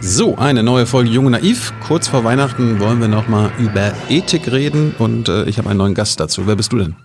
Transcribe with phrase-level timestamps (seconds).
[0.00, 1.72] So, eine neue Folge Junge Naiv.
[1.86, 5.94] Kurz vor Weihnachten wollen wir nochmal über Ethik reden und äh, ich habe einen neuen
[5.94, 6.46] Gast dazu.
[6.46, 6.96] Wer bist du denn?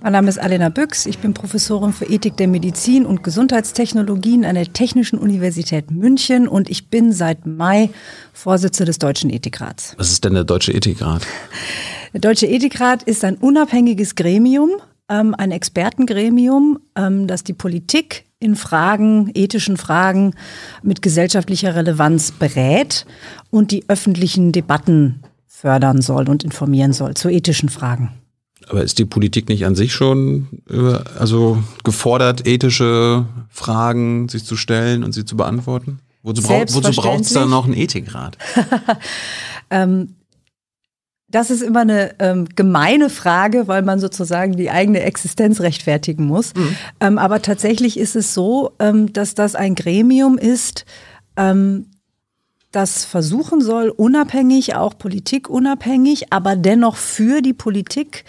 [0.00, 1.06] Mein Name ist Alena Büchs.
[1.06, 6.70] Ich bin Professorin für Ethik der Medizin und Gesundheitstechnologien an der Technischen Universität München und
[6.70, 7.90] ich bin seit Mai
[8.32, 9.94] Vorsitzende des Deutschen Ethikrats.
[9.98, 11.26] Was ist denn der Deutsche Ethikrat?
[12.12, 14.70] Der Deutsche Ethikrat ist ein unabhängiges Gremium,
[15.08, 20.34] ähm, ein Expertengremium, ähm, das die Politik in Fragen, ethischen Fragen
[20.82, 23.06] mit gesellschaftlicher Relevanz berät
[23.50, 28.10] und die öffentlichen Debatten fördern soll und informieren soll zu ethischen Fragen.
[28.68, 30.48] Aber ist die Politik nicht an sich schon
[31.18, 36.00] also gefordert, ethische Fragen sich zu stellen und sie zu beantworten?
[36.22, 38.38] Wozu, braucht es da noch einen Ethikrat?
[39.70, 40.14] ähm,
[41.28, 46.54] das ist immer eine ähm, gemeine Frage, weil man sozusagen die eigene Existenz rechtfertigen muss.
[46.54, 46.76] Mhm.
[47.00, 50.84] Ähm, aber tatsächlich ist es so, ähm, dass das ein Gremium ist,
[51.36, 51.86] ähm,
[52.70, 58.24] das versuchen soll, unabhängig, auch politikunabhängig, aber dennoch für die Politik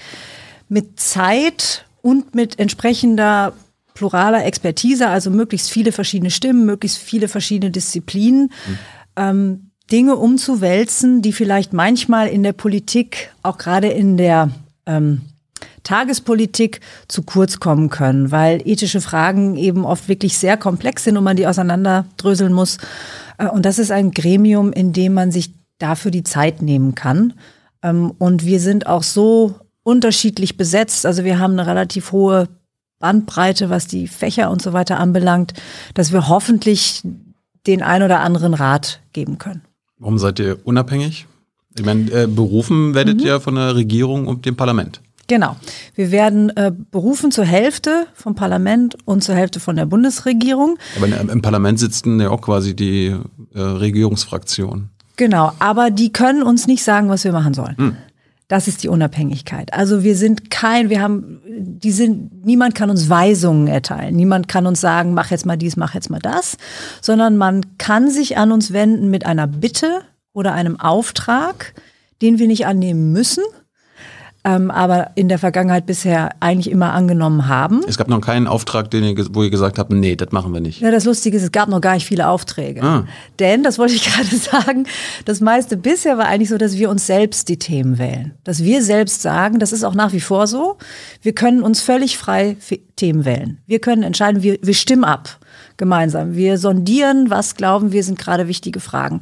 [0.69, 3.53] mit Zeit und mit entsprechender
[3.95, 8.51] pluraler Expertise, also möglichst viele verschiedene Stimmen, möglichst viele verschiedene Disziplinen,
[9.17, 9.71] mhm.
[9.91, 14.49] Dinge umzuwälzen, die vielleicht manchmal in der Politik, auch gerade in der
[14.85, 15.21] ähm,
[15.83, 21.23] Tagespolitik zu kurz kommen können, weil ethische Fragen eben oft wirklich sehr komplex sind und
[21.23, 22.77] man die auseinanderdröseln muss.
[23.37, 27.33] Äh, und das ist ein Gremium, in dem man sich dafür die Zeit nehmen kann.
[27.83, 31.05] Ähm, und wir sind auch so unterschiedlich besetzt.
[31.05, 32.49] Also wir haben eine relativ hohe
[32.99, 35.53] Bandbreite, was die Fächer und so weiter anbelangt,
[35.93, 37.03] dass wir hoffentlich
[37.67, 39.61] den ein oder anderen Rat geben können.
[39.97, 41.27] Warum seid ihr unabhängig?
[41.77, 43.25] Ich meine, äh, berufen werdet mhm.
[43.25, 45.01] ihr von der Regierung und dem Parlament.
[45.27, 45.55] Genau.
[45.95, 50.77] Wir werden äh, berufen zur Hälfte vom Parlament und zur Hälfte von der Bundesregierung.
[50.97, 53.15] Aber im Parlament sitzen ja auch quasi die
[53.53, 54.89] äh, Regierungsfraktionen.
[55.17, 57.77] Genau, aber die können uns nicht sagen, was wir machen sollen.
[57.77, 57.97] Hm.
[58.47, 59.73] Das ist die Unabhängigkeit.
[59.73, 64.15] Also wir sind kein, wir haben, die sind, niemand kann uns Weisungen erteilen.
[64.15, 66.57] Niemand kann uns sagen, mach jetzt mal dies, mach jetzt mal das,
[67.01, 71.73] sondern man kann sich an uns wenden mit einer Bitte oder einem Auftrag,
[72.21, 73.43] den wir nicht annehmen müssen,
[74.45, 77.81] ähm, aber in der Vergangenheit bisher eigentlich immer angenommen haben.
[77.87, 80.61] Es gab noch keinen Auftrag, den ihr, wo ihr gesagt habt, nee, das machen wir
[80.61, 80.81] nicht.
[80.81, 82.83] Ja, das Lustige ist, es gab noch gar nicht viele Aufträge.
[82.83, 83.05] Ah.
[83.39, 84.85] Denn, das wollte ich gerade sagen,
[85.25, 88.35] das meiste bisher war eigentlich so, dass wir uns selbst die Themen wählen.
[88.43, 90.77] Dass wir selbst sagen, das ist auch nach wie vor so,
[91.23, 92.55] wir können uns völlig frei
[92.95, 93.57] Themen wählen.
[93.65, 95.39] Wir können entscheiden, wir, wir stimmen ab
[95.77, 96.35] gemeinsam.
[96.35, 99.21] Wir sondieren, was glauben wir sind gerade wichtige Fragen.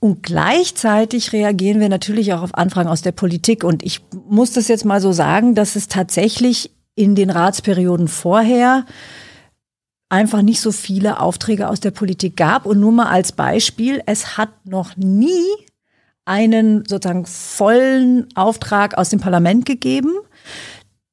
[0.00, 3.64] Und gleichzeitig reagieren wir natürlich auch auf Anfragen aus der Politik.
[3.64, 8.86] Und ich muss das jetzt mal so sagen, dass es tatsächlich in den Ratsperioden vorher
[10.08, 12.64] einfach nicht so viele Aufträge aus der Politik gab.
[12.64, 15.44] Und nur mal als Beispiel, es hat noch nie
[16.24, 20.12] einen sozusagen vollen Auftrag aus dem Parlament gegeben.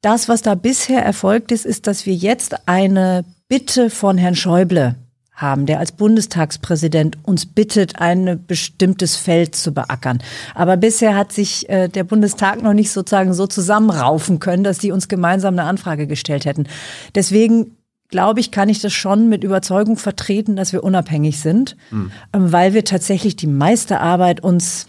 [0.01, 4.95] Das, was da bisher erfolgt ist, ist, dass wir jetzt eine Bitte von Herrn Schäuble
[5.35, 10.19] haben, der als Bundestagspräsident uns bittet, ein bestimmtes Feld zu beackern.
[10.53, 14.91] Aber bisher hat sich äh, der Bundestag noch nicht sozusagen so zusammenraufen können, dass die
[14.91, 16.67] uns gemeinsam eine Anfrage gestellt hätten.
[17.15, 17.75] Deswegen
[18.09, 22.11] glaube ich, kann ich das schon mit Überzeugung vertreten, dass wir unabhängig sind, mhm.
[22.31, 24.87] weil wir tatsächlich die meiste Arbeit uns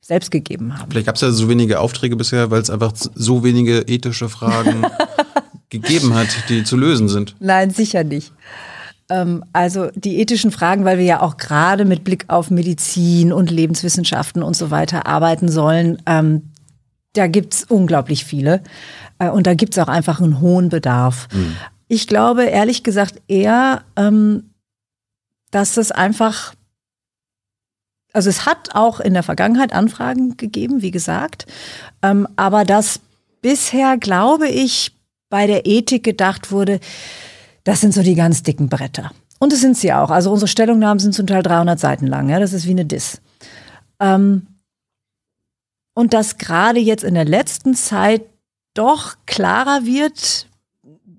[0.00, 0.90] selbst gegeben haben.
[0.90, 4.86] Vielleicht gab es ja so wenige Aufträge bisher, weil es einfach so wenige ethische Fragen
[5.68, 7.34] gegeben hat, die zu lösen sind.
[7.40, 8.32] Nein, sicher nicht.
[9.12, 13.50] Ähm, also die ethischen Fragen, weil wir ja auch gerade mit Blick auf Medizin und
[13.50, 16.50] Lebenswissenschaften und so weiter arbeiten sollen, ähm,
[17.12, 18.62] da gibt's unglaublich viele.
[19.18, 21.28] Äh, und da gibt's auch einfach einen hohen Bedarf.
[21.32, 21.56] Mhm.
[21.88, 24.54] Ich glaube ehrlich gesagt eher, ähm,
[25.50, 26.54] dass das einfach,
[28.14, 31.44] also es hat auch in der Vergangenheit Anfragen gegeben, wie gesagt,
[32.00, 33.00] aber dass
[33.42, 34.96] bisher, glaube ich,
[35.28, 36.80] bei der Ethik gedacht wurde,
[37.64, 39.12] das sind so die ganz dicken Bretter.
[39.38, 40.10] Und das sind sie auch.
[40.10, 42.28] Also unsere Stellungnahmen sind zum Teil 300 Seiten lang.
[42.28, 42.38] Ja?
[42.38, 43.20] Das ist wie eine Diss.
[44.00, 44.46] Ähm,
[45.94, 48.22] und dass gerade jetzt in der letzten Zeit
[48.74, 50.48] doch klarer wird,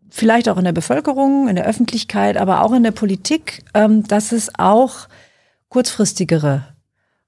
[0.10, 4.32] vielleicht auch in der Bevölkerung, in der Öffentlichkeit, aber auch in der Politik, ähm, dass
[4.32, 5.08] es auch
[5.70, 6.68] kurzfristigere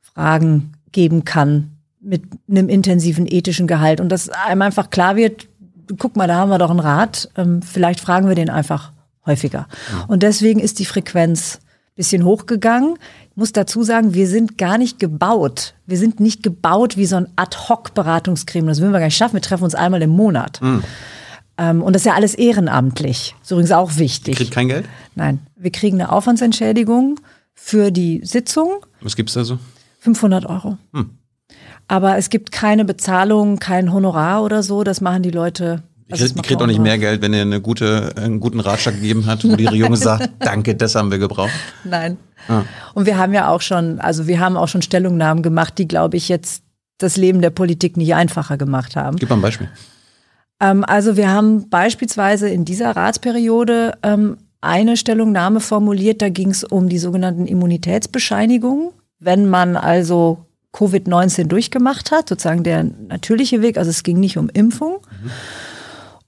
[0.01, 5.47] Fragen geben kann mit einem intensiven ethischen Gehalt und dass einem einfach klar wird,
[5.97, 8.91] guck mal, da haben wir doch einen Rat, ähm, vielleicht fragen wir den einfach
[9.25, 9.67] häufiger.
[10.07, 11.59] Und deswegen ist die Frequenz
[11.95, 12.97] bisschen hochgegangen.
[13.31, 15.75] Ich muss dazu sagen, wir sind gar nicht gebaut.
[15.85, 18.67] Wir sind nicht gebaut wie so ein Ad-Hoc-Beratungsgremium.
[18.67, 19.35] Das würden wir gar nicht schaffen.
[19.35, 20.61] Wir treffen uns einmal im Monat.
[20.61, 20.83] Mhm.
[21.57, 23.33] Ähm, und das ist ja alles ehrenamtlich.
[23.39, 24.33] Das ist übrigens auch wichtig.
[24.33, 24.85] Ihr kriegt kein Geld?
[25.15, 25.39] Nein.
[25.55, 27.19] Wir kriegen eine Aufwandsentschädigung
[27.53, 28.85] für die Sitzung.
[29.01, 29.57] Was gibt's da so?
[29.99, 30.77] 500 Euro.
[30.93, 31.11] Hm.
[31.87, 34.83] Aber es gibt keine Bezahlung, kein Honorar oder so.
[34.83, 35.83] Das machen die Leute.
[36.11, 39.25] Also ich kriegt auch nicht mehr Geld, wenn ihr eine gute, einen guten Ratschlag gegeben
[39.25, 41.51] hat, wo die Regierung sagt, danke, das haben wir gebraucht.
[41.83, 42.17] Nein.
[42.47, 42.61] Ah.
[42.93, 46.17] Und wir haben ja auch schon, also wir haben auch schon Stellungnahmen gemacht, die, glaube
[46.17, 46.63] ich, jetzt
[46.99, 49.17] das Leben der Politik nicht einfacher gemacht haben.
[49.17, 49.69] Gib mal ein Beispiel.
[50.59, 56.63] Ähm, also wir haben beispielsweise in dieser Ratsperiode ähm, eine Stellungnahme formuliert, da ging es
[56.63, 58.91] um die sogenannten Immunitätsbescheinigungen.
[59.19, 64.49] Wenn man also Covid-19 durchgemacht hat, sozusagen der natürliche Weg, also es ging nicht um
[64.49, 64.97] Impfung.
[65.23, 65.31] Mhm.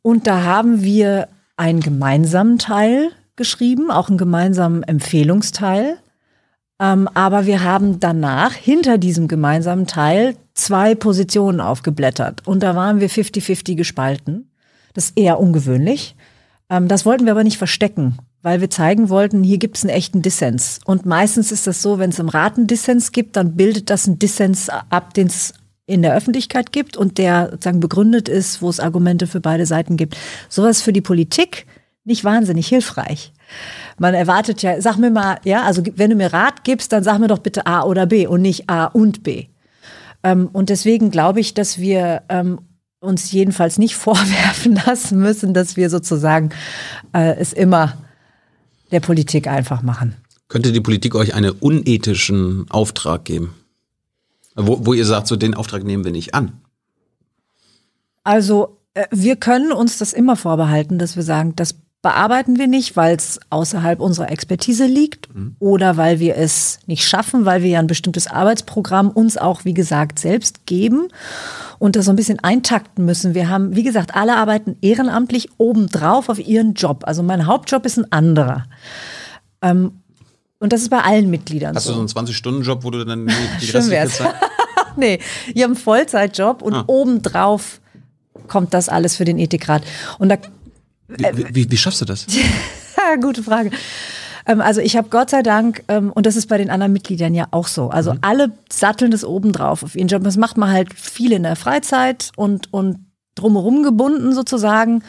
[0.08, 1.28] Und da haben wir
[1.58, 5.98] einen gemeinsamen Teil geschrieben, auch einen gemeinsamen Empfehlungsteil.
[6.80, 13.02] Ähm, aber wir haben danach hinter diesem gemeinsamen Teil zwei Positionen aufgeblättert und da waren
[13.02, 14.50] wir 50-50 gespalten.
[14.94, 16.16] Das ist eher ungewöhnlich.
[16.70, 19.94] Ähm, das wollten wir aber nicht verstecken, weil wir zeigen wollten, hier gibt es einen
[19.94, 20.80] echten Dissens.
[20.86, 24.08] Und meistens ist das so, wenn es im Rat einen Dissens gibt, dann bildet das
[24.08, 25.54] einen Dissens ab, den es
[25.88, 29.98] in der Öffentlichkeit gibt und der sozusagen begründet ist, wo es Argumente für beide Seiten
[29.98, 30.18] gibt.
[30.50, 31.66] Sowas für die Politik
[32.04, 33.32] nicht wahnsinnig hilfreich.
[33.98, 37.20] Man erwartet ja, sag mir mal, ja, also wenn du mir Rat gibst, dann sag
[37.20, 39.46] mir doch bitte A oder B und nicht A und B.
[40.24, 42.60] Ähm, und deswegen glaube ich, dass wir ähm,
[43.00, 46.50] uns jedenfalls nicht vorwerfen lassen müssen, dass wir sozusagen
[47.14, 47.98] äh, es immer
[48.92, 50.16] der Politik einfach machen.
[50.50, 53.54] Könnte die Politik euch einen unethischen Auftrag geben?
[54.58, 56.62] Wo, wo ihr sagt, so den Auftrag nehmen wir nicht an?
[58.24, 62.96] Also äh, wir können uns das immer vorbehalten, dass wir sagen, das bearbeiten wir nicht,
[62.96, 65.56] weil es außerhalb unserer Expertise liegt mhm.
[65.60, 69.74] oder weil wir es nicht schaffen, weil wir ja ein bestimmtes Arbeitsprogramm uns auch, wie
[69.74, 71.10] gesagt, selbst geben
[71.80, 73.34] und das so ein bisschen eintakten müssen.
[73.34, 77.04] Wir haben, wie gesagt, alle arbeiten ehrenamtlich obendrauf auf ihren Job.
[77.06, 78.66] Also mein Hauptjob ist ein anderer.
[79.62, 79.92] Ähm,
[80.60, 81.92] und das ist bei allen Mitgliedern Hast so.
[81.92, 84.36] du so einen 20-Stunden-Job, wo du dann die, Schön restliche Zeit...
[84.96, 85.20] nee,
[85.54, 86.84] ihr habt einen Vollzeitjob und ah.
[86.88, 87.80] obendrauf
[88.48, 89.84] kommt das alles für den Ethikrat.
[90.20, 90.38] Und da
[91.08, 92.26] wie, wie, wie schaffst du das?
[93.22, 93.72] Gute Frage.
[94.46, 97.34] Ähm, also ich habe Gott sei Dank, ähm, und das ist bei den anderen Mitgliedern
[97.34, 98.20] ja auch so, also mhm.
[98.22, 100.24] alle satteln das obendrauf auf ihren Job.
[100.24, 103.06] Das macht man halt viel in der Freizeit und, und
[103.36, 105.04] drumherum gebunden sozusagen.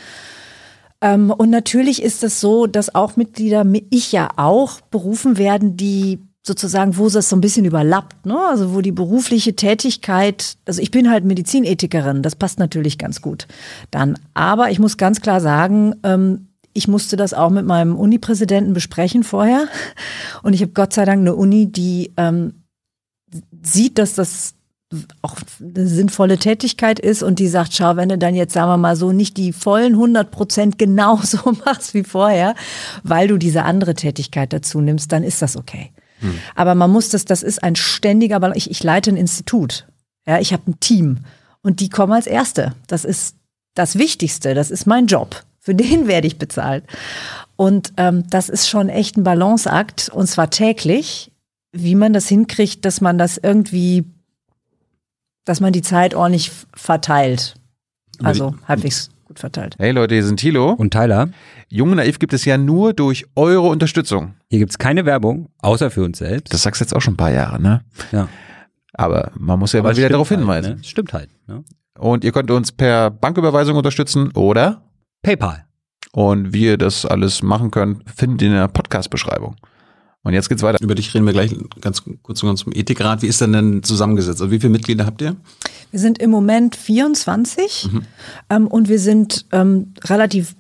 [1.01, 6.21] Ähm, und natürlich ist es so, dass auch Mitglieder, ich ja auch, berufen werden, die
[6.49, 8.39] sozusagen, wo das so ein bisschen überlappt, ne?
[8.49, 13.47] Also wo die berufliche Tätigkeit, also ich bin halt Medizinethikerin, das passt natürlich ganz gut
[13.91, 14.19] dann.
[14.35, 19.25] Aber ich muss ganz klar sagen, ähm, ich musste das auch mit meinem Uni-Präsidenten besprechen
[19.25, 19.67] vorher.
[20.43, 22.63] Und ich habe Gott sei Dank eine Uni, die ähm,
[23.63, 24.55] sieht, dass das
[25.21, 28.79] auch eine sinnvolle Tätigkeit ist und die sagt, schau, wenn du dann jetzt, sagen wir
[28.79, 32.55] mal so, nicht die vollen 100 Prozent genauso machst wie vorher,
[33.03, 35.93] weil du diese andere Tätigkeit dazu nimmst, dann ist das okay.
[36.21, 36.39] Hm.
[36.55, 38.57] Aber man muss das, das ist ein ständiger Ballon.
[38.57, 39.87] Ich, ich leite ein Institut.
[40.27, 41.19] Ja, ich habe ein Team
[41.63, 42.75] und die kommen als Erste.
[42.87, 43.37] Das ist
[43.75, 44.55] das Wichtigste.
[44.55, 45.43] Das ist mein Job.
[45.59, 46.85] Für den werde ich bezahlt.
[47.57, 51.33] Und ähm, das ist schon echt ein Balanceakt und zwar täglich,
[51.73, 54.05] wie man das hinkriegt, dass man das irgendwie,
[55.49, 57.55] dass man die Zeit ordentlich verteilt.
[58.23, 59.77] Also halbwegs gut verteilt.
[59.79, 61.29] Hey Leute, hier sind Thilo und Tyler.
[61.69, 64.35] Jung Naiv gibt es ja nur durch eure Unterstützung.
[64.51, 66.53] Hier gibt es keine Werbung, außer für uns selbst.
[66.53, 67.83] Das sagst du jetzt auch schon ein paar Jahre, ne?
[68.13, 68.29] Ja.
[68.93, 70.77] Aber man muss ja Aber mal wieder darauf halt, hinweisen.
[70.77, 70.85] Ne?
[70.85, 71.31] Stimmt halt.
[71.47, 71.65] Ne?
[71.99, 74.83] Und ihr könnt uns per Banküberweisung unterstützen oder
[75.23, 75.65] PayPal.
[76.13, 79.57] Und wie ihr das alles machen könnt, findet ihr in der Podcast-Beschreibung.
[80.29, 80.77] Und jetzt geht's weiter.
[80.83, 83.23] Über dich reden wir gleich ganz kurz zum Ethikrat.
[83.23, 84.43] Wie ist denn denn zusammengesetzt?
[84.43, 85.37] Also wie viele Mitglieder habt ihr?
[85.91, 88.03] Wir sind im Moment 24 mhm.
[88.51, 90.55] ähm, und wir sind ähm, relativ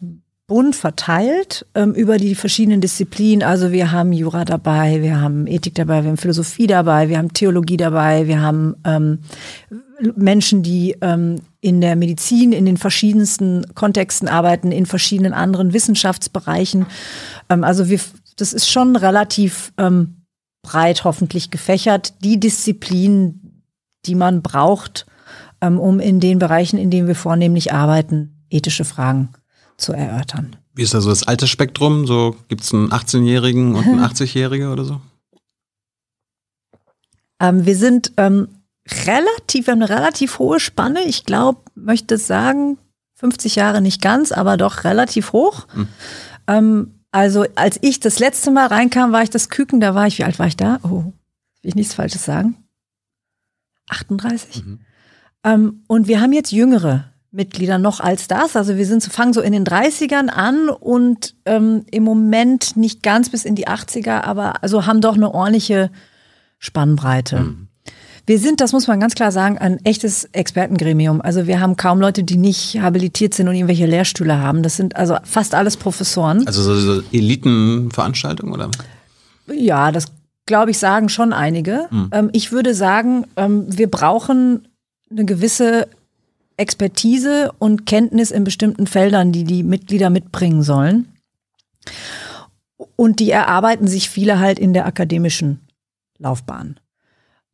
[0.46, 3.46] bunt verteilt ähm, über die verschiedenen Disziplinen.
[3.46, 7.34] Also wir haben Jura dabei, wir haben Ethik dabei, wir haben Philosophie dabei, wir haben
[7.34, 9.18] Theologie dabei, wir haben ähm,
[10.16, 16.86] Menschen, die ähm, in der Medizin in den verschiedensten Kontexten arbeiten, in verschiedenen anderen Wissenschaftsbereichen.
[17.50, 18.00] Ähm, also wir,
[18.40, 20.22] das ist schon relativ ähm,
[20.62, 22.14] breit hoffentlich gefächert.
[22.24, 23.64] Die Disziplinen,
[24.06, 25.06] die man braucht,
[25.60, 29.30] ähm, um in den Bereichen, in denen wir vornehmlich arbeiten, ethische Fragen
[29.76, 30.56] zu erörtern.
[30.74, 32.06] Wie ist da so das Altersspektrum?
[32.06, 35.00] So gibt es einen 18-Jährigen und einen 80-Jährigen oder so?
[37.40, 38.48] Ähm, wir sind ähm,
[39.06, 41.02] relativ, wir haben eine relativ hohe Spanne.
[41.04, 42.78] Ich glaube, möchte sagen,
[43.16, 45.66] 50 Jahre nicht ganz, aber doch relativ hoch.
[45.72, 45.88] Hm.
[46.46, 50.18] Ähm, also als ich das letzte Mal reinkam, war ich das Küken, da war ich,
[50.18, 50.78] wie alt war ich da?
[50.84, 51.12] Oh, will
[51.62, 52.56] ich nichts Falsches sagen?
[53.88, 54.64] 38?
[54.64, 54.80] Mhm.
[55.42, 58.56] Ähm, und wir haben jetzt Jüngere Mitglieder noch als das.
[58.56, 63.30] Also wir sind, fangen so in den 30ern an und ähm, im Moment nicht ganz
[63.30, 65.90] bis in die 80er, aber also haben doch eine ordentliche
[66.58, 67.40] Spannbreite.
[67.40, 67.67] Mhm.
[68.28, 71.22] Wir sind, das muss man ganz klar sagen, ein echtes Expertengremium.
[71.22, 74.62] Also wir haben kaum Leute, die nicht habilitiert sind und irgendwelche Lehrstühle haben.
[74.62, 76.46] Das sind also fast alles Professoren.
[76.46, 78.70] Also so, so Elitenveranstaltungen oder?
[79.50, 80.12] Ja, das
[80.44, 81.86] glaube ich sagen schon einige.
[81.90, 82.10] Mhm.
[82.12, 84.68] Ähm, ich würde sagen, ähm, wir brauchen
[85.10, 85.88] eine gewisse
[86.58, 91.08] Expertise und Kenntnis in bestimmten Feldern, die die Mitglieder mitbringen sollen.
[92.94, 95.66] Und die erarbeiten sich viele halt in der akademischen
[96.18, 96.78] Laufbahn.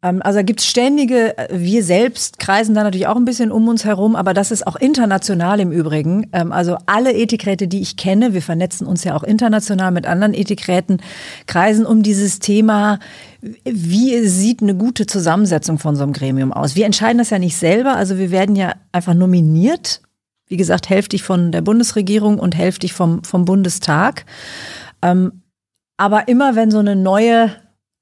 [0.05, 3.67] Ähm, also da gibt's ständige, äh, wir selbst kreisen da natürlich auch ein bisschen um
[3.67, 6.29] uns herum, aber das ist auch international im Übrigen.
[6.33, 10.35] Ähm, also alle Ethikräte, die ich kenne, wir vernetzen uns ja auch international mit anderen
[10.35, 10.99] Ethikräten,
[11.47, 13.01] kreisen um dieses Thema,
[13.65, 16.77] wie sieht eine gute Zusammensetzung von so einem Gremium aus.
[16.77, 20.03] Wir entscheiden das ja nicht selber, also wir werden ja einfach nominiert.
[20.47, 24.27] Wie gesagt, hälftig von der Bundesregierung und hälftig vom, vom Bundestag.
[25.01, 25.43] Ähm,
[25.97, 27.51] aber immer wenn so eine neue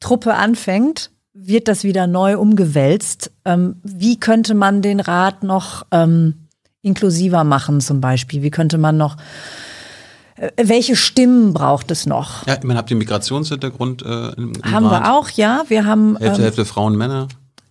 [0.01, 3.31] Truppe anfängt, wird das wieder neu umgewälzt.
[3.45, 6.49] Ähm, wie könnte man den Rat noch ähm,
[6.83, 8.43] inklusiver machen zum Beispiel?
[8.43, 9.17] Wie könnte man noch
[10.37, 12.47] äh, welche Stimmen braucht es noch?
[12.47, 15.03] Ja, man habt den Migrationshintergrund äh, im, im Haben Rat.
[15.05, 15.65] wir auch, ja.
[15.69, 17.29] Wir haben Hälfte, ähm, Hälfte Frauen, Männer.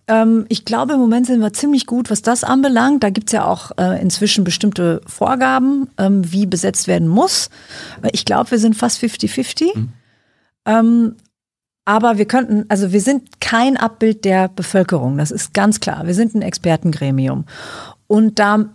[0.08, 3.02] Ähm, ich glaube, im Moment sind wir ziemlich gut, was das anbelangt.
[3.02, 7.50] Da gibt es ja auch äh, inzwischen bestimmte Vorgaben, ähm, wie besetzt werden muss.
[8.12, 9.76] Ich glaube, wir sind fast 50-50.
[9.76, 11.16] Mhm.
[11.84, 16.06] Aber wir könnten, also wir sind kein Abbild der Bevölkerung, das ist ganz klar.
[16.06, 17.44] Wir sind ein Expertengremium.
[18.06, 18.66] Und da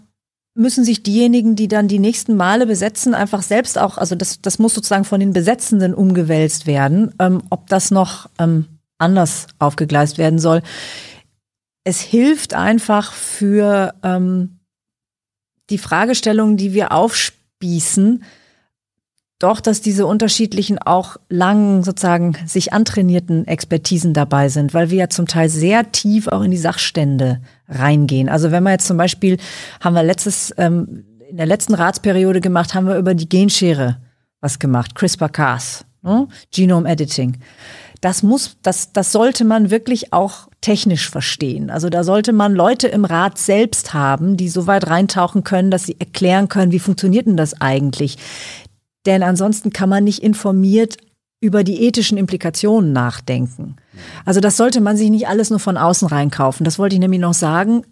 [0.57, 4.59] müssen sich diejenigen, die dann die nächsten Male besetzen, einfach selbst auch, also das, das
[4.59, 8.65] muss sozusagen von den Besetzenden umgewälzt werden, ähm, ob das noch ähm,
[8.97, 10.63] anders aufgegleist werden soll.
[11.83, 14.59] Es hilft einfach für ähm,
[15.69, 18.23] die Fragestellungen, die wir aufspießen,
[19.39, 25.10] doch, dass diese unterschiedlichen auch lang sozusagen sich antrainierten Expertisen dabei sind, weil wir ja
[25.10, 28.29] zum Teil sehr tief auch in die Sachstände reingehen.
[28.29, 29.38] Also wenn wir jetzt zum Beispiel,
[29.79, 33.98] haben wir letztes, ähm, in der letzten Ratsperiode gemacht, haben wir über die Genschere
[34.41, 36.27] was gemacht, CRISPR-Cas, ne?
[36.51, 37.38] Genome Editing.
[38.01, 41.70] Das muss, das, das sollte man wirklich auch technisch verstehen.
[41.72, 45.86] Also da sollte man Leute im Rat selbst haben, die so weit reintauchen können, dass
[45.86, 48.17] sie erklären können, wie funktioniert denn das eigentlich?
[49.07, 50.97] Denn ansonsten kann man nicht informiert
[51.39, 53.77] über die ethischen Implikationen nachdenken.
[54.25, 56.63] Also das sollte man sich nicht alles nur von außen reinkaufen.
[56.63, 57.83] Das wollte ich nämlich noch sagen.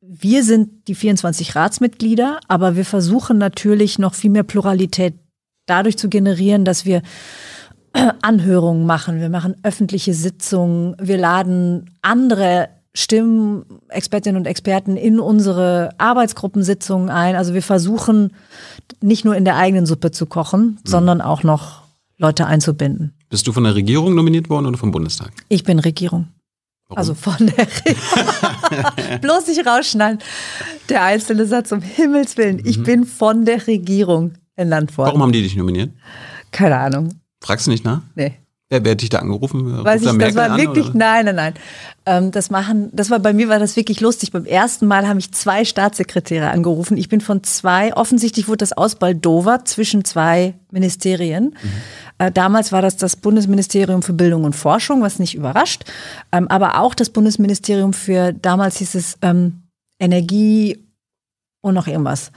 [0.00, 5.14] Wir sind die 24 Ratsmitglieder, aber wir versuchen natürlich noch viel mehr Pluralität
[5.66, 7.02] dadurch zu generieren, dass wir
[8.22, 15.90] Anhörungen machen, wir machen öffentliche Sitzungen, wir laden andere Stimmen, Expertinnen und Experten in unsere
[15.98, 17.36] Arbeitsgruppensitzungen ein.
[17.36, 18.32] Also wir versuchen
[19.02, 20.78] nicht nur in der eigenen Suppe zu kochen, mhm.
[20.84, 21.82] sondern auch noch
[22.16, 23.12] Leute einzubinden.
[23.28, 25.30] Bist du von der Regierung nominiert worden oder vom Bundestag?
[25.48, 26.28] Ich bin Regierung.
[26.88, 26.98] Warum?
[26.98, 29.20] Also von der Regierung.
[29.20, 30.20] Bloß nicht rausschneiden.
[30.88, 32.62] Der einzelne Satz, um Himmels Willen.
[32.64, 32.84] Ich mhm.
[32.84, 35.08] bin von der Regierung ernannt worden.
[35.08, 35.90] Warum haben die dich nominiert?
[36.50, 37.10] Keine Ahnung.
[37.42, 38.00] Fragst du nicht nach?
[38.14, 38.36] Nee.
[38.68, 39.84] Wer, wer hat dich da angerufen?
[39.84, 41.54] Weiß ich, das war wirklich, an, nein, nein, nein.
[42.04, 44.32] Ähm, das machen, das war bei mir war das wirklich lustig.
[44.32, 46.96] Beim ersten Mal haben mich zwei Staatssekretäre angerufen.
[46.96, 51.54] Ich bin von zwei, offensichtlich wurde das ausbaldowert zwischen zwei Ministerien.
[51.62, 51.70] Mhm.
[52.18, 55.84] Äh, damals war das das Bundesministerium für Bildung und Forschung, was nicht überrascht.
[56.32, 59.62] Ähm, aber auch das Bundesministerium für, damals hieß es ähm,
[60.00, 60.84] Energie
[61.60, 62.32] und noch irgendwas.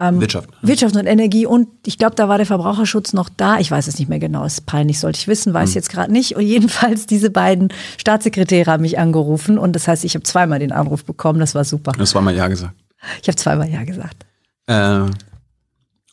[0.00, 0.48] Ähm, Wirtschaft.
[0.62, 3.58] Wirtschaft und Energie und ich glaube, da war der Verbraucherschutz noch da.
[3.58, 5.74] Ich weiß es nicht mehr genau, ist peinlich, sollte ich wissen, weiß hm.
[5.74, 6.36] jetzt gerade nicht.
[6.36, 10.72] Und jedenfalls diese beiden Staatssekretäre haben mich angerufen und das heißt, ich habe zweimal den
[10.72, 11.92] Anruf bekommen, das war super.
[11.98, 12.74] Das war mal Ja gesagt.
[13.22, 14.24] Ich habe zweimal Ja gesagt.
[14.66, 15.06] Äh,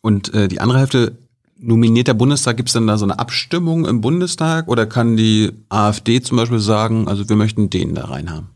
[0.02, 1.18] und äh, die andere Hälfte,
[1.58, 5.52] nominiert der Bundestag, gibt es dann da so eine Abstimmung im Bundestag oder kann die
[5.70, 8.50] AfD zum Beispiel sagen, also wir möchten den da reinhaben?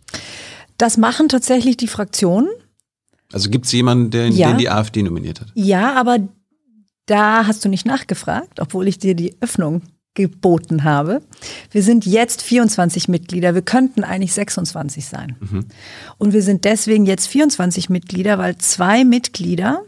[0.77, 2.49] Das machen tatsächlich die Fraktionen.
[3.31, 4.49] Also gibt es jemanden, der, ja.
[4.49, 5.51] den die AfD nominiert hat?
[5.53, 6.19] Ja, aber
[7.05, 9.81] da hast du nicht nachgefragt, obwohl ich dir die Öffnung
[10.15, 11.21] geboten habe.
[11.71, 13.53] Wir sind jetzt 24 Mitglieder.
[13.55, 15.35] Wir könnten eigentlich 26 sein.
[15.39, 15.65] Mhm.
[16.17, 19.83] Und wir sind deswegen jetzt 24 Mitglieder, weil zwei Mitglieder,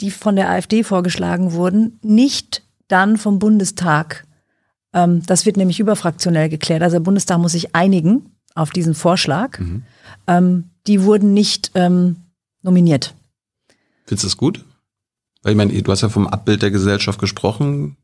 [0.00, 4.26] die von der AfD vorgeschlagen wurden, nicht dann vom Bundestag,
[4.92, 9.58] ähm, das wird nämlich überfraktionell geklärt, also der Bundestag muss sich einigen auf diesen Vorschlag,
[9.60, 9.84] mhm.
[10.26, 12.16] ähm, die wurden nicht ähm,
[12.62, 13.14] nominiert.
[14.06, 14.64] Findest du das gut?
[15.42, 17.96] Weil ich meine, du hast ja vom Abbild der Gesellschaft gesprochen.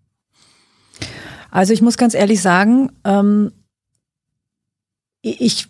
[1.50, 3.52] Also ich muss ganz ehrlich sagen, ähm,
[5.22, 5.68] ich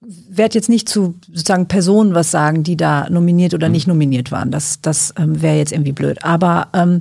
[0.00, 3.72] werde jetzt nicht zu sozusagen Personen was sagen, die da nominiert oder mhm.
[3.72, 4.50] nicht nominiert waren.
[4.50, 6.24] Das, das ähm, wäre jetzt irgendwie blöd.
[6.24, 7.00] Aber ähm,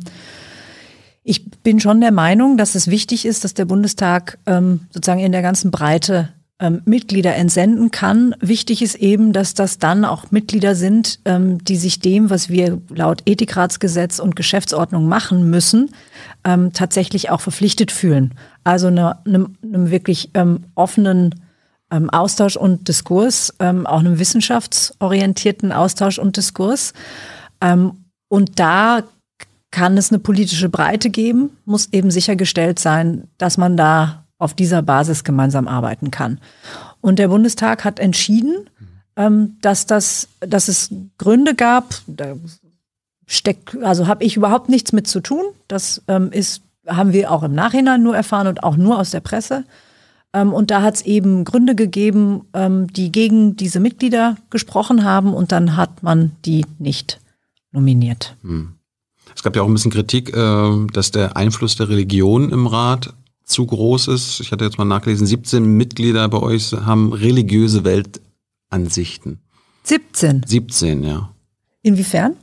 [1.24, 5.32] ich bin schon der Meinung, dass es wichtig ist, dass der Bundestag ähm, sozusagen in
[5.32, 8.34] der ganzen Breite ähm, Mitglieder entsenden kann.
[8.40, 12.82] Wichtig ist eben, dass das dann auch Mitglieder sind, ähm, die sich dem, was wir
[12.90, 15.92] laut Ethikratsgesetz und Geschäftsordnung machen müssen,
[16.46, 18.34] ähm, tatsächlich auch verpflichtet fühlen.
[18.64, 21.36] Also eine, eine, einem wirklich ähm, offenen
[21.92, 26.94] ähm, Austausch und Diskurs, ähm, auch einem wissenschaftsorientierten Austausch und Diskurs.
[28.28, 29.04] und da
[29.72, 34.82] kann es eine politische Breite geben, muss eben sichergestellt sein, dass man da auf dieser
[34.82, 36.40] Basis gemeinsam arbeiten kann.
[37.02, 38.70] Und der Bundestag hat entschieden,
[39.16, 42.36] ähm, dass, das, dass es Gründe gab, da
[43.28, 45.44] steckt, also habe ich überhaupt nichts mit zu tun.
[45.68, 49.22] Das ähm, ist, haben wir auch im Nachhinein nur erfahren und auch nur aus der
[49.22, 49.64] Presse.
[50.34, 55.34] Ähm, und da hat es eben Gründe gegeben, ähm, die gegen diese Mitglieder gesprochen haben
[55.34, 57.20] und dann hat man die nicht
[57.72, 58.36] nominiert.
[58.42, 58.74] Hm.
[59.36, 63.14] Es gab ja auch ein bisschen Kritik, äh, dass der Einfluss der Religion im Rat
[63.46, 64.40] zu groß ist.
[64.40, 69.40] Ich hatte jetzt mal nachgelesen, 17 Mitglieder bei euch haben religiöse Weltansichten.
[69.84, 70.44] 17?
[70.46, 71.30] 17, ja.
[71.84, 72.36] Inwiefern?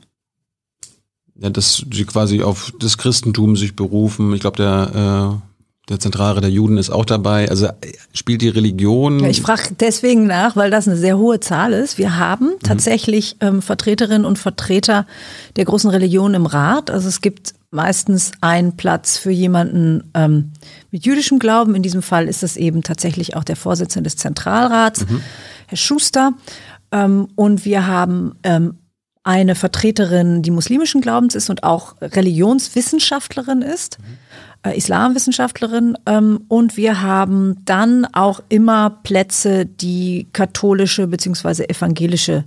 [1.35, 4.33] Ja, dass sie quasi auf das Christentum sich berufen.
[4.33, 7.49] Ich glaube, der, äh, der Zentrale der Juden ist auch dabei.
[7.49, 7.67] Also
[8.13, 9.19] spielt die Religion.
[9.19, 11.97] Ja, ich frage deswegen nach, weil das eine sehr hohe Zahl ist.
[11.97, 12.59] Wir haben mhm.
[12.63, 15.05] tatsächlich ähm, Vertreterinnen und Vertreter
[15.57, 16.89] der großen Religionen im Rat.
[16.89, 20.51] Also es gibt meistens einen Platz für jemanden ähm,
[20.93, 21.75] mit jüdischem Glauben.
[21.75, 25.21] In diesem Fall ist es eben tatsächlich auch der Vorsitzende des Zentralrats, mhm.
[25.67, 26.33] Herr Schuster.
[26.91, 28.77] Ähm, und wir haben ähm,
[29.23, 34.69] eine Vertreterin, die muslimischen Glaubens ist und auch Religionswissenschaftlerin ist, mhm.
[34.69, 35.97] äh, Islamwissenschaftlerin.
[36.05, 42.45] Ähm, und wir haben dann auch immer Plätze, die katholische beziehungsweise evangelische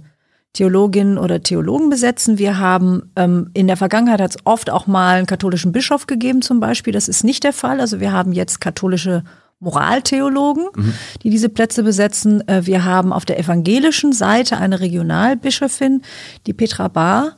[0.57, 2.39] Theologinnen oder Theologen besetzen.
[2.39, 6.41] Wir haben ähm, in der Vergangenheit hat es oft auch mal einen katholischen Bischof gegeben
[6.41, 6.95] zum Beispiel.
[6.95, 7.79] Das ist nicht der Fall.
[7.79, 9.23] Also wir haben jetzt katholische
[9.61, 10.95] Moraltheologen, mhm.
[11.23, 12.47] die diese Plätze besetzen.
[12.49, 16.01] Äh, wir haben auf der evangelischen Seite eine Regionalbischöfin,
[16.47, 17.37] die Petra Bahr.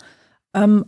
[0.55, 0.85] Ähm,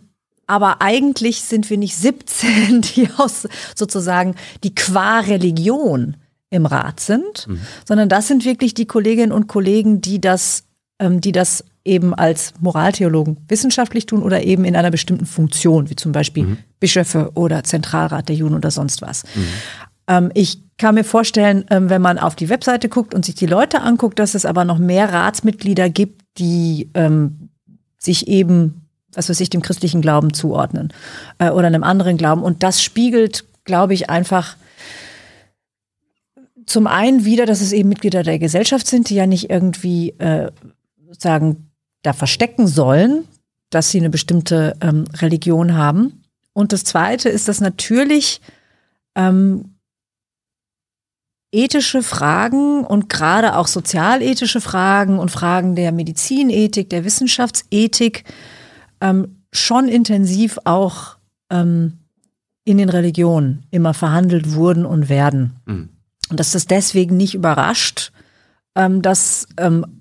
[0.46, 6.16] aber eigentlich sind wir nicht 17, die aus sozusagen die qua Religion
[6.48, 7.60] im Rat sind, mhm.
[7.88, 10.62] sondern das sind wirklich die Kolleginnen und Kollegen, die das,
[11.00, 15.96] ähm, die das eben als Moraltheologen wissenschaftlich tun oder eben in einer bestimmten Funktion, wie
[15.96, 16.58] zum Beispiel mhm.
[16.78, 19.24] Bischöfe oder Zentralrat der Juden oder sonst was.
[19.34, 19.46] Mhm.
[20.08, 23.46] Ähm, ich kann mir vorstellen, ähm, wenn man auf die Webseite guckt und sich die
[23.46, 27.50] Leute anguckt, dass es aber noch mehr Ratsmitglieder gibt, die ähm,
[27.98, 30.92] sich eben, was weiß ich, dem christlichen Glauben zuordnen
[31.38, 32.42] äh, oder einem anderen Glauben.
[32.42, 34.56] Und das spiegelt, glaube ich, einfach
[36.66, 40.50] zum einen wieder, dass es eben Mitglieder der Gesellschaft sind, die ja nicht irgendwie äh,
[41.18, 41.69] sagen
[42.02, 43.26] da verstecken sollen,
[43.70, 46.24] dass sie eine bestimmte ähm, Religion haben.
[46.52, 48.40] Und das Zweite ist, dass natürlich
[49.14, 49.76] ähm,
[51.52, 58.24] ethische Fragen und gerade auch sozialethische Fragen und Fragen der Medizinethik, der Wissenschaftsethik
[59.00, 61.16] ähm, schon intensiv auch
[61.50, 61.98] ähm,
[62.64, 65.56] in den Religionen immer verhandelt wurden und werden.
[65.66, 65.88] Mhm.
[66.30, 68.12] Und dass das deswegen nicht überrascht,
[68.76, 69.99] ähm, dass ähm,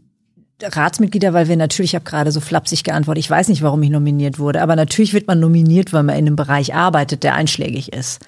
[0.61, 3.89] Ratsmitglieder, weil wir natürlich, ich habe gerade so flapsig geantwortet, ich weiß nicht, warum ich
[3.89, 7.93] nominiert wurde, aber natürlich wird man nominiert, weil man in einem Bereich arbeitet, der einschlägig
[7.93, 8.19] ist.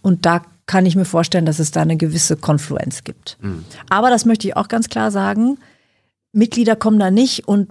[0.00, 3.36] Und da kann ich mir vorstellen, dass es da eine gewisse Konfluenz gibt.
[3.40, 3.64] Mhm.
[3.88, 5.58] Aber das möchte ich auch ganz klar sagen,
[6.32, 7.68] Mitglieder kommen da nicht und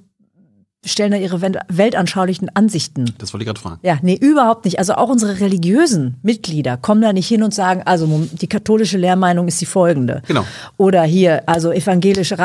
[0.84, 3.14] stellen da ihre weltanschaulichen Ansichten.
[3.20, 3.80] Das wollte ich gerade fragen.
[3.84, 4.80] Ja, nee, überhaupt nicht.
[4.80, 9.48] Also auch unsere religiösen Mitglieder kommen da nicht hin und sagen, also die katholische Lehrmeinung
[9.48, 10.24] ist die folgende.
[10.28, 10.46] Genau.
[10.78, 12.36] Oder hier, also evangelische,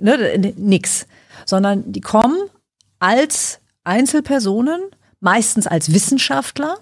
[0.00, 1.06] ne, nix.
[1.46, 2.36] Sondern die kommen
[3.00, 4.80] als Einzelpersonen,
[5.20, 6.78] meistens als Wissenschaftler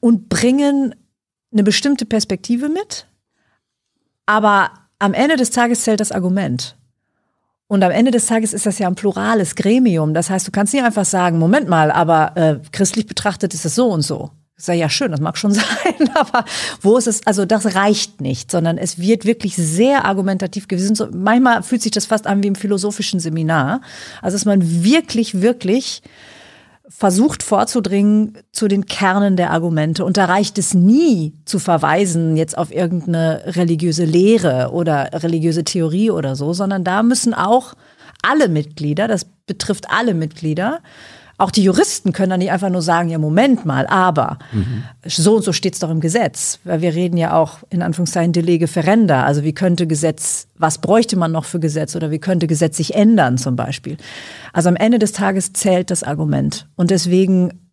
[0.00, 0.96] und bringen
[1.52, 3.06] eine bestimmte Perspektive mit.
[4.26, 6.76] Aber am Ende des Tages zählt das Argument.
[7.72, 10.12] Und am Ende des Tages ist das ja ein plurales Gremium.
[10.12, 13.74] Das heißt, du kannst nicht einfach sagen, Moment mal, aber äh, christlich betrachtet ist es
[13.74, 14.28] so und so.
[14.58, 16.44] Ich sage, ja, schön, das mag schon sein, aber
[16.82, 20.94] wo ist es, also das reicht nicht, sondern es wird wirklich sehr argumentativ gewesen.
[20.94, 23.80] So, manchmal fühlt sich das fast an wie im philosophischen Seminar.
[24.20, 26.02] Also, dass man wirklich, wirklich
[27.02, 30.04] versucht vorzudringen zu den Kernen der Argumente.
[30.04, 36.12] Und da reicht es nie zu verweisen jetzt auf irgendeine religiöse Lehre oder religiöse Theorie
[36.12, 37.74] oder so, sondern da müssen auch
[38.22, 40.78] alle Mitglieder, das betrifft alle Mitglieder,
[41.42, 44.84] auch die Juristen können dann nicht einfach nur sagen, ja, Moment mal, aber mhm.
[45.04, 46.60] so und so steht es doch im Gesetz.
[46.62, 49.24] Weil wir reden ja auch in Anführungszeichen Delege Ferenda.
[49.24, 52.94] Also wie könnte Gesetz, was bräuchte man noch für Gesetz oder wie könnte Gesetz sich
[52.94, 53.96] ändern zum Beispiel.
[54.52, 56.68] Also am Ende des Tages zählt das Argument.
[56.76, 57.72] Und deswegen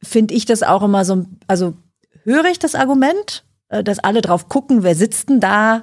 [0.00, 1.74] finde ich das auch immer so, also
[2.22, 5.82] höre ich das Argument, äh, dass alle drauf gucken, wer sitzt denn da?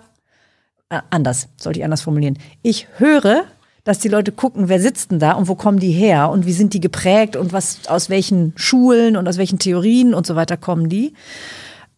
[0.87, 2.39] Äh, anders, sollte ich anders formulieren.
[2.61, 3.43] Ich höre,
[3.87, 6.51] dass die Leute gucken, wer sitzt denn da und wo kommen die her und wie
[6.51, 10.57] sind die geprägt und was aus welchen Schulen und aus welchen Theorien und so weiter
[10.57, 11.13] kommen die.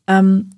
[0.06, 0.52] Ähm,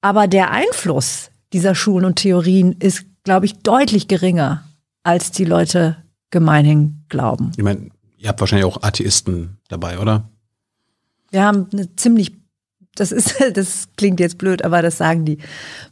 [0.00, 4.64] aber der Einfluss dieser Schulen und Theorien ist, glaube ich, deutlich geringer,
[5.02, 5.98] als die Leute
[6.30, 7.52] gemeinhin glauben.
[7.58, 10.30] Ich meine, ihr habt wahrscheinlich auch Atheisten dabei, oder?
[11.30, 12.32] Wir haben eine ziemlich
[13.00, 15.38] das ist, das klingt jetzt blöd, aber das sagen die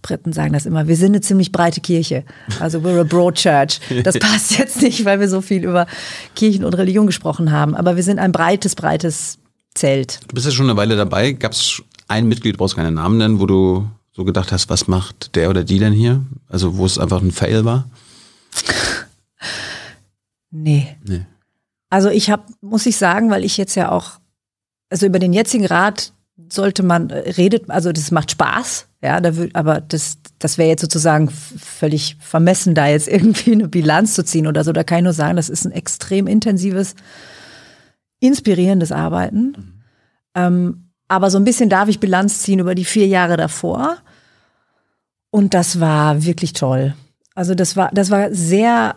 [0.02, 0.88] Briten, sagen das immer.
[0.88, 2.24] Wir sind eine ziemlich breite Kirche.
[2.60, 3.80] Also we're a broad church.
[4.04, 5.86] Das passt jetzt nicht, weil wir so viel über
[6.34, 7.74] Kirchen und Religion gesprochen haben.
[7.74, 9.38] Aber wir sind ein breites, breites
[9.74, 10.20] Zelt.
[10.28, 11.32] Du bist ja schon eine Weile dabei.
[11.32, 14.88] Gab es ein Mitglied, du brauchst keine Namen nennen, wo du so gedacht hast, was
[14.88, 16.24] macht der oder die denn hier?
[16.48, 17.88] Also wo es einfach ein Fail war?
[20.50, 20.96] Nee.
[21.06, 21.26] nee.
[21.90, 24.12] Also ich habe, muss ich sagen, weil ich jetzt ja auch,
[24.88, 26.12] also über den jetzigen Rat
[26.48, 30.68] sollte man, äh, redet, also das macht Spaß, ja, da wird, aber das, das wäre
[30.68, 34.72] jetzt sozusagen völlig vermessen, da jetzt irgendwie eine Bilanz zu ziehen oder so.
[34.72, 36.94] Da kann ich nur sagen, das ist ein extrem intensives,
[38.20, 39.42] inspirierendes Arbeiten.
[39.42, 39.82] Mhm.
[40.34, 43.98] Ähm, aber so ein bisschen darf ich Bilanz ziehen über die vier Jahre davor.
[45.30, 46.94] Und das war wirklich toll.
[47.34, 48.96] Also das war, das war sehr,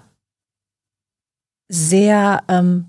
[1.67, 2.88] sehr ähm,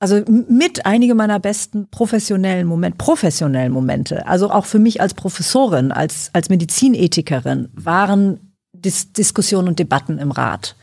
[0.00, 5.90] also mit einige meiner besten professionellen Momente, professionellen Momente, also auch für mich als Professorin,
[5.90, 8.40] als, als Medizinethikerin, waren
[8.72, 10.76] Dis Diskussionen und Debatten im Rat.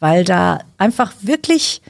[0.00, 1.82] Weil da einfach wirklich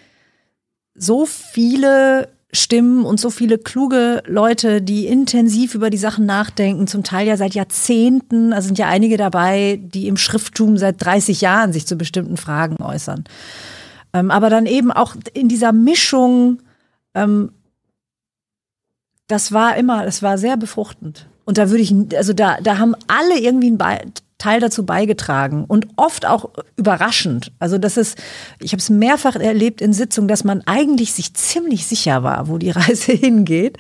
[0.95, 7.03] so viele Stimmen und so viele kluge Leute, die intensiv über die Sachen nachdenken, zum
[7.03, 11.73] Teil ja seit Jahrzehnten, also sind ja einige dabei, die im Schrifttum seit 30 Jahren
[11.73, 13.25] sich zu bestimmten Fragen äußern.
[14.13, 16.59] Ähm, aber dann eben auch in dieser Mischung,
[17.15, 17.53] ähm,
[19.27, 21.29] das war immer, das war sehr befruchtend.
[21.45, 23.99] Und da würde ich, also da, da haben alle irgendwie einen Be
[24.37, 27.53] Teil dazu beigetragen und oft auch überraschend.
[27.61, 28.19] Also das ist,
[28.61, 32.59] ich habe es mehrfach erlebt in Sitzungen, dass man eigentlich sich ziemlich sicher war, wo
[32.59, 33.79] die Reise hingeht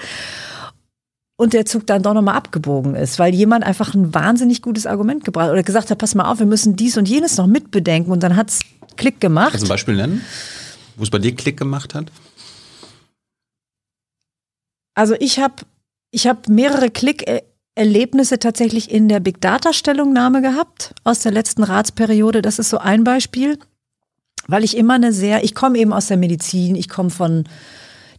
[1.36, 5.24] und der Zug dann doch nochmal abgebogen ist, weil jemand einfach ein wahnsinnig gutes Argument
[5.24, 8.22] gebracht oder gesagt hat, pass mal auf, wir müssen dies und jenes noch mitbedenken und
[8.22, 8.60] dann hat's
[8.96, 9.50] Klick gemacht.
[9.50, 10.24] Kannst du ein Beispiel nennen,
[10.96, 12.12] wo es bei dir Klick gemacht hat?
[14.94, 15.54] Also ich habe
[16.10, 22.40] ich hab mehrere Klick-Erlebnisse tatsächlich in der Big Data-Stellungnahme gehabt aus der letzten Ratsperiode.
[22.40, 23.58] Das ist so ein Beispiel,
[24.46, 27.44] weil ich immer eine sehr, ich komme eben aus der Medizin, ich komme von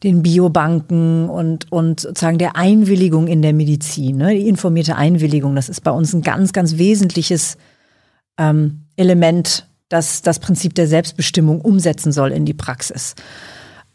[0.03, 4.35] den Biobanken und, und sozusagen der Einwilligung in der Medizin, ne?
[4.35, 5.55] die informierte Einwilligung.
[5.55, 7.57] Das ist bei uns ein ganz, ganz wesentliches
[8.37, 13.15] ähm, Element, das das Prinzip der Selbstbestimmung umsetzen soll in die Praxis.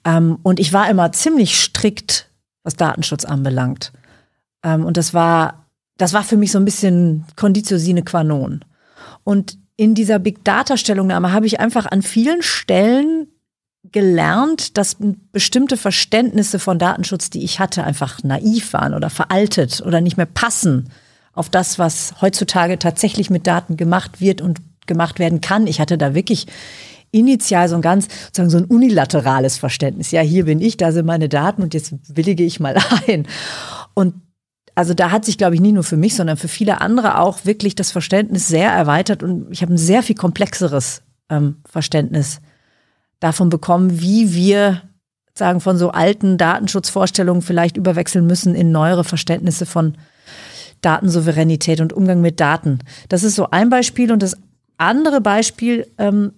[0.05, 2.30] Ähm, und ich war immer ziemlich strikt
[2.63, 3.93] was Datenschutz anbelangt.
[4.63, 8.65] Ähm, und das war, das war für mich so ein bisschen Conditio sine qua non.
[9.25, 13.29] Und in dieser Big Data Stellungnahme habe ich einfach an vielen Stellen
[13.93, 14.97] gelernt, dass
[15.33, 20.27] bestimmte Verständnisse von Datenschutz, die ich hatte, einfach naiv waren oder veraltet oder nicht mehr
[20.27, 20.91] passen
[21.33, 25.67] auf das, was heutzutage tatsächlich mit Daten gemacht wird und gemacht werden kann.
[25.67, 26.47] Ich hatte da wirklich
[27.13, 30.11] initial so ein ganz, sozusagen so ein unilaterales Verständnis.
[30.11, 32.77] Ja, hier bin ich, da sind meine Daten und jetzt willige ich mal
[33.09, 33.27] ein.
[33.95, 34.15] Und
[34.75, 37.45] also da hat sich, glaube ich, nicht nur für mich, sondern für viele andere auch
[37.45, 42.41] wirklich das Verständnis sehr erweitert und ich habe ein sehr viel komplexeres ähm, Verständnis
[43.19, 44.83] davon bekommen, wie wir
[45.35, 49.97] sagen von so alten Datenschutzvorstellungen vielleicht überwechseln müssen in neuere Verständnisse von
[50.83, 52.79] Datensouveränität und Umgang mit Daten.
[53.09, 54.37] Das ist so ein Beispiel und das
[54.79, 56.33] andere Beispiel ähm,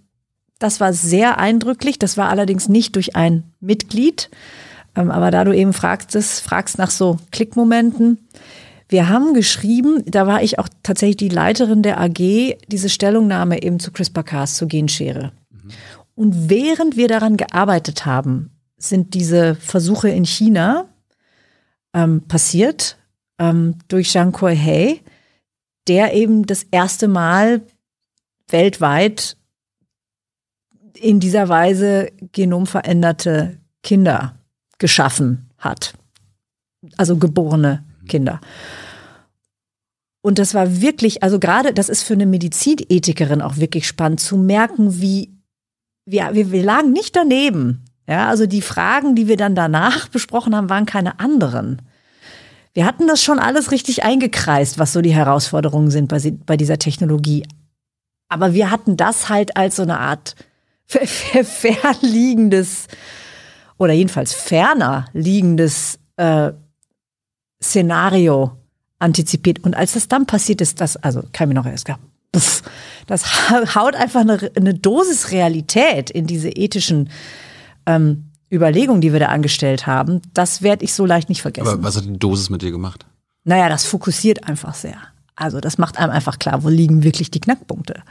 [0.62, 1.98] das war sehr eindrücklich.
[1.98, 4.30] Das war allerdings nicht durch ein Mitglied.
[4.94, 8.28] Ähm, aber da du eben fragst, fragst nach so Klickmomenten.
[8.88, 13.80] Wir haben geschrieben, da war ich auch tatsächlich die Leiterin der AG, diese Stellungnahme eben
[13.80, 15.32] zu CRISPR-Cas, zur Genschere.
[15.50, 15.70] Mhm.
[16.14, 20.86] Und während wir daran gearbeitet haben, sind diese Versuche in China
[21.94, 22.98] ähm, passiert
[23.38, 25.00] ähm, durch Zhang Kuo-hei,
[25.88, 27.62] der eben das erste Mal
[28.48, 29.36] weltweit
[30.94, 34.34] in dieser Weise genomveränderte Kinder
[34.78, 35.94] geschaffen hat.
[36.96, 38.40] Also geborene Kinder.
[40.22, 44.36] Und das war wirklich, also gerade, das ist für eine Medizinethikerin auch wirklich spannend zu
[44.36, 45.32] merken, wie
[46.04, 47.84] wir, wir, wir lagen nicht daneben.
[48.08, 51.82] Ja, also die Fragen, die wir dann danach besprochen haben, waren keine anderen.
[52.74, 56.78] Wir hatten das schon alles richtig eingekreist, was so die Herausforderungen sind bei, bei dieser
[56.78, 57.44] Technologie.
[58.28, 60.36] Aber wir hatten das halt als so eine Art
[61.44, 62.86] fernliegendes
[63.78, 66.52] oder jedenfalls ferner liegendes äh,
[67.62, 68.52] Szenario
[68.98, 69.64] antizipiert.
[69.64, 71.88] Und als das dann passiert ist, das, also kann mir noch erst
[72.34, 72.62] pff,
[73.06, 77.10] das haut einfach eine, eine Dosis Realität in diese ethischen
[77.86, 80.20] ähm, Überlegungen, die wir da angestellt haben.
[80.34, 81.68] Das werde ich so leicht nicht vergessen.
[81.68, 83.06] Aber was hat die Dosis mit dir gemacht?
[83.44, 84.96] Naja, das fokussiert einfach sehr.
[85.34, 88.02] Also das macht einem einfach klar, wo liegen wirklich die Knackpunkte.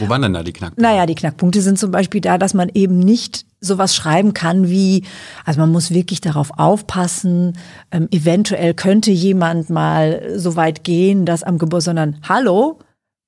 [0.00, 0.82] Wo waren denn da die Knackpunkte?
[0.82, 5.04] Naja, die Knackpunkte sind zum Beispiel da, dass man eben nicht sowas schreiben kann wie,
[5.44, 7.56] also man muss wirklich darauf aufpassen,
[7.92, 12.80] ähm, eventuell könnte jemand mal so weit gehen, dass am Geburt, sondern hallo,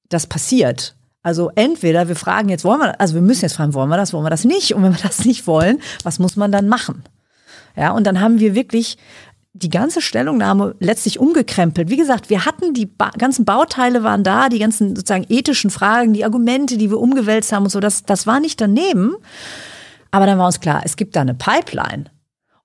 [0.09, 0.97] das passiert.
[1.23, 4.13] Also entweder wir fragen jetzt, wollen wir, also wir müssen jetzt fragen, wollen wir das,
[4.13, 4.75] wollen wir das nicht?
[4.75, 7.05] Und wenn wir das nicht wollen, was muss man dann machen?
[7.77, 8.99] Ja, und dann haben wir wirklich
[9.63, 11.91] die ganze Stellungnahme letztlich umgekrempelt.
[11.91, 16.13] Wie gesagt, wir hatten die ba ganzen Bauteile waren da, die ganzen sozusagen ethischen Fragen,
[16.13, 19.17] die Argumente, die wir umgewälzt haben und so, das, das war nicht daneben.
[20.11, 22.05] Aber dann war uns klar, es gibt da eine Pipeline.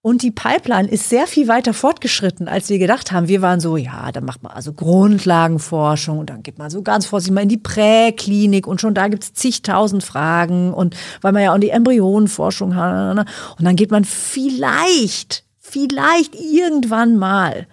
[0.05, 3.29] Und die Pipeline ist sehr viel weiter fortgeschritten, als wir gedacht haben.
[3.29, 7.05] Wir waren so, ja, dann macht man also Grundlagenforschung und dann geht man so ganz
[7.05, 11.53] vorsichtig mal in die Präklinik und schon da gibt's zigtausend Fragen und weil man ja
[11.53, 13.17] auch die Embryonenforschung hat.
[13.57, 17.67] Und dann geht man vielleicht vielleicht irgendwann mal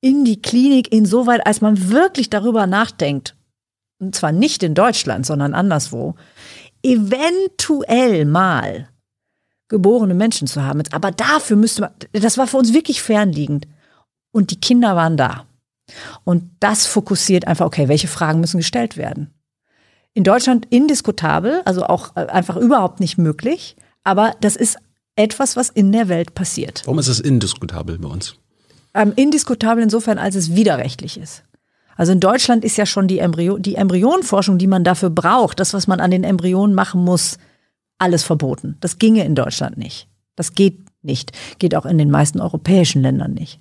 [0.00, 3.34] in die Klinik insoweit, als man wirklich darüber nachdenkt,
[3.98, 6.14] und zwar nicht in Deutschland, sondern anderswo,
[6.82, 8.88] eventuell mal
[9.68, 10.82] geborene Menschen zu haben.
[10.92, 13.66] Aber dafür müsste man, das war für uns wirklich fernliegend.
[14.32, 15.46] Und die Kinder waren da.
[16.24, 19.32] Und das fokussiert einfach, okay, welche Fragen müssen gestellt werden?
[20.14, 23.76] In Deutschland indiskutabel, also auch äh, einfach überhaupt nicht möglich.
[24.04, 24.78] Aber das ist
[25.16, 26.82] etwas, was in der Welt passiert.
[26.84, 28.36] Warum ist es indiskutabel bei uns?
[28.94, 31.44] Ähm, indiskutabel insofern, als es widerrechtlich ist.
[31.96, 35.74] Also in Deutschland ist ja schon die, Embryo die Embryonenforschung, die man dafür braucht, das,
[35.74, 37.38] was man an den Embryonen machen muss,
[37.98, 38.76] alles verboten.
[38.80, 40.08] Das ginge in Deutschland nicht.
[40.34, 41.32] Das geht nicht.
[41.58, 43.60] Geht auch in den meisten europäischen Ländern nicht.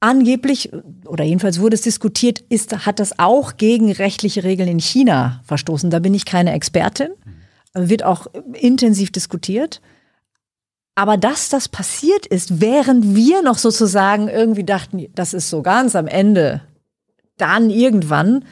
[0.00, 0.70] Angeblich,
[1.06, 5.88] oder jedenfalls wurde es diskutiert, ist, hat das auch gegen rechtliche Regeln in China verstoßen.
[5.88, 7.08] Da bin ich keine Expertin.
[7.72, 9.80] Wird auch intensiv diskutiert.
[10.94, 15.96] Aber dass das passiert ist, während wir noch sozusagen irgendwie dachten, das ist so ganz
[15.96, 16.62] am Ende,
[17.36, 18.44] dann irgendwann,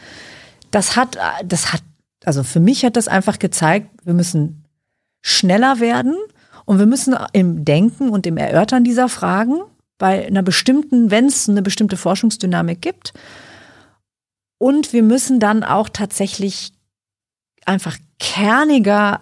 [0.72, 1.83] das hat, das hat,
[2.24, 4.64] also für mich hat das einfach gezeigt, wir müssen
[5.20, 6.16] schneller werden
[6.64, 9.61] und wir müssen im Denken und im Erörtern dieser Fragen
[9.98, 13.12] bei einer bestimmten, wenn es eine bestimmte Forschungsdynamik gibt.
[14.59, 16.72] Und wir müssen dann auch tatsächlich
[17.66, 19.20] einfach kerniger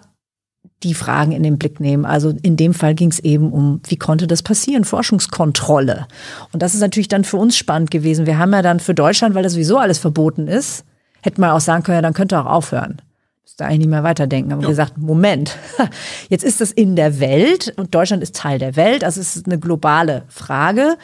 [0.83, 2.05] die Fragen in den Blick nehmen.
[2.05, 4.83] Also in dem Fall ging es eben um, wie konnte das passieren?
[4.83, 6.07] Forschungskontrolle.
[6.51, 8.25] Und das ist natürlich dann für uns spannend gewesen.
[8.25, 10.83] Wir haben ja dann für Deutschland, weil das sowieso alles verboten ist,
[11.21, 13.01] hätten wir auch sagen können, ja, dann könnt ihr auch aufhören.
[13.43, 14.51] Müsst ihr eigentlich nicht mehr weiterdenken.
[14.51, 14.69] Haben ja.
[14.69, 15.57] gesagt, Moment,
[16.29, 19.45] jetzt ist das in der Welt und Deutschland ist Teil der Welt, also es ist
[19.45, 20.97] eine globale Frage.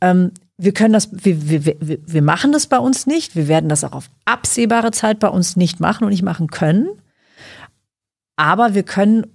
[0.00, 3.34] Ähm, wir können das, wir, wir, wir, wir machen das bei uns nicht.
[3.34, 6.88] Wir werden das auch auf absehbare Zeit bei uns nicht machen und nicht machen können.
[8.36, 9.26] Aber wir können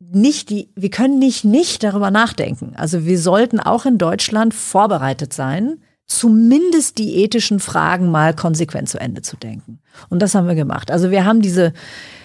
[0.00, 2.74] nicht die, wir können nicht nicht darüber nachdenken.
[2.76, 9.00] Also wir sollten auch in Deutschland vorbereitet sein, zumindest die ethischen Fragen mal konsequent zu
[9.00, 9.80] Ende zu denken.
[10.10, 10.90] Und das haben wir gemacht.
[10.90, 11.72] Also wir haben diese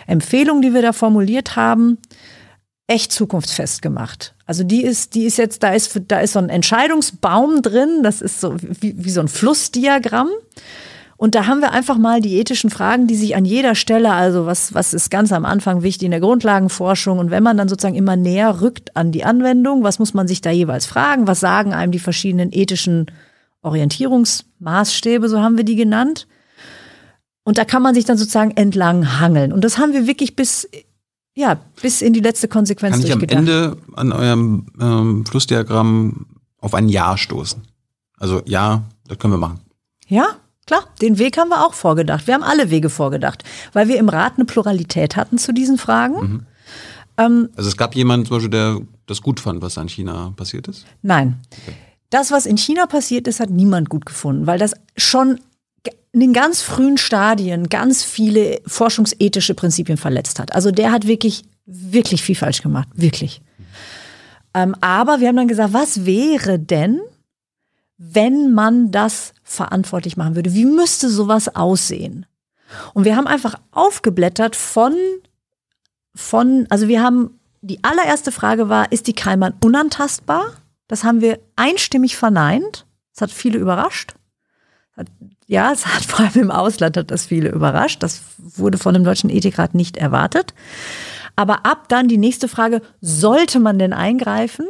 [0.08, 1.98] Empfehlung, die wir da formuliert haben,
[2.88, 4.36] echt zukunftsfest gemacht.
[4.46, 8.22] Also die ist, die ist jetzt, da ist, da ist so ein Entscheidungsbaum drin, das
[8.22, 10.30] ist so wie, wie so ein Flussdiagramm.
[11.20, 14.46] Und da haben wir einfach mal die ethischen Fragen, die sich an jeder Stelle, also
[14.46, 17.98] was, was ist ganz am Anfang wichtig in der Grundlagenforschung und wenn man dann sozusagen
[17.98, 21.28] immer näher rückt an die Anwendung, was muss man sich da jeweils fragen?
[21.28, 23.08] Was sagen einem die verschiedenen ethischen
[23.64, 26.26] Orientierungsmaßstäbe, so haben wir die genannt?
[27.44, 29.52] Und da kann man sich dann sozusagen entlang hangeln.
[29.52, 30.70] Und das haben wir wirklich bis,
[31.36, 36.28] ja, bis in die letzte Konsequenz Kann ich am Ende an eurem ähm, Flussdiagramm
[36.60, 37.62] auf ein Ja stoßen?
[38.18, 39.60] Also ja, das können wir machen.
[40.08, 40.38] Ja,
[40.70, 42.28] Klar, den Weg haben wir auch vorgedacht.
[42.28, 46.22] Wir haben alle Wege vorgedacht, weil wir im Rat eine Pluralität hatten zu diesen Fragen.
[46.22, 46.46] Mhm.
[47.18, 50.68] Ähm, also es gab jemanden zum Beispiel, der das gut fand, was an China passiert
[50.68, 50.86] ist?
[51.02, 51.40] Nein.
[51.64, 51.76] Okay.
[52.12, 55.40] Das, was in China passiert ist, hat niemand gut gefunden, weil das schon
[56.12, 60.54] in den ganz frühen Stadien ganz viele forschungsethische Prinzipien verletzt hat.
[60.54, 62.90] Also der hat wirklich, wirklich viel falsch gemacht.
[62.94, 63.42] Wirklich.
[64.54, 67.02] Ähm, aber wir haben dann gesagt, was wäre denn,
[68.00, 70.54] wenn man das verantwortlich machen würde?
[70.54, 72.26] Wie müsste sowas aussehen?
[72.94, 74.96] Und wir haben einfach aufgeblättert von,
[76.16, 80.54] von, also wir haben die allererste Frage war, ist die Keimann unantastbar?
[80.88, 82.86] Das haben wir einstimmig verneint.
[83.14, 84.14] Das hat viele überrascht.
[85.46, 88.02] Ja, es hat vor allem im Ausland hat das viele überrascht.
[88.02, 90.54] Das wurde von dem Deutschen Ethikrat nicht erwartet.
[91.36, 94.68] Aber ab dann die nächste Frage, sollte man denn eingreifen?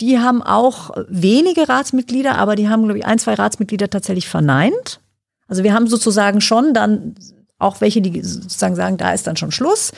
[0.00, 5.00] Die haben auch wenige Ratsmitglieder, aber die haben, glaube ich, ein, zwei Ratsmitglieder tatsächlich verneint.
[5.46, 7.14] Also wir haben sozusagen schon dann
[7.58, 9.92] auch welche, die sozusagen sagen, da ist dann schon Schluss.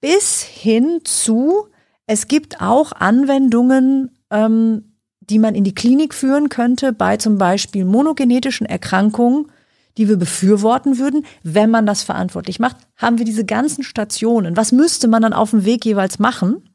[0.00, 1.68] Bis hin zu,
[2.06, 7.84] es gibt auch Anwendungen, ähm, die man in die Klinik führen könnte, bei zum Beispiel
[7.84, 9.46] monogenetischen Erkrankungen,
[9.96, 14.56] die wir befürworten würden, wenn man das verantwortlich macht, haben wir diese ganzen Stationen.
[14.56, 16.68] Was müsste man dann auf dem Weg jeweils machen,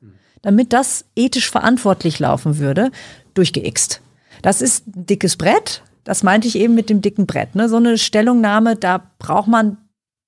[0.45, 2.91] damit das ethisch verantwortlich laufen würde?
[3.33, 3.99] Durchgeixt.
[4.43, 5.81] Das ist ein dickes Brett.
[6.03, 7.55] Das meinte ich eben mit dem dicken Brett.
[7.55, 7.67] Ne?
[7.67, 9.77] So eine Stellungnahme, da braucht man,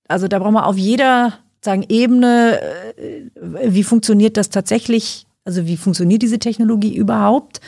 [0.08, 2.60] also da braucht man auf jeder sagen, Ebene,
[2.98, 3.22] äh,
[3.66, 7.62] wie funktioniert das tatsächlich also wie funktioniert diese Technologie überhaupt?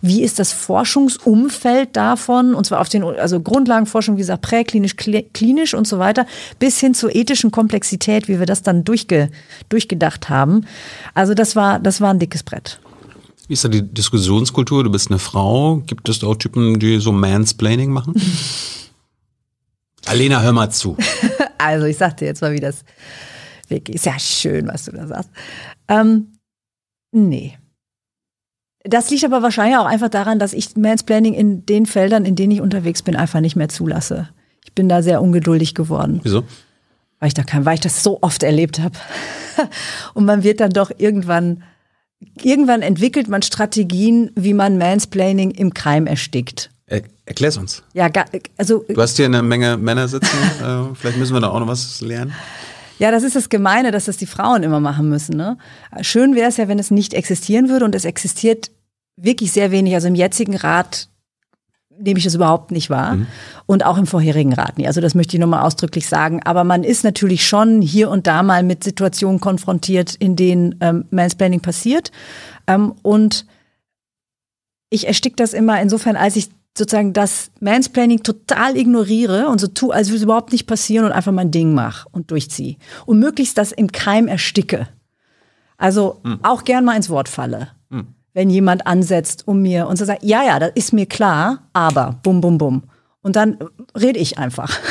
[0.00, 2.54] Wie ist das Forschungsumfeld davon?
[2.54, 6.26] Und zwar auf den, also Grundlagenforschung, wie gesagt, präklinisch, klinisch und so weiter,
[6.58, 9.30] bis hin zur ethischen Komplexität, wie wir das dann durchge,
[9.68, 10.64] durchgedacht haben.
[11.12, 12.80] Also das war, das war ein dickes Brett.
[13.48, 14.82] Wie ist da die Diskussionskultur?
[14.82, 15.82] Du bist eine Frau.
[15.86, 18.14] Gibt es auch Typen, die so Mansplaining machen?
[20.06, 20.96] Alena, hör mal zu.
[21.58, 22.82] also ich sagte jetzt mal, wie das
[23.68, 25.30] wirklich ist ja schön, was du da sagst.
[25.88, 26.28] Ähm,
[27.16, 27.56] Nee.
[28.84, 32.52] Das liegt aber wahrscheinlich auch einfach daran, dass ich Mansplaining in den Feldern, in denen
[32.52, 34.28] ich unterwegs bin, einfach nicht mehr zulasse.
[34.64, 36.20] Ich bin da sehr ungeduldig geworden.
[36.22, 36.44] Wieso?
[37.18, 38.94] Weil ich da kann, weil ich das so oft erlebt habe.
[40.14, 41.62] Und man wird dann doch irgendwann,
[42.42, 46.70] irgendwann entwickelt man Strategien, wie man Mansplaining im Keim erstickt.
[46.84, 47.82] Er, erklär's uns.
[47.94, 48.10] Ja,
[48.58, 48.84] also.
[48.88, 50.36] Du hast hier eine Menge Männer sitzen.
[50.62, 52.34] äh, vielleicht müssen wir da auch noch was lernen.
[52.98, 55.36] Ja, das ist das Gemeine, dass das die Frauen immer machen müssen.
[55.36, 55.58] Ne?
[56.00, 58.70] Schön wäre es ja, wenn es nicht existieren würde und es existiert
[59.16, 59.94] wirklich sehr wenig.
[59.94, 61.08] Also im jetzigen Rat
[61.98, 63.26] nehme ich das überhaupt nicht wahr mhm.
[63.64, 64.86] und auch im vorherigen Rat nicht.
[64.86, 66.42] Also das möchte ich nochmal ausdrücklich sagen.
[66.44, 71.06] Aber man ist natürlich schon hier und da mal mit Situationen konfrontiert, in denen ähm,
[71.10, 72.12] Mansplaining passiert.
[72.66, 73.46] Ähm, und
[74.90, 79.94] ich erstick das immer insofern, als ich sozusagen das Mansplaining total ignoriere und so tue,
[79.94, 82.76] als würde es überhaupt nicht passieren und einfach mein Ding mache und durchziehe.
[83.06, 84.88] Und möglichst das im Keim ersticke.
[85.78, 86.40] Also hm.
[86.42, 87.68] auch gern mal ins Wort falle.
[87.90, 88.06] Hm.
[88.32, 92.18] Wenn jemand ansetzt, um mir und so sagt, ja, ja, das ist mir klar, aber
[92.22, 92.82] bum, bum, bum.
[93.22, 93.58] Und dann
[93.98, 94.78] rede ich einfach.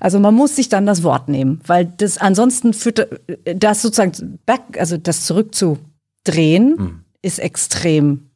[0.00, 4.78] Also man muss sich dann das Wort nehmen, weil das ansonsten führt das sozusagen back,
[4.78, 7.00] also das zurückzudrehen, hm.
[7.20, 8.30] ist extrem.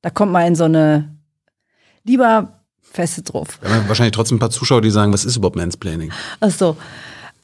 [0.00, 1.14] Da kommt man in so eine
[2.04, 3.58] lieber feste drauf.
[3.60, 6.12] Wir haben wahrscheinlich trotzdem ein paar Zuschauer, die sagen, was ist überhaupt Mansplaining?
[6.40, 6.76] Ach so.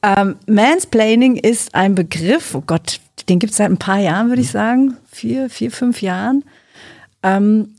[0.02, 4.42] Ähm, Mansplaining ist ein Begriff, oh Gott, den gibt es seit ein paar Jahren, würde
[4.42, 6.44] ich sagen, vier, vier, fünf Jahren.
[7.22, 7.74] Ähm,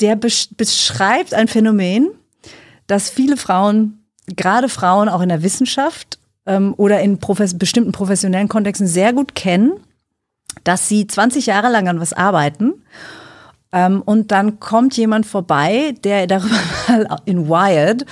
[0.00, 2.08] der besch beschreibt ein Phänomen,
[2.86, 4.04] das viele Frauen,
[4.36, 9.34] gerade Frauen auch in der Wissenschaft ähm, oder in profes bestimmten professionellen Kontexten sehr gut
[9.34, 9.72] kennen,
[10.64, 12.74] dass sie 20 Jahre lang an was arbeiten
[13.72, 16.56] ähm, und dann kommt jemand vorbei, der darüber
[16.88, 18.06] mal in Wired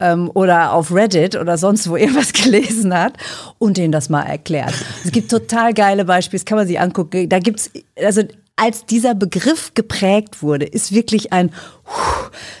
[0.00, 3.14] ähm, oder auf Reddit oder sonst wo irgendwas gelesen hat
[3.58, 4.74] und denen das mal erklärt.
[5.04, 7.28] Es gibt total geile Beispiele, das kann man sich angucken.
[7.28, 8.22] Da gibt's, also
[8.56, 11.50] als dieser Begriff geprägt wurde, ist wirklich ein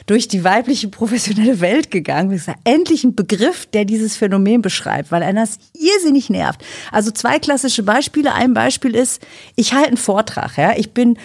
[0.06, 2.40] durch die weibliche professionelle Welt gegangen.
[2.64, 6.62] Endlich ein Begriff, der dieses Phänomen beschreibt, weil einer das irrsinnig nervt.
[6.92, 8.34] Also zwei klassische Beispiele.
[8.34, 9.22] Ein Beispiel ist,
[9.56, 10.58] ich halte einen Vortrag.
[10.58, 10.74] Ja?
[10.76, 11.16] Ich, bin,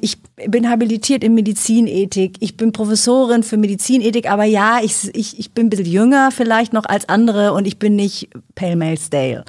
[0.00, 2.36] ich bin habilitiert in Medizinethik.
[2.40, 4.30] Ich bin Professorin für Medizinethik.
[4.30, 7.78] Aber ja, ich, ich, ich bin ein bisschen jünger vielleicht noch als andere und ich
[7.78, 9.44] bin nicht Pale Male Stale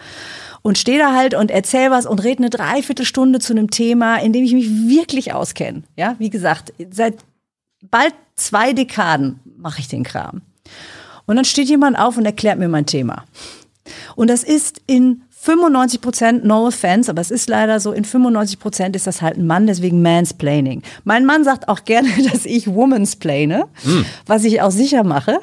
[0.62, 4.34] und stehe da halt und erzähle was und rede eine Dreiviertelstunde zu einem Thema, in
[4.34, 5.84] dem ich mich wirklich auskenne.
[5.96, 7.15] Ja, wie gesagt, seit
[7.89, 10.41] bald zwei Dekaden mache ich den Kram.
[11.26, 13.26] Und dann steht jemand auf und erklärt mir mein Thema.
[14.15, 18.60] Und das ist in 95 Prozent, no offense, aber es ist leider so, in 95
[18.60, 20.82] Prozent ist das halt ein Mann, deswegen Mansplaining.
[21.04, 24.02] Mein Mann sagt auch gerne, dass ich Womansplaine, mm.
[24.26, 25.39] was ich auch sicher mache.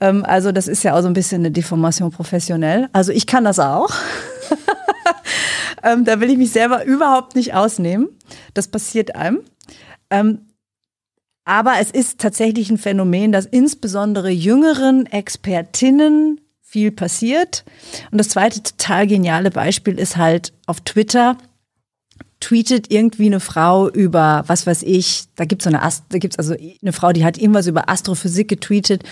[0.00, 2.88] Ähm, also das ist ja auch so ein bisschen eine Deformation professionell.
[2.92, 3.90] Also ich kann das auch.
[5.82, 8.08] ähm, da will ich mich selber überhaupt nicht ausnehmen.
[8.54, 9.40] Das passiert einem.
[10.10, 10.46] Ähm,
[11.44, 17.64] aber es ist tatsächlich ein Phänomen, dass insbesondere jüngeren Expertinnen viel passiert.
[18.12, 21.36] Und das zweite total geniale Beispiel ist halt auf Twitter
[22.40, 26.38] tweetet irgendwie eine Frau über, was weiß ich, da gibt's so eine, Ast da gibt's
[26.38, 29.02] also eine Frau, die hat irgendwas über Astrophysik getweetet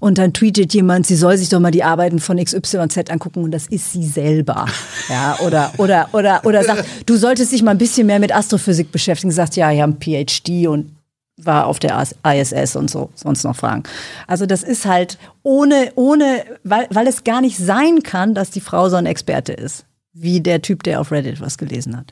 [0.00, 3.52] und dann tweetet jemand, sie soll sich doch mal die Arbeiten von XYZ angucken und
[3.52, 4.66] das ist sie selber.
[5.08, 8.92] Ja, oder, oder, oder, oder sagt, du solltest dich mal ein bisschen mehr mit Astrophysik
[8.92, 10.92] beschäftigen, sagt, ja, ich habe einen PhD und
[11.36, 13.82] war auf der ISS und so, sonst noch Fragen.
[14.26, 18.60] Also das ist halt ohne, ohne, weil, weil es gar nicht sein kann, dass die
[18.60, 22.06] Frau so ein Experte ist, wie der Typ, der auf Reddit was gelesen hat.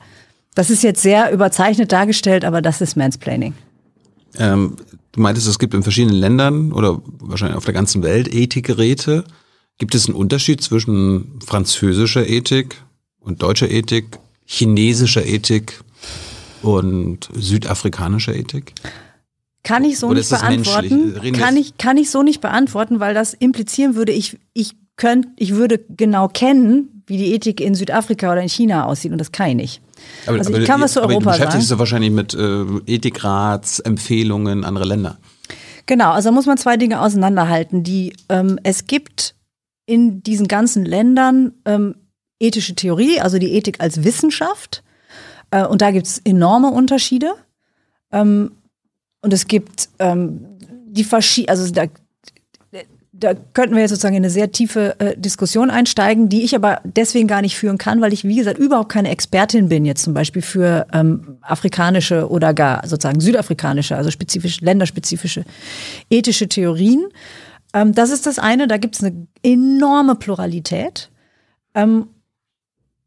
[0.55, 3.53] Das ist jetzt sehr überzeichnet dargestellt, aber das ist Mansplaining.
[4.37, 4.75] Ähm,
[5.11, 9.23] du meintest, es gibt in verschiedenen Ländern oder wahrscheinlich auf der ganzen Welt Ethikgeräte.
[9.77, 12.75] Gibt es einen Unterschied zwischen französischer Ethik
[13.19, 15.81] und deutscher Ethik, chinesischer Ethik
[16.61, 18.73] und südafrikanischer Ethik?
[19.63, 21.33] Kann ich so Oder nicht beantworten.
[21.33, 25.55] Kann ich, kann ich so nicht beantworten, weil das implizieren würde, ich, ich könnte, ich
[25.55, 29.49] würde genau kennen, wie die Ethik in Südafrika oder in China aussieht und das kann
[29.49, 29.81] ich nicht.
[30.25, 31.23] Aber, also ich kann was zu Europa sagen.
[31.23, 35.17] Du beschäftigst dich wahrscheinlich mit äh, Ethikrats, Empfehlungen anderer Länder.
[35.85, 37.83] Genau, also da muss man zwei Dinge auseinanderhalten.
[37.83, 39.35] Die, ähm, es gibt
[39.85, 41.95] in diesen ganzen Ländern ähm,
[42.39, 44.83] ethische Theorie, also die Ethik als Wissenschaft.
[45.51, 47.33] Äh, und da gibt es enorme Unterschiede.
[48.11, 48.51] Ähm,
[49.21, 50.45] und es gibt ähm,
[50.87, 51.85] die verschiedenen, also da,
[53.21, 56.81] da könnten wir jetzt sozusagen in eine sehr tiefe äh, Diskussion einsteigen, die ich aber
[56.83, 60.13] deswegen gar nicht führen kann, weil ich, wie gesagt, überhaupt keine Expertin bin, jetzt zum
[60.13, 65.45] Beispiel für ähm, afrikanische oder gar sozusagen südafrikanische, also spezifisch, länderspezifische
[66.09, 67.07] ethische Theorien.
[67.73, 71.09] Ähm, das ist das eine, da gibt es eine enorme Pluralität.
[71.75, 72.07] Ähm,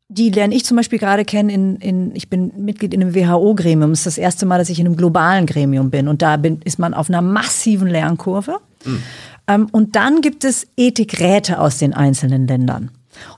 [0.09, 1.49] die lerne ich zum Beispiel gerade kennen.
[1.49, 3.91] In, in, ich bin Mitglied in einem WHO-Gremium.
[3.91, 6.07] Das ist das erste Mal, dass ich in einem globalen Gremium bin.
[6.07, 8.59] Und da bin, ist man auf einer massiven Lernkurve.
[8.85, 9.03] Mhm.
[9.47, 12.91] Ähm, und dann gibt es Ethikräte aus den einzelnen Ländern.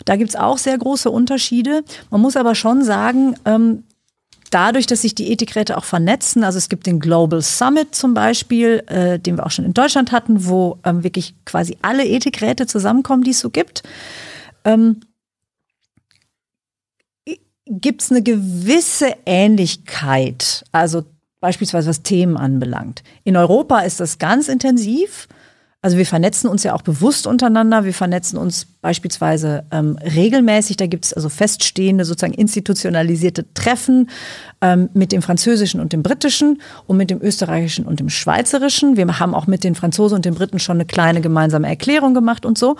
[0.04, 1.82] Da gibt es auch sehr große Unterschiede.
[2.10, 3.84] Man muss aber schon sagen, ähm,
[4.50, 8.82] dadurch, dass sich die Ethikräte auch vernetzen, also es gibt den Global Summit zum Beispiel,
[8.86, 13.22] äh, den wir auch schon in Deutschland hatten, wo ähm, wirklich quasi alle Ethikräte zusammenkommen,
[13.22, 13.82] die es so gibt.
[14.64, 15.00] Ähm,
[17.66, 21.04] gibt es eine gewisse Ähnlichkeit, also
[21.40, 23.02] beispielsweise was Themen anbelangt.
[23.24, 25.28] In Europa ist das ganz intensiv.
[25.82, 27.84] Also wir vernetzen uns ja auch bewusst untereinander.
[27.84, 30.76] Wir vernetzen uns beispielsweise ähm, regelmäßig.
[30.76, 34.10] Da gibt es also feststehende, sozusagen institutionalisierte Treffen
[34.60, 38.96] ähm, mit dem Französischen und dem Britischen und mit dem Österreichischen und dem Schweizerischen.
[38.96, 42.46] Wir haben auch mit den Franzosen und den Briten schon eine kleine gemeinsame Erklärung gemacht
[42.46, 42.76] und so.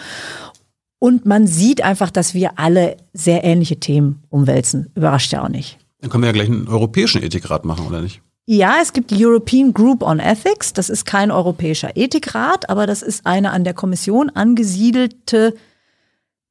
[0.99, 4.90] Und man sieht einfach, dass wir alle sehr ähnliche Themen umwälzen.
[4.94, 5.78] Überrascht ja auch nicht.
[6.01, 8.22] Dann können wir ja gleich einen europäischen Ethikrat machen, oder nicht?
[8.49, 10.72] Ja, es gibt die European Group on Ethics.
[10.72, 15.55] Das ist kein europäischer Ethikrat, aber das ist eine an der Kommission angesiedelte,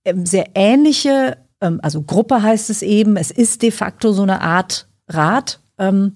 [0.03, 3.15] ähm, sehr ähnliche, ähm, also Gruppe heißt es eben.
[3.15, 6.15] Es ist de facto so eine Art Rat, ähm,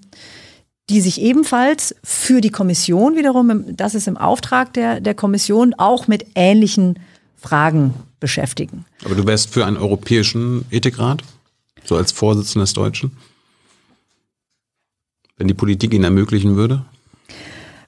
[0.89, 6.07] die sich ebenfalls für die Kommission wiederum, das ist im Auftrag der, der Kommission, auch
[6.07, 6.99] mit ähnlichen
[7.37, 8.85] Fragen beschäftigen.
[9.05, 11.21] Aber du wärst für einen europäischen Ethikrat,
[11.85, 13.11] so als Vorsitzender des Deutschen?
[15.39, 16.85] Wenn die Politik ihn ermöglichen würde?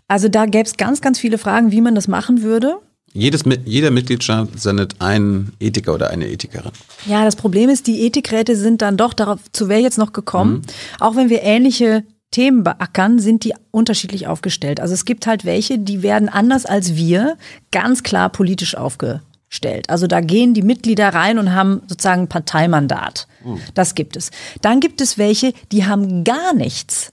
[0.08, 2.78] Also da gäbe es ganz, ganz viele Fragen, wie man das machen würde.
[3.14, 6.72] Jedes, jeder Mitgliedstaat sendet einen Ethiker oder eine Ethikerin.
[7.06, 10.54] Ja, das Problem ist, die Ethikräte sind dann doch, darauf zu wer jetzt noch gekommen,
[10.54, 10.62] mhm.
[11.00, 14.80] auch wenn wir ähnliche Themen beackern, sind die unterschiedlich aufgestellt.
[14.80, 17.38] Also es gibt halt welche, die werden anders als wir
[17.72, 19.22] ganz klar politisch aufgestellt
[19.52, 19.90] stellt.
[19.90, 23.28] Also da gehen die Mitglieder rein und haben sozusagen ein Parteimandat.
[23.44, 23.60] Mhm.
[23.74, 24.32] Das gibt es.
[24.62, 27.12] Dann gibt es welche, die haben gar nichts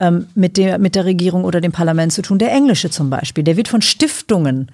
[0.00, 2.38] ähm, mit, der, mit der Regierung oder dem Parlament zu tun.
[2.38, 4.72] Der englische zum Beispiel, der wird von Stiftungen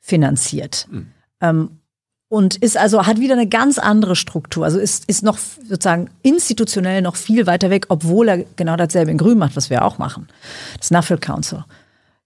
[0.00, 0.86] finanziert.
[0.90, 1.06] Mhm.
[1.40, 1.70] Ähm,
[2.28, 4.64] und ist also, hat wieder eine ganz andere Struktur.
[4.64, 9.18] Also ist, ist noch sozusagen institutionell noch viel weiter weg, obwohl er genau dasselbe in
[9.18, 10.26] Grün macht, was wir auch machen.
[10.78, 11.64] Das Nuffield Council.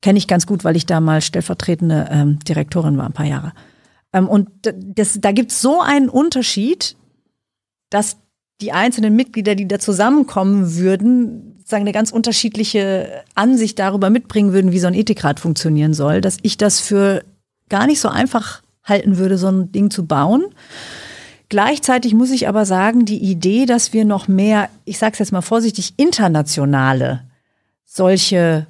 [0.00, 3.52] Kenne ich ganz gut, weil ich da mal stellvertretende ähm, Direktorin war, ein paar Jahre.
[4.14, 6.96] Ähm, und das, da gibt es so einen Unterschied,
[7.90, 8.16] dass
[8.60, 14.72] die einzelnen Mitglieder, die da zusammenkommen würden, sagen eine ganz unterschiedliche Ansicht darüber mitbringen würden,
[14.72, 17.22] wie so ein Ethikrat funktionieren soll, dass ich das für
[17.68, 20.44] gar nicht so einfach halten würde, so ein Ding zu bauen.
[21.48, 25.32] Gleichzeitig muss ich aber sagen, die Idee, dass wir noch mehr, ich sage es jetzt
[25.32, 27.22] mal vorsichtig, internationale
[27.84, 28.66] solche,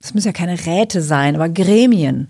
[0.00, 2.28] das müssen ja keine Räte sein, aber Gremien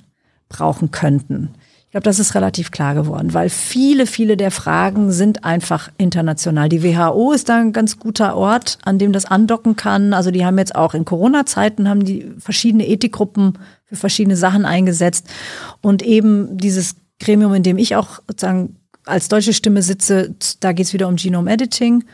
[0.49, 1.55] brauchen könnten,
[1.93, 6.70] ich glaube, das ist relativ klar geworden, weil viele, viele der Fragen sind einfach international.
[6.70, 10.14] Die WHO ist da ein ganz guter Ort, an dem das andocken kann.
[10.14, 15.28] Also die haben jetzt auch in Corona-Zeiten haben die verschiedene Ethikgruppen für verschiedene Sachen eingesetzt.
[15.82, 20.86] Und eben dieses Gremium, in dem ich auch sozusagen als deutsche Stimme sitze, da geht
[20.86, 22.05] es wieder um Genome Editing.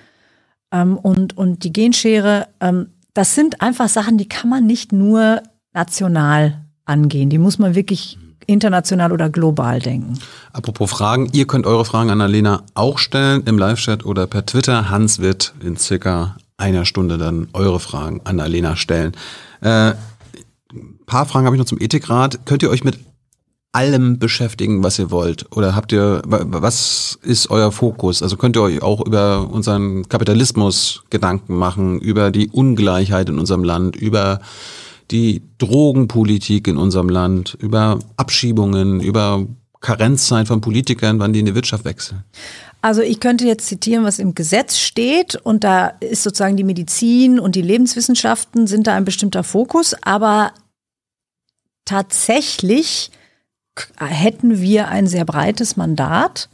[0.73, 5.41] ähm, und, und die Genschere, ähm, das sind einfach Sachen, die kann man nicht nur
[5.73, 7.31] national angehen.
[7.31, 8.19] Die muss man wirklich
[8.49, 10.19] international oder global denken.
[10.53, 14.91] Apropos Fragen, ihr könnt eure Fragen an Alena auch stellen im Live-Chat oder per Twitter.
[14.91, 19.13] Hans wird in circa einer Stunde dann eure Fragen an Alena stellen.
[19.61, 19.93] Äh,
[21.07, 22.41] paar Fragen habe ich noch zum Ethikrat.
[22.47, 22.99] Könnt ihr euch mit
[23.73, 25.55] allem beschäftigen, was ihr wollt?
[25.55, 28.23] Oder habt ihr, was ist euer Fokus?
[28.23, 33.65] Also könnt ihr euch auch über unseren Kapitalismus Gedanken machen, über die Ungleichheit in unserem
[33.65, 34.41] Land, über
[35.11, 39.47] die Drogenpolitik in unserem Land, über Abschiebungen, über
[39.81, 42.25] Karenzzeit von Politikern, wann die in die Wirtschaft wechseln?
[42.81, 47.41] Also ich könnte jetzt zitieren, was im Gesetz steht und da ist sozusagen die Medizin
[47.41, 50.53] und die Lebenswissenschaften sind da ein bestimmter Fokus, aber
[51.85, 53.11] tatsächlich
[53.99, 56.49] hätten wir ein sehr breites Mandat.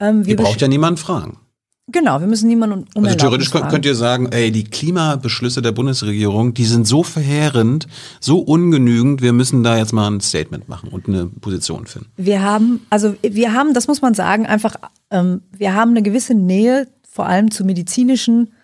[0.00, 1.38] Ähm, Ihr braucht ja niemanden fragen.
[1.86, 3.68] Genau, wir müssen niemanden um Also theoretisch fragen.
[3.68, 7.86] könnt ihr sagen, ey, die Klimabeschlüsse der Bundesregierung, die sind so verheerend,
[8.20, 12.08] so ungenügend, wir müssen da jetzt mal ein Statement machen und eine Position finden.
[12.16, 14.76] Wir haben, also wir haben, das muss man sagen, einfach,
[15.10, 18.54] ähm, wir haben eine gewisse Nähe, vor allem zu medizinischen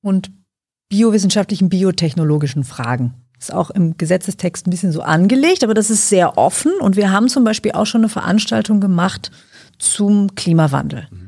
[0.00, 0.30] und
[0.88, 3.14] biowissenschaftlichen, biotechnologischen Fragen.
[3.38, 7.10] Ist auch im Gesetzestext ein bisschen so angelegt, aber das ist sehr offen und wir
[7.10, 9.30] haben zum Beispiel auch schon eine Veranstaltung gemacht
[9.78, 11.06] zum Klimawandel.
[11.10, 11.21] Mhm.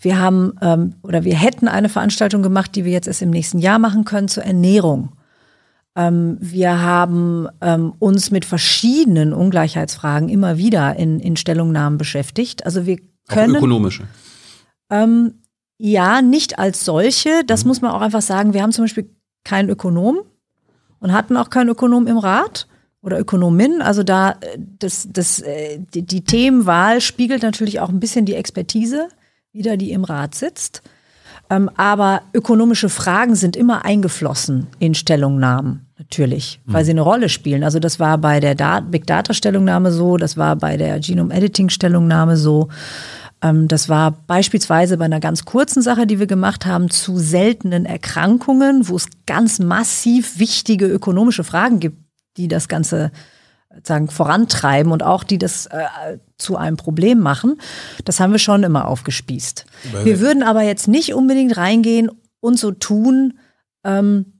[0.00, 3.58] Wir haben ähm, oder wir hätten eine Veranstaltung gemacht, die wir jetzt erst im nächsten
[3.58, 5.12] Jahr machen können zur Ernährung.
[5.96, 12.66] Ähm, wir haben ähm, uns mit verschiedenen Ungleichheitsfragen immer wieder in, in Stellungnahmen beschäftigt.
[12.66, 12.98] Also wir
[13.28, 13.56] können.
[13.56, 14.04] Auch ökonomische.
[14.90, 15.34] Ähm,
[15.78, 17.44] ja, nicht als solche.
[17.46, 17.68] Das mhm.
[17.68, 18.52] muss man auch einfach sagen.
[18.52, 19.10] Wir haben zum Beispiel
[19.44, 20.20] keinen Ökonom
[21.00, 22.66] und hatten auch keinen Ökonom im Rat
[23.00, 23.80] oder Ökonomin.
[23.80, 28.34] Also da äh, das, das, äh, die, die Themenwahl spiegelt natürlich auch ein bisschen die
[28.34, 29.08] Expertise
[29.56, 30.82] wieder, die im Rat sitzt.
[31.48, 36.86] Ähm, aber ökonomische Fragen sind immer eingeflossen in Stellungnahmen, natürlich, weil mhm.
[36.86, 37.62] sie eine Rolle spielen.
[37.62, 41.32] Also das war bei der Dat Big Data Stellungnahme so, das war bei der Genome
[41.32, 42.68] Editing Stellungnahme so.
[43.42, 47.86] Ähm, das war beispielsweise bei einer ganz kurzen Sache, die wir gemacht haben, zu seltenen
[47.86, 51.98] Erkrankungen, wo es ganz massiv wichtige ökonomische Fragen gibt,
[52.36, 53.12] die das Ganze
[53.82, 57.60] sagen, vorantreiben und auch die das äh, zu einem Problem machen.
[58.04, 59.66] Das haben wir schon immer aufgespießt.
[60.04, 62.10] wir würden aber jetzt nicht unbedingt reingehen
[62.40, 63.38] und so tun,
[63.84, 64.36] ähm,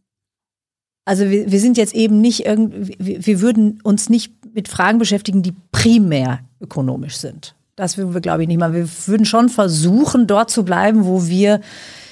[1.07, 5.43] also wir, wir sind jetzt eben nicht irgendwie, wir würden uns nicht mit Fragen beschäftigen,
[5.43, 7.55] die primär ökonomisch sind.
[7.77, 8.73] Das würden wir, glaube ich, nicht mal.
[8.75, 11.61] Wir würden schon versuchen, dort zu bleiben, wo wir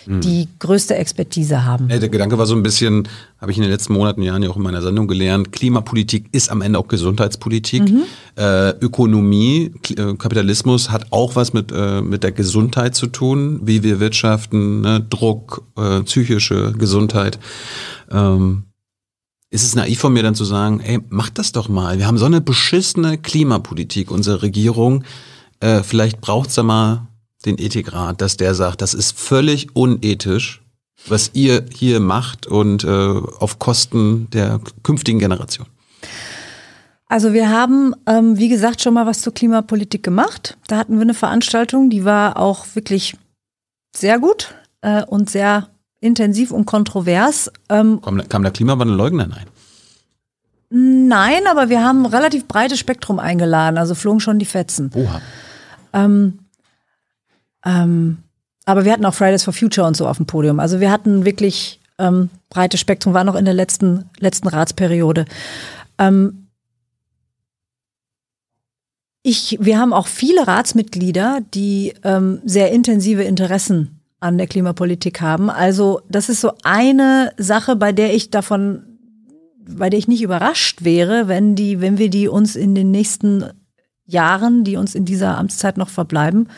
[0.05, 0.21] hm.
[0.21, 1.89] die größte Expertise haben.
[1.89, 3.09] Der Gedanke war so ein bisschen,
[3.41, 6.51] habe ich in den letzten Monaten, Jahren ja auch in meiner Sendung gelernt, Klimapolitik ist
[6.51, 7.91] am Ende auch Gesundheitspolitik.
[7.91, 8.03] Mhm.
[8.37, 13.83] Äh, Ökonomie, äh, Kapitalismus hat auch was mit, äh, mit der Gesundheit zu tun, wie
[13.83, 15.01] wir wirtschaften, ne?
[15.09, 17.39] Druck, äh, psychische Gesundheit.
[18.11, 18.65] Ähm,
[19.51, 21.99] ist es naiv von mir dann zu sagen, ey, mach das doch mal.
[21.99, 25.05] Wir haben so eine beschissene Klimapolitik, unsere Regierung.
[25.61, 27.07] Äh, vielleicht braucht's da mal
[27.47, 30.63] den Ethikrat, dass der sagt, das ist völlig unethisch,
[31.07, 35.67] was ihr hier macht und äh, auf Kosten der künftigen Generation?
[37.07, 40.57] Also wir haben, ähm, wie gesagt, schon mal was zur Klimapolitik gemacht.
[40.67, 43.17] Da hatten wir eine Veranstaltung, die war auch wirklich
[43.95, 45.69] sehr gut äh, und sehr
[46.01, 47.51] intensiv und kontrovers.
[47.69, 49.47] Ähm, kam, kam der Klimawandelleugner ein?
[50.71, 54.91] Nein, aber wir haben ein relativ breites Spektrum eingeladen, also flogen schon die Fetzen.
[54.95, 55.21] Oha.
[55.93, 56.41] Ähm,
[57.65, 58.19] ähm,
[58.65, 60.61] aber wir hatten auch Fridays for Future und so auf dem Podium.
[60.61, 65.27] Also wir hatten wirklich ähm, breites Spektrum, war noch in der letzten, letzten Ratsperiode.
[65.99, 66.49] Ähm,
[69.23, 75.51] ich, wir haben auch viele Ratsmitglieder, die ähm, sehr intensive Interessen an der Klimapolitik haben.
[75.51, 78.99] Also das ist so eine Sache, bei der ich davon,
[79.67, 83.45] bei der ich nicht überrascht wäre, wenn die, wenn wir die uns in den nächsten
[84.07, 86.49] Jahren, die uns in dieser Amtszeit noch verbleiben,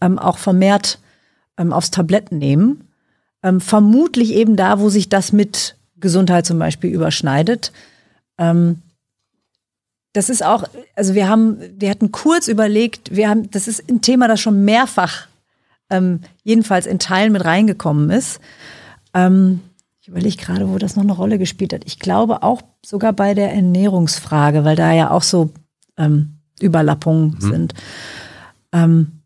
[0.00, 0.98] ähm, auch vermehrt
[1.56, 2.88] ähm, aufs Tablett nehmen.
[3.42, 7.72] Ähm, vermutlich eben da, wo sich das mit Gesundheit zum Beispiel überschneidet.
[8.38, 8.82] Ähm,
[10.12, 10.64] das ist auch,
[10.96, 14.64] also wir haben, wir hatten kurz überlegt, wir haben, das ist ein Thema, das schon
[14.64, 15.28] mehrfach
[15.90, 18.40] ähm, jedenfalls in Teilen mit reingekommen ist.
[19.14, 19.60] Ähm,
[20.00, 21.82] ich überlege gerade, wo das noch eine Rolle gespielt hat.
[21.84, 25.50] Ich glaube auch sogar bei der Ernährungsfrage, weil da ja auch so
[25.96, 27.40] ähm, Überlappungen mhm.
[27.40, 27.74] sind.
[28.72, 29.17] Ähm,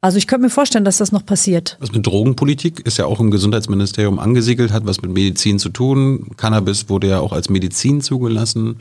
[0.00, 1.76] also ich könnte mir vorstellen, dass das noch passiert.
[1.80, 6.28] Was mit Drogenpolitik ist ja auch im Gesundheitsministerium angesiedelt, hat was mit Medizin zu tun.
[6.36, 8.76] Cannabis wurde ja auch als Medizin zugelassen.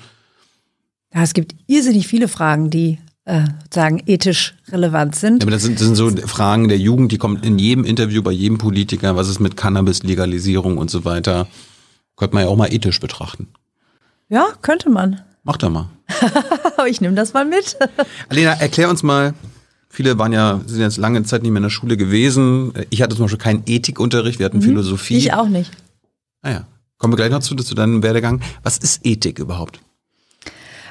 [1.14, 5.42] Ja, es gibt irrsinnig viele Fragen, die äh, sagen ethisch relevant sind.
[5.42, 8.22] Ja, aber das sind, das sind so Fragen der Jugend, die kommen in jedem Interview
[8.22, 9.16] bei jedem Politiker.
[9.16, 11.48] Was ist mit Cannabis-Legalisierung und so weiter?
[12.18, 13.48] Könnte man ja auch mal ethisch betrachten.
[14.30, 15.22] Ja, könnte man.
[15.44, 15.90] Mach doch mal.
[16.88, 17.78] Ich nehme das mal mit.
[18.30, 19.34] Alena, erklär uns mal.
[19.96, 22.74] Viele waren ja, sind jetzt lange Zeit nicht mehr in der Schule gewesen.
[22.90, 25.14] Ich hatte zum Beispiel keinen Ethikunterricht, wir hatten Philosophie.
[25.14, 25.20] Mhm.
[25.20, 25.72] Ich auch nicht.
[26.42, 26.68] Ah ja.
[26.98, 28.42] Kommen wir gleich noch zu, zu deinem Werdegang.
[28.62, 29.80] Was ist Ethik überhaupt?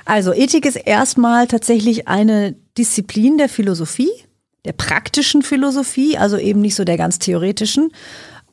[0.06, 4.10] Also Ethik ist erstmal tatsächlich eine Disziplin der Philosophie,
[4.64, 7.90] der praktischen Philosophie, also eben nicht so der ganz theoretischen,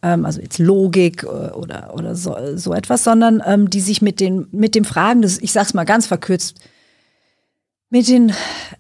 [0.02, 4.20] ähm, also jetzt Logik äh, oder, oder so, so etwas, sondern ähm, die sich mit
[4.20, 6.60] den, mit dem Fragen, des, ich sag's mal ganz verkürzt,
[7.92, 8.34] mit den,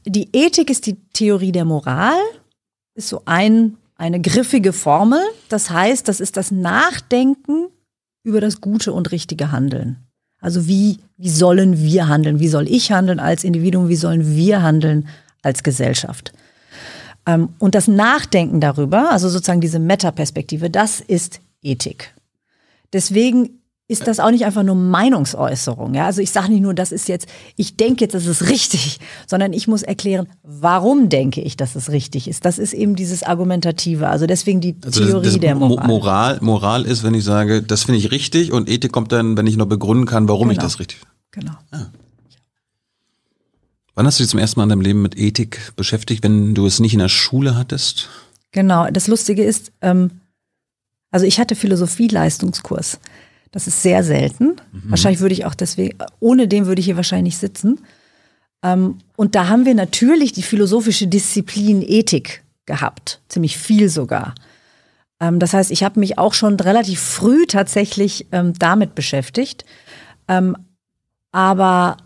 [0.05, 2.20] die Ethik ist die Theorie der Moral,
[2.95, 5.20] ist so ein, eine griffige Formel.
[5.49, 7.68] Das heißt, das ist das Nachdenken
[8.24, 9.97] über das gute und richtige Handeln.
[10.39, 12.39] Also wie, wie sollen wir handeln?
[12.39, 13.89] Wie soll ich handeln als Individuum?
[13.89, 15.07] Wie sollen wir handeln
[15.43, 16.34] als Gesellschaft?
[17.28, 22.16] Ähm, und das Nachdenken darüber, also sozusagen diese Metaperspektive, das ist Ethik.
[22.93, 23.61] Deswegen
[23.92, 25.94] ist das auch nicht einfach nur Meinungsäußerung.
[25.94, 26.06] Ja?
[26.06, 27.28] Also ich sage nicht nur, das ist jetzt,
[27.58, 31.92] ich denke jetzt, das ist richtig, sondern ich muss erklären, warum denke ich, dass es
[31.92, 32.46] richtig ist.
[32.46, 34.08] Das ist eben dieses Argumentative.
[34.08, 35.88] Also deswegen die Also Theorie das, das der Mo- Moral.
[35.88, 36.39] Moral.
[36.42, 39.58] Moral ist, wenn ich sage, das finde ich richtig und Ethik kommt dann, wenn ich
[39.58, 40.66] noch begründen kann, warum ich Genau.
[40.68, 41.12] das richtig finde.
[41.32, 41.54] Genau.
[43.94, 46.66] Wann hast du dich zum ersten Mal in deinem Leben mit Ethik beschäftigt, wenn du
[46.66, 48.10] es nicht in der Schule hattest?
[48.52, 48.89] Genau.
[48.89, 50.12] Das Lustige ist, ähm,
[51.12, 53.00] also ich hatte Philosophie-Leistungskurs.
[53.52, 54.56] Das ist sehr selten.
[54.89, 57.80] Wahrscheinlich würde ich auch deswegen, ohne den würde ich hier wahrscheinlich nicht sitzen.
[58.64, 63.22] Ähm, und da haben wir natürlich die philosophische Disziplin Ethik gehabt.
[63.28, 64.36] Ziemlich viel sogar.
[65.20, 69.66] Ähm, das heißt, ich habe mich auch schon relativ früh tatsächlich ähm, damit beschäftigt.
[70.28, 70.56] Ähm,
[71.34, 71.97] aber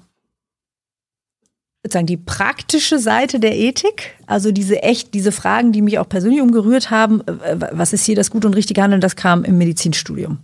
[1.83, 6.41] sozusagen die praktische Seite der Ethik, also diese echt, diese Fragen, die mich auch persönlich
[6.41, 10.39] umgerührt haben, äh, was ist hier das gute und richtige Handeln, das kam im Medizinstudium.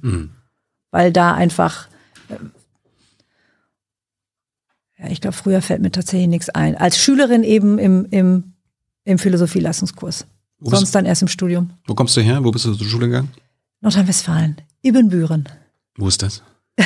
[0.91, 1.87] Weil da einfach,
[2.29, 2.35] äh,
[4.99, 6.75] ja, ich glaube, früher fällt mir tatsächlich nichts ein.
[6.75, 8.53] Als Schülerin eben im, im,
[9.03, 10.25] im Philosophieleistungskurs.
[10.63, 11.71] Sonst dann erst im Studium.
[11.87, 12.43] Wo kommst du her?
[12.43, 13.31] Wo bist du zur Schule gegangen?
[13.81, 15.49] Nordrhein-Westfalen, Ibbenbüren,
[15.97, 16.43] Wo ist das?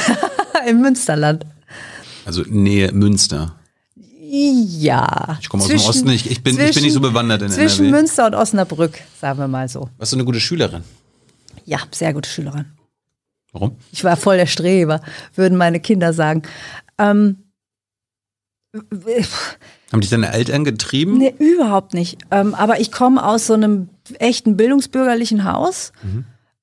[0.68, 1.46] im Münsterland.
[2.26, 3.56] Also Nähe Münster.
[4.28, 5.38] Ja.
[5.42, 7.86] Ich komme aus dem Osten, ich, ich, bin, ich bin nicht so bewandert in Zwischen
[7.86, 7.98] NRW.
[7.98, 9.90] Münster und Osnabrück, sagen wir mal so.
[9.98, 10.84] Warst du eine gute Schülerin?
[11.66, 12.66] Ja, sehr gute Schülerin.
[13.56, 13.78] Warum?
[13.94, 15.00] Ich war voll der Streber,
[15.34, 16.42] würden meine Kinder sagen.
[16.98, 17.38] Ähm,
[18.74, 21.18] Haben dich deine Eltern getrieben?
[21.18, 22.18] nee, überhaupt nicht.
[22.32, 23.88] Ähm, aber ich komme aus so einem
[24.20, 25.94] echten bildungsbürgerlichen Haus.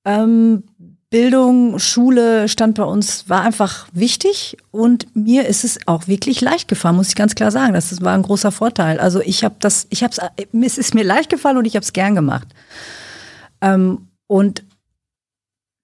[0.05, 0.64] Ähm,
[1.09, 6.68] Bildung, Schule stand bei uns, war einfach wichtig und mir ist es auch wirklich leicht
[6.68, 7.72] gefallen, muss ich ganz klar sagen.
[7.72, 9.01] Das war ein großer Vorteil.
[9.01, 10.14] Also ich habe das, ich habe
[10.62, 12.49] es ist mir leicht gefallen und ich habe es gern gemacht.
[13.62, 14.62] Ähm, und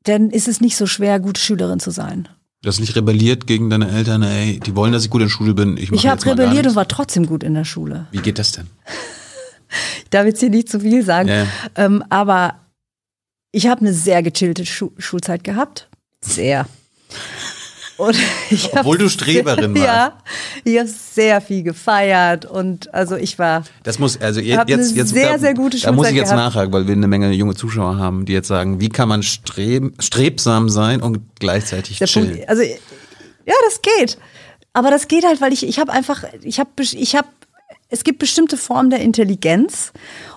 [0.08, 2.28] dann ist es nicht so schwer, gute Schülerin zu sein.
[2.62, 5.54] Du hast nicht rebelliert gegen deine Eltern, ey, die wollen, dass ich gut in Schule
[5.54, 5.76] bin.
[5.76, 8.08] Ich, Ich habe rebelliert und war trotzdem gut in der Schule.
[8.10, 8.66] Wie geht das denn?
[10.02, 11.46] Ich darf jetzt hier nicht zu viel sagen, ja.
[11.74, 12.54] ähm, aber
[13.52, 15.90] ich habe eine sehr gechillte Schu Schulzeit gehabt.
[16.22, 16.66] Sehr.
[17.98, 18.16] Und
[18.50, 19.84] ich hab Obwohl du Streberin warst.
[19.86, 20.18] Ja,
[20.64, 25.10] ich habe sehr viel gefeiert und also ich war Das muss, also Hab jetzt, jetzt
[25.10, 26.54] sehr, da, sehr gute Da muss ich Schulzeit jetzt gehabt.
[26.54, 30.00] nachhaken, weil wir eine Menge junge Zuschauer haben, die jetzt sagen, wie kann man streb,
[30.00, 32.36] strebsam sein und gleichzeitig der chillen?
[32.36, 32.48] Punkt.
[32.48, 34.16] Also ja, das geht.
[34.72, 37.28] Aber das geht halt, weil ich ich habe einfach ich habe ich habe
[37.88, 39.92] es gibt bestimmte Formen der Intelligenz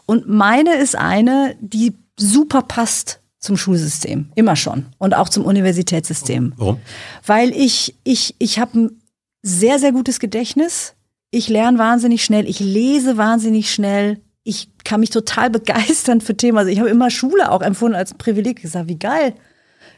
[0.07, 6.53] und meine ist eine, die super passt zum Schulsystem, immer schon und auch zum Universitätssystem.
[6.57, 6.79] Warum?
[7.25, 9.01] Weil ich, ich, ich habe ein
[9.41, 10.93] sehr, sehr gutes Gedächtnis.
[11.31, 12.47] Ich lerne wahnsinnig schnell.
[12.47, 14.21] Ich lese wahnsinnig schnell.
[14.43, 16.59] Ich kann mich total begeistern für Themen.
[16.59, 18.63] Also ich habe immer Schule auch empfunden als Privileg.
[18.63, 19.33] Ich sage, wie geil.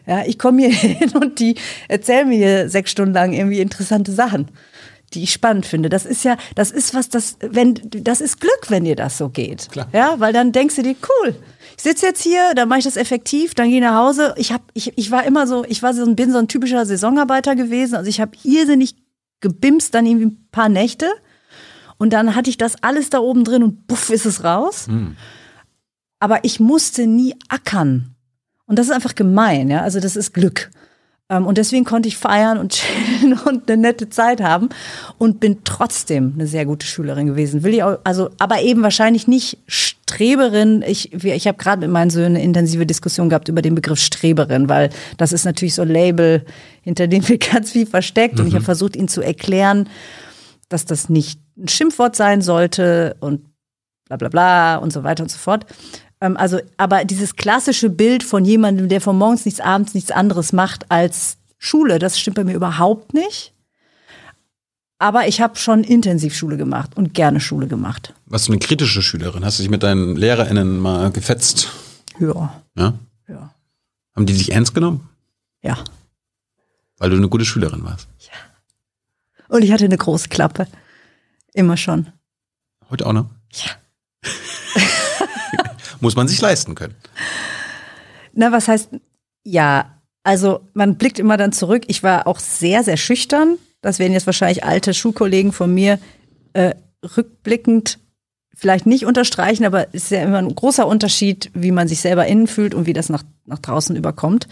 [0.08, 1.56] Ja, ich komme hier hin und die
[1.90, 4.52] erzählen mir sechs Stunden lang irgendwie interessante Sachen,
[5.14, 5.90] die ich spannend finde.
[5.90, 9.28] Das ist ja, das ist was, das, wenn, das ist Glück, wenn dir das so
[9.28, 9.70] geht.
[9.70, 9.90] Klar.
[9.92, 11.36] Ja, weil dann denkst du dir, cool,
[11.78, 14.34] ich sitze jetzt hier, dann mache ich das effektiv, dann gehe ich nach Hause.
[14.38, 16.86] Ich hab, ich, ich war immer so, ich war so, ein- bin so ein typischer
[16.86, 17.96] Saisonarbeiter gewesen.
[17.96, 18.96] Also ich habe irrsinnig
[19.42, 21.08] gebimst, dann irgendwie ein paar Nächte.
[21.98, 24.88] Und dann hatte ich das alles da oben drin und buff ist es raus.
[26.20, 28.16] Aber ich musste nie ackern.
[28.66, 29.82] Und das ist einfach gemein, ja.
[29.82, 30.72] Also das ist Glück.
[31.30, 34.70] Ähm, Und deswegen konnte ich feiern und chillen und eine nette Zeit haben
[35.18, 37.64] und bin trotzdem eine sehr gute Schülerin gewesen.
[37.64, 40.84] Will ich auch, also, aber eben wahrscheinlich nicht Streberin.
[40.86, 44.70] Ich, ich habe gerade mit meinen Söhnen eine intensive Diskussion gehabt über den Begriff Streberin,
[44.70, 46.46] weil das ist natürlich so ein Label,
[46.82, 48.40] hinter dem wir ganz viel versteckt.
[48.40, 49.90] Und ich habe versucht, ihnen zu erklären,
[50.70, 53.42] dass das nicht ein Schimpfwort sein sollte und
[54.08, 55.66] bla bla bla und so weiter und so fort.
[56.24, 60.54] Ähm, also, aber dieses klassische Bild von jemandem, der von morgens nichts, abends nichts anderes
[60.54, 63.54] macht als Schule, das stimmt bei mir überhaupt nicht.
[65.00, 68.14] Aber ich habe schon intensiv Schule gemacht und gerne Schule gemacht.
[68.26, 69.44] Warst du eine kritische Schülerin?
[69.44, 71.68] Hast du dich mit deinen LehrerInnen mal gefetzt?
[72.20, 72.94] Ja, Ja?
[73.28, 73.54] ja,
[74.16, 75.10] Haben die dich ernst genommen?
[75.62, 75.78] ja.
[77.00, 78.08] Weil du eine gute Schülerin warst.
[79.50, 80.68] Und ich hatte eine große Klappe.
[81.54, 82.08] Immer schon.
[82.90, 83.30] Heute auch noch?
[83.52, 83.72] Ja.
[86.04, 86.96] Muss man sich leisten können.
[88.34, 88.90] Na, was heißt,
[89.46, 91.84] ja, also man blickt immer dann zurück.
[91.88, 93.58] Ich war auch sehr, sehr schüchtern.
[93.82, 96.00] Das werden jetzt wahrscheinlich alte Schulkollegen von mir
[96.52, 96.76] äh,
[97.16, 98.00] rückblickend
[98.54, 102.28] vielleicht nicht unterstreichen, aber es ist ja immer ein großer Unterschied, wie man sich selber
[102.28, 104.50] innen fühlt und wie das nach, nach draußen überkommt.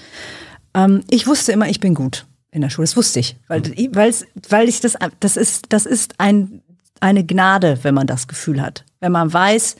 [0.73, 2.85] Ähm, ich wusste immer, ich bin gut in der Schule.
[2.85, 6.61] Das wusste ich, weil, weil's, weil ich das, das ist, das ist ein,
[7.01, 8.85] eine Gnade, wenn man das Gefühl hat.
[9.01, 9.75] Wenn man weiß,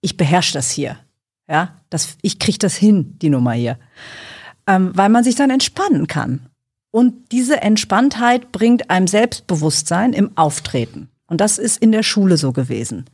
[0.00, 0.98] ich beherrsche das hier.
[1.48, 3.78] Ja, das, ich kriege das hin, die Nummer hier.
[4.66, 6.46] Ähm, weil man sich dann entspannen kann.
[6.92, 11.08] Und diese Entspanntheit bringt einem Selbstbewusstsein im Auftreten.
[11.26, 13.04] Und das ist in der Schule so gewesen.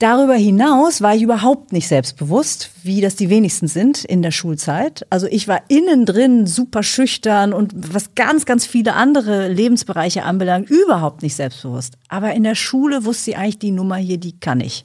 [0.00, 5.06] Darüber hinaus war ich überhaupt nicht selbstbewusst, wie das die wenigsten sind in der Schulzeit.
[5.08, 10.68] Also ich war innen drin super schüchtern und was ganz, ganz viele andere Lebensbereiche anbelangt,
[10.68, 11.94] überhaupt nicht selbstbewusst.
[12.08, 14.84] Aber in der Schule wusste ich eigentlich, die Nummer hier, die kann ich.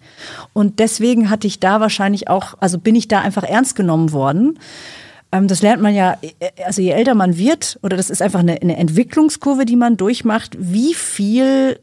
[0.54, 4.60] Und deswegen hatte ich da wahrscheinlich auch, also bin ich da einfach ernst genommen worden.
[5.32, 6.20] Ähm, Das lernt man ja,
[6.64, 10.56] also je älter man wird, oder das ist einfach eine, eine Entwicklungskurve, die man durchmacht,
[10.60, 11.80] wie viel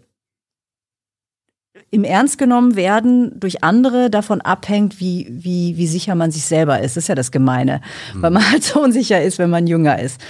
[1.90, 6.80] im Ernst genommen werden durch andere davon abhängt, wie, wie, wie sicher man sich selber
[6.80, 6.96] ist.
[6.96, 7.80] Das ist ja das Gemeine,
[8.14, 10.20] weil man halt so unsicher ist, wenn man jünger ist.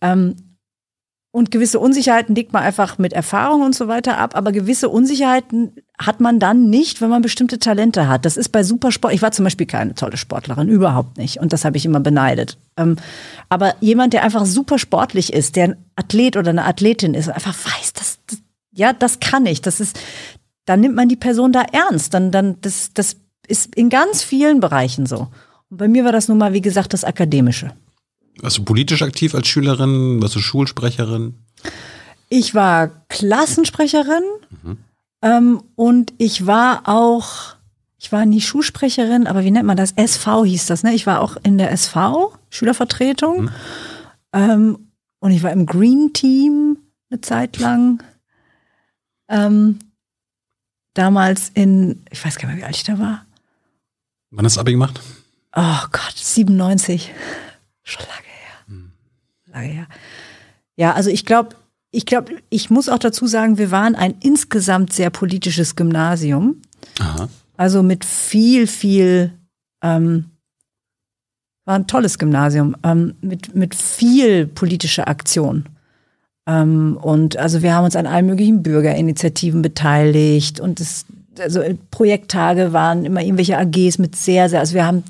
[0.00, 0.36] Ähm,
[1.36, 5.72] und gewisse Unsicherheiten legt man einfach mit Erfahrung und so weiter ab, aber gewisse Unsicherheiten
[5.98, 8.24] hat man dann nicht, wenn man bestimmte Talente hat.
[8.24, 9.12] Das ist bei Supersport.
[9.12, 11.38] Ich war zum Beispiel keine tolle Sportlerin, überhaupt nicht.
[11.38, 12.56] Und das habe ich immer beneidet.
[12.78, 12.96] Ähm,
[13.50, 17.54] aber jemand, der einfach super sportlich ist, der ein Athlet oder eine Athletin ist, einfach
[17.54, 18.38] weiß, das, das
[18.72, 19.60] ja, das kann ich.
[19.60, 19.98] Das ist,
[20.66, 22.12] dann nimmt man die Person da ernst.
[22.12, 23.16] Dann, dann, das, das
[23.48, 25.28] ist in ganz vielen Bereichen so.
[25.70, 27.72] Und bei mir war das nun mal, wie gesagt, das Akademische.
[28.40, 30.20] Warst du politisch aktiv als Schülerin?
[30.20, 31.34] Warst du Schulsprecherin?
[32.28, 34.22] Ich war Klassensprecherin
[35.22, 37.56] ähm, und ich war auch,
[37.98, 39.92] ich war nie Schulsprecherin, aber wie nennt man das?
[39.92, 40.92] SV hieß das, ne?
[40.92, 43.50] Ich war auch in der SV, Schülervertretung.
[44.32, 44.90] Ähm,
[45.20, 46.78] und ich war im Green Team
[47.10, 48.02] eine Zeit lang.
[49.28, 49.78] Ähm,
[50.98, 53.24] damals in, ich weiß gar nicht mehr, wie alt ich da war.
[54.30, 55.00] Wann hast du Abi gemacht?
[55.54, 57.12] Oh Gott, 97.
[57.82, 59.52] Schon lange her.
[59.52, 59.86] Lange her.
[60.76, 61.56] Ja, also ich glaube,
[61.90, 66.60] ich glaube, ich muss auch dazu sagen, wir waren ein insgesamt sehr politisches Gymnasium.
[66.98, 67.28] Aha.
[67.56, 69.32] Also mit viel, viel,
[69.82, 70.26] ähm,
[71.64, 75.66] war ein tolles Gymnasium, ähm, mit, mit viel politischer Aktion.
[76.46, 81.04] Ähm, und also wir haben uns an allen möglichen Bürgerinitiativen beteiligt und es,
[81.38, 85.02] also Projekttage waren immer irgendwelche AGs mit sehr, sehr, also wir haben,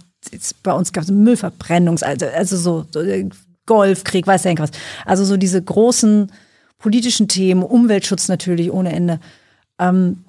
[0.62, 3.28] bei uns gab es Müllverbrennungs, also, also so, so äh,
[3.66, 4.70] Golfkrieg, weiß ja was.
[5.04, 6.32] Also so diese großen
[6.78, 9.20] politischen Themen, Umweltschutz natürlich ohne Ende.
[9.78, 10.24] Ähm,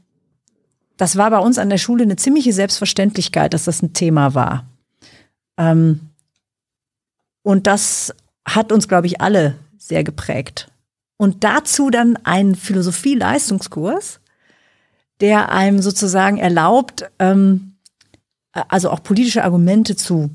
[0.98, 4.66] das war bei uns an der Schule eine ziemliche Selbstverständlichkeit, dass das ein Thema war.
[5.58, 6.02] Ähm,
[7.44, 8.14] und das
[8.46, 10.70] hat uns, glaube ich, alle sehr geprägt.
[11.18, 14.20] Und dazu dann ein Philosophie-Leistungskurs,
[15.20, 17.74] der einem sozusagen erlaubt, ähm,
[18.52, 20.30] also auch politische Argumente zu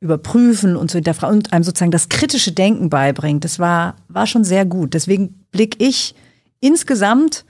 [0.00, 3.44] überprüfen und zu hinterfragen und einem sozusagen das kritische Denken beibringt.
[3.44, 4.94] Das war, war schon sehr gut.
[4.94, 6.14] Deswegen blicke ich
[6.60, 7.44] insgesamt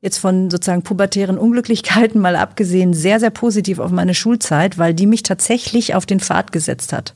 [0.00, 5.06] jetzt von sozusagen pubertären Unglücklichkeiten mal abgesehen sehr, sehr positiv auf meine Schulzeit, weil die
[5.06, 7.14] mich tatsächlich auf den Pfad gesetzt hat.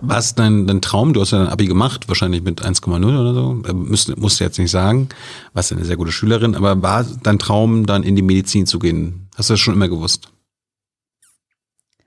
[0.00, 1.12] War es dein, dein Traum?
[1.12, 3.62] Du hast ja dein Abi gemacht, wahrscheinlich mit 1,0 oder so.
[3.66, 5.08] Äh, Müsst, musst du jetzt nicht sagen.
[5.52, 8.78] Warst ja eine sehr gute Schülerin, aber war dein Traum, dann in die Medizin zu
[8.78, 9.28] gehen?
[9.36, 10.28] Hast du das schon immer gewusst?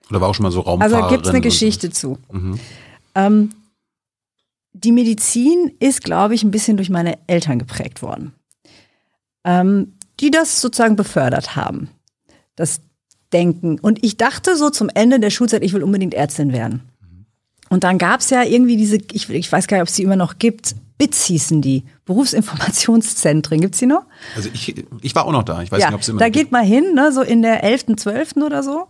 [0.09, 1.03] Oder war auch schon mal so Raumfahrerin?
[1.03, 1.43] Also gibt es eine und?
[1.43, 2.17] Geschichte zu.
[3.15, 3.49] Ähm,
[4.73, 8.33] die Medizin ist, glaube ich, ein bisschen durch meine Eltern geprägt worden,
[9.43, 11.89] ähm, die das sozusagen befördert haben,
[12.55, 12.81] das
[13.31, 13.79] Denken.
[13.79, 16.88] Und ich dachte so zum Ende der Schulzeit, ich will unbedingt Ärztin werden.
[17.69, 20.03] Und dann gab es ja irgendwie diese, ich, ich weiß gar nicht, ob es die
[20.03, 23.61] immer noch gibt, BITS hießen die, Berufsinformationszentren.
[23.61, 24.03] Gibt's die noch?
[24.35, 25.61] Also ich, ich war auch noch da.
[25.61, 27.63] Ich weiß ja, nicht, ob es immer da geht man hin, ne, so in der
[27.63, 28.37] 11., 12.
[28.37, 28.87] oder so.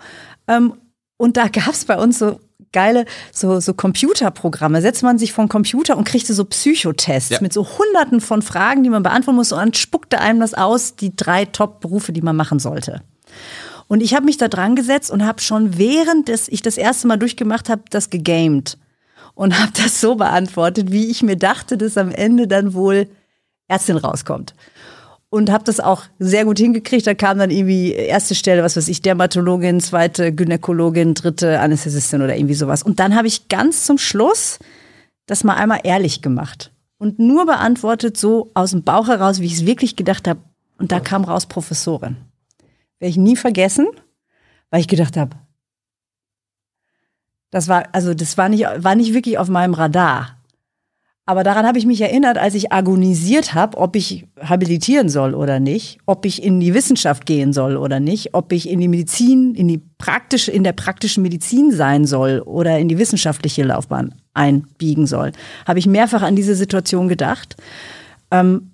[0.48, 0.74] Ähm,
[1.18, 2.40] Und da gab es bei uns so
[2.72, 4.82] geile so, so Computerprogramme.
[4.82, 7.38] Setzt man sich vor den Computer und kriegte so Psychotests Ja.
[7.42, 9.52] mit so hunderten von Fragen, die man beantworten muss.
[9.52, 13.02] Und dann spuckte einem das aus, die drei Top-Berufe, die man machen sollte.
[13.90, 17.08] Und ich habe mich da dran gesetzt und habe schon während des, ich das erste
[17.08, 18.78] Mal durchgemacht habe, das gegamed.
[19.34, 23.08] Und habe das so beantwortet, wie ich mir dachte, dass am Ende dann wohl
[23.68, 24.54] Ärztin rauskommt.
[25.32, 27.08] Und habe das auch sehr gut hingekriegt.
[27.08, 32.36] Da kam dann irgendwie erste Stelle, was weiß ich, Dermatologin, zweite Gynäkologin, dritte Anästhesistin oder
[32.36, 32.84] irgendwie sowas.
[32.84, 34.60] Und dann habe ich ganz zum Schluss
[35.26, 36.72] das mal einmal ehrlich gemacht.
[37.00, 40.42] Und nur beantwortet so aus dem Bauch heraus, wie ich es wirklich gedacht habe.
[40.78, 42.18] Und da kam raus Professorin.
[43.00, 43.88] Werde ich nie vergessen,
[44.70, 45.36] weil ich gedacht habe,
[47.52, 50.36] das war, also das war nicht, war nicht wirklich auf meinem Radar.
[51.26, 55.60] Aber daran habe ich mich erinnert, als ich agonisiert habe, ob ich habilitieren soll oder
[55.60, 59.54] nicht, ob ich in die Wissenschaft gehen soll oder nicht, ob ich in die Medizin,
[59.54, 65.06] in die praktische, in der praktischen Medizin sein soll oder in die wissenschaftliche Laufbahn einbiegen
[65.06, 65.32] soll.
[65.68, 67.58] Habe ich mehrfach an diese Situation gedacht,
[68.32, 68.72] ähm,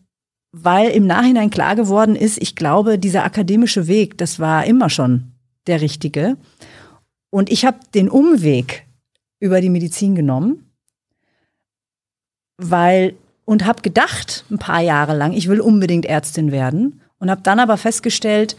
[0.57, 5.33] weil im Nachhinein klar geworden ist, ich glaube, dieser akademische Weg, das war immer schon
[5.67, 6.37] der richtige.
[7.29, 8.85] Und ich habe den Umweg
[9.39, 10.65] über die Medizin genommen
[12.57, 17.41] weil und habe gedacht ein paar Jahre lang, ich will unbedingt Ärztin werden und habe
[17.41, 18.55] dann aber festgestellt,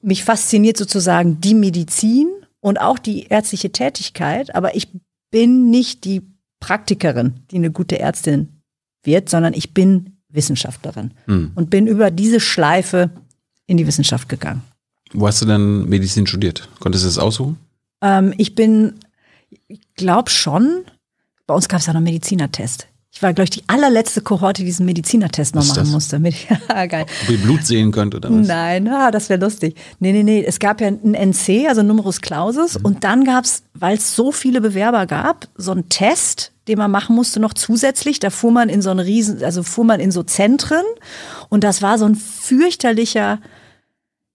[0.00, 2.28] mich fasziniert sozusagen die Medizin
[2.60, 4.88] und auch die ärztliche Tätigkeit, aber ich
[5.30, 6.22] bin nicht die
[6.60, 8.60] Praktikerin, die eine gute Ärztin
[9.02, 11.52] wird, sondern ich bin Wissenschaftlerin Hm.
[11.54, 13.10] und bin über diese Schleife
[13.66, 14.62] in die Wissenschaft gegangen.
[15.12, 16.68] Wo hast du denn Medizin studiert?
[16.80, 17.56] Konntest du das aussuchen?
[18.02, 18.94] Ähm, ich bin,
[19.68, 20.82] ich glaube schon,
[21.46, 22.88] bei uns gab es ja noch einen Medizinertest.
[23.12, 25.88] Ich war, glaube ich, die allerletzte Kohorte, die diesen Medizinertest noch machen das?
[25.90, 26.18] musste.
[26.18, 26.34] Mit,
[26.68, 27.06] ja, geil.
[27.22, 28.44] Ob ihr Blut sehen könnt oder was?
[28.48, 29.76] Nein, ah, das wäre lustig.
[30.00, 30.44] Nee, nee, nee.
[30.44, 32.76] Es gab ja einen NC, also Numerus Clausus.
[32.80, 32.84] Mhm.
[32.84, 36.90] Und dann gab es, weil es so viele Bewerber gab, so einen Test, den man
[36.90, 38.20] machen musste noch zusätzlich.
[38.20, 40.84] Da fuhr man in so eine riesen, also fuhr man in so Zentren.
[41.48, 43.40] Und das war so ein fürchterlicher,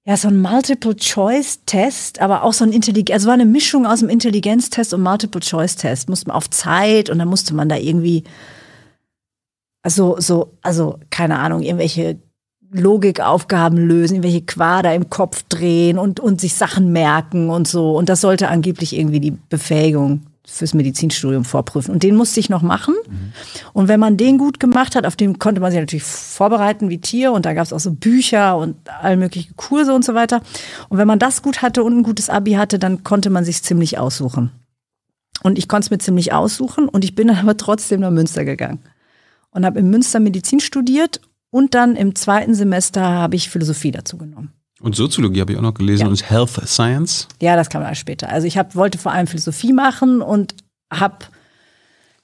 [0.06, 4.10] ja, so ein Multiple-Choice-Test, aber auch so ein Intelligenz, also war eine Mischung aus einem
[4.10, 6.10] Intelligenztest und Multiple-Choice-Test.
[6.10, 8.24] Musste man auf Zeit und dann musste man da irgendwie,
[9.82, 12.20] also, so, also, keine Ahnung, irgendwelche
[12.72, 17.98] Logikaufgaben lösen, irgendwelche Quader im Kopf drehen und, und sich Sachen merken und so.
[17.98, 21.92] Und das sollte angeblich irgendwie die Befähigung fürs Medizinstudium vorprüfen.
[21.92, 22.96] Und den musste ich noch machen.
[23.74, 27.00] Und wenn man den gut gemacht hat, auf den konnte man sich natürlich vorbereiten wie
[27.00, 27.32] Tier.
[27.32, 30.42] Und da gab es auch so Bücher und all mögliche Kurse und so weiter.
[30.90, 33.64] Und wenn man das gut hatte und ein gutes Abi hatte, dann konnte man sich
[33.64, 34.52] ziemlich aussuchen.
[35.44, 36.90] Und ich konnte es mir ziemlich aussuchen.
[36.90, 38.80] Und ich bin dann aber trotzdem nach Münster gegangen.
[39.52, 41.22] Und habe in Münster Medizin studiert.
[41.52, 44.52] Und dann im zweiten Semester habe ich Philosophie dazu genommen.
[44.82, 46.08] Und Soziologie habe ich auch noch gelesen Ja.
[46.08, 47.28] und Health Science.
[47.42, 48.30] Ja, das kam dann später.
[48.30, 50.56] Also ich hab, wollte vor allem Philosophie machen und
[50.92, 51.26] habe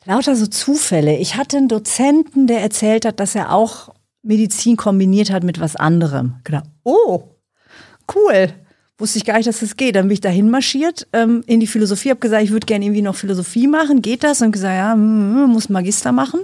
[0.05, 1.17] lauter so Zufälle.
[1.17, 3.89] Ich hatte einen Dozenten, der erzählt hat, dass er auch
[4.23, 6.35] Medizin kombiniert hat mit was anderem.
[6.43, 7.23] Gedacht, oh,
[8.15, 8.49] cool.
[8.97, 9.95] Wusste ich gar nicht, dass das geht.
[9.97, 13.01] Dann bin ich dahin marschiert ähm, in die Philosophie, habe gesagt, ich würde gerne irgendwie
[13.01, 14.01] noch Philosophie machen.
[14.01, 14.41] Geht das?
[14.41, 16.39] Und gesagt, ja, hm, muss Magister machen.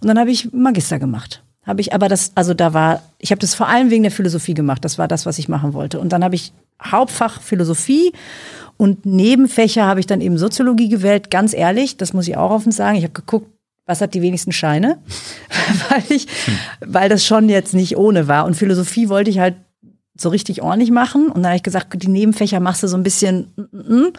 [0.00, 1.42] Und dann habe ich Magister gemacht.
[1.68, 4.54] Habe ich aber das, also da war, ich habe das vor allem wegen der Philosophie
[4.54, 4.82] gemacht.
[4.86, 6.00] Das war das, was ich machen wollte.
[6.00, 8.14] Und dann habe ich Hauptfach Philosophie
[8.78, 11.30] und Nebenfächer habe ich dann eben Soziologie gewählt.
[11.30, 12.96] Ganz ehrlich, das muss ich auch offen sagen.
[12.96, 13.52] Ich habe geguckt,
[13.84, 14.96] was hat die wenigsten Scheine,
[15.90, 16.26] weil ich,
[16.80, 18.46] weil das schon jetzt nicht ohne war.
[18.46, 19.56] Und Philosophie wollte ich halt
[20.18, 21.26] so richtig ordentlich machen.
[21.26, 23.52] Und dann habe ich gesagt, die Nebenfächer machst du so ein bisschen.
[23.56, 24.12] mm, mm, mm.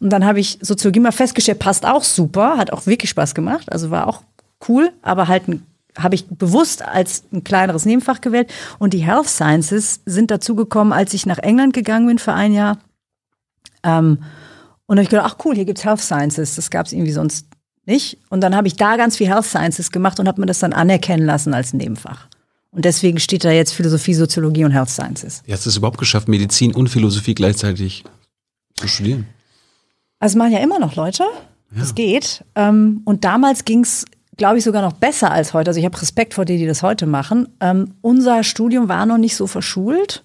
[0.00, 3.70] Und dann habe ich Soziologie mal festgestellt, passt auch super, hat auch wirklich Spaß gemacht.
[3.70, 4.22] Also war auch
[4.66, 5.62] cool, aber halt ein
[5.98, 8.52] habe ich bewusst als ein kleineres Nebenfach gewählt.
[8.78, 12.52] Und die Health Sciences sind dazu gekommen, als ich nach England gegangen bin für ein
[12.52, 12.78] Jahr.
[13.82, 14.18] Ähm,
[14.86, 16.54] und da habe ich gedacht, ach cool, hier gibt's Health Sciences.
[16.54, 17.46] Das gab's irgendwie sonst
[17.86, 18.18] nicht.
[18.30, 20.72] Und dann habe ich da ganz viel Health Sciences gemacht und habe mir das dann
[20.72, 22.28] anerkennen lassen als Nebenfach.
[22.70, 25.42] Und deswegen steht da jetzt Philosophie, Soziologie und Health Sciences.
[25.46, 28.04] Wie hast du es überhaupt geschafft, Medizin und Philosophie gleichzeitig
[28.74, 29.26] zu studieren?
[30.18, 31.24] Also machen ja immer noch Leute.
[31.70, 32.44] Das geht.
[32.54, 34.04] Ähm, und damals ging's,
[34.36, 35.70] glaube ich, sogar noch besser als heute.
[35.70, 37.48] Also ich habe Respekt vor denen, die das heute machen.
[37.60, 40.24] Ähm, unser Studium war noch nicht so verschult.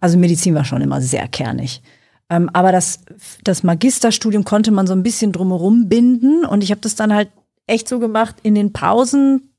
[0.00, 1.82] Also Medizin war schon immer sehr kernig.
[2.28, 3.00] Ähm, aber das,
[3.44, 6.44] das Magisterstudium konnte man so ein bisschen drumherum binden.
[6.44, 7.30] Und ich habe das dann halt
[7.66, 9.52] echt so gemacht in den Pausen.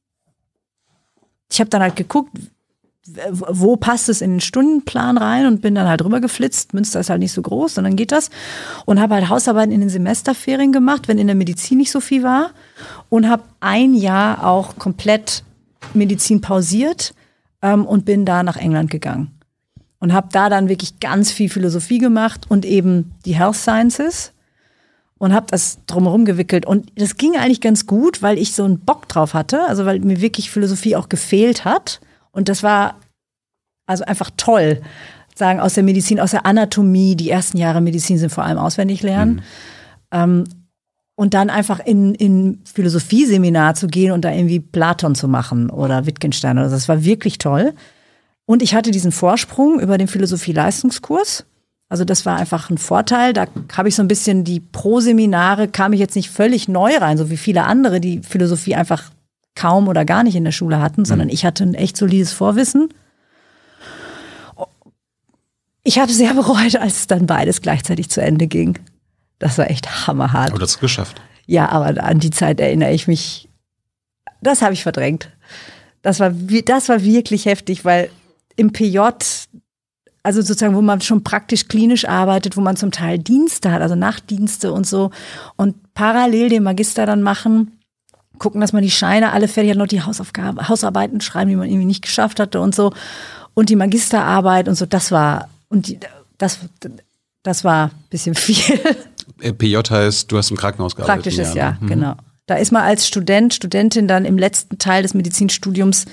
[1.52, 2.32] Ich habe dann halt geguckt,
[3.06, 6.74] wo passt es in den Stundenplan rein und bin dann halt rüber geflitzt.
[6.74, 8.30] Münster ist halt nicht so groß und dann geht das.
[8.86, 12.24] Und habe halt Hausarbeiten in den Semesterferien gemacht, wenn in der Medizin nicht so viel
[12.24, 12.52] war.
[13.10, 15.44] Und habe ein Jahr auch komplett
[15.94, 17.14] Medizin pausiert
[17.62, 19.32] ähm, und bin da nach England gegangen.
[20.04, 24.34] und habe da dann wirklich ganz viel Philosophie gemacht und eben die Health Sciences
[25.18, 26.66] und habe das drumherum gewickelt.
[26.66, 30.02] Und das ging eigentlich ganz gut, weil ich so einen Bock drauf hatte, also weil
[30.02, 32.02] mir wirklich Philosophie auch gefehlt hat.
[32.34, 33.00] Und das war
[33.86, 34.82] also einfach toll.
[35.36, 39.02] Sagen aus der Medizin, aus der Anatomie, die ersten Jahre Medizin sind vor allem auswendig
[39.02, 39.42] lernen.
[40.12, 40.44] Ähm,
[41.16, 46.06] und dann einfach in, in Philosophieseminar zu gehen und da irgendwie Platon zu machen oder
[46.06, 46.76] Wittgenstein oder so.
[46.76, 47.74] Das war wirklich toll.
[48.46, 51.46] Und ich hatte diesen Vorsprung über den Philosophie-Leistungskurs.
[51.88, 53.34] Also das war einfach ein Vorteil.
[53.34, 53.46] Da
[53.78, 57.30] habe ich so ein bisschen die Pro-Seminare, kam ich jetzt nicht völlig neu rein, so
[57.30, 59.12] wie viele andere, die Philosophie einfach
[59.56, 62.90] kaum oder gar nicht in der Schule hatten, sondern ich hatte ein echt solides Vorwissen.
[65.84, 68.80] Ich habe sehr bereut, als es dann beides gleichzeitig zu Ende ging.
[69.40, 70.52] Das war echt hammerhart.
[70.52, 71.22] Aber das ist geschafft.
[71.46, 73.50] Ja, aber an die Zeit erinnere ich mich.
[74.42, 75.30] Das habe ich verdrängt.
[76.02, 78.10] Das war, das war wirklich heftig, weil
[78.56, 79.00] im PJ,
[80.22, 83.96] also sozusagen, wo man schon praktisch klinisch arbeitet, wo man zum Teil Dienste hat, also
[83.96, 85.12] Nachtdienste und so,
[85.56, 87.80] und parallel den Magister dann machen,
[88.40, 91.68] gucken, dass man die Scheine alle fertig hat, noch die Hausaufgaben, Hausarbeiten schreiben, die man
[91.70, 92.94] irgendwie nicht geschafft hatte und so,
[93.54, 96.00] und die Magisterarbeit und so, das war, und die,
[96.38, 96.60] das,
[97.44, 98.80] das war ein bisschen viel.
[99.42, 101.24] Äh, PJ heißt, du hast im Krankenhaus gearbeitet.
[101.24, 101.78] Praktisches Jahr?
[101.80, 101.88] Mhm.
[101.88, 102.16] genau.
[102.46, 106.06] Da ist man als Student, Studentin dann im letzten Teil des Medizinstudiums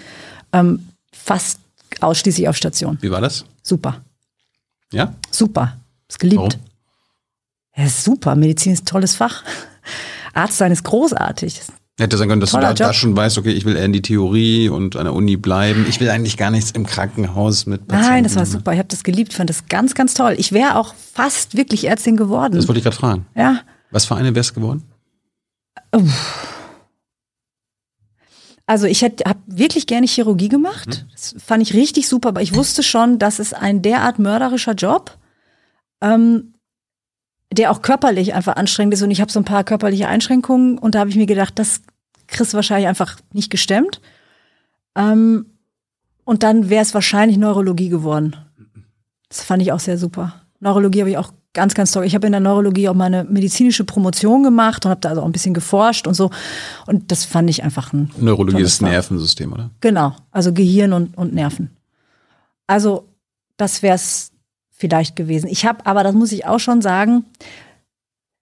[0.53, 1.59] ähm, fast
[2.01, 2.99] ausschließlich auf Station.
[3.01, 3.45] Wie war das?
[3.63, 4.01] Super,
[4.93, 5.15] Ja?
[5.31, 5.77] super.
[6.09, 6.39] Ist geliebt.
[6.41, 6.61] Warum?
[7.77, 8.35] Ja, super.
[8.37, 9.43] Medizin ist ein tolles Fach.
[10.35, 11.61] Arzt sein ist großartig.
[12.01, 12.95] Hätte sein können, dass du Toller da, da Job.
[12.95, 15.85] schon weißt, okay, ich will eher in die Theorie und an der Uni bleiben.
[15.89, 18.11] Ich will eigentlich gar nichts im Krankenhaus mit Patienten.
[18.11, 18.73] Nein, das war super.
[18.73, 20.35] Ich habe das geliebt, fand das ganz, ganz toll.
[20.39, 22.55] Ich wäre auch fast wirklich Ärztin geworden.
[22.55, 23.27] Das wollte ich gerade fragen.
[23.35, 23.61] ja.
[23.93, 24.85] Was für eine wär's geworden?
[28.67, 31.07] Also ich habe wirklich gerne Chirurgie gemacht.
[31.11, 35.19] Das fand ich richtig super, aber ich wusste schon, dass es ein derart mörderischer Job,
[36.01, 36.55] ähm,
[37.53, 39.03] der auch körperlich einfach anstrengend ist.
[39.03, 41.83] Und ich habe so ein paar körperliche Einschränkungen und da habe ich mir gedacht, das
[42.31, 44.01] kriegst du wahrscheinlich einfach nicht gestemmt.
[44.97, 45.47] Ähm,
[46.25, 48.37] und dann wäre es wahrscheinlich Neurologie geworden.
[49.29, 50.43] Das fand ich auch sehr super.
[50.61, 52.05] Neurologie habe ich auch ganz, ganz toll.
[52.05, 55.27] Ich habe in der Neurologie auch meine medizinische Promotion gemacht und habe da also auch
[55.27, 56.31] ein bisschen geforscht und so.
[56.87, 58.83] Und das fand ich einfach ein Neurologie ist.
[58.83, 59.71] Nervensystem, oder?
[59.81, 61.71] Genau, also Gehirn und, und Nerven.
[62.67, 63.09] Also
[63.57, 64.33] das wäre es
[64.71, 65.49] vielleicht gewesen.
[65.49, 67.25] Ich habe, aber das muss ich auch schon sagen,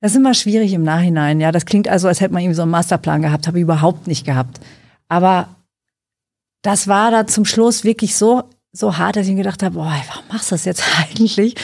[0.00, 1.40] das ist immer schwierig im Nachhinein.
[1.40, 4.06] Ja, das klingt also, als hätte man irgendwie so einen Masterplan gehabt, habe ich überhaupt
[4.06, 4.60] nicht gehabt.
[5.08, 5.48] Aber
[6.62, 9.96] das war da zum Schluss wirklich so so hart, dass ich mir gedacht habe, boah,
[10.08, 11.56] warum machst du das jetzt eigentlich?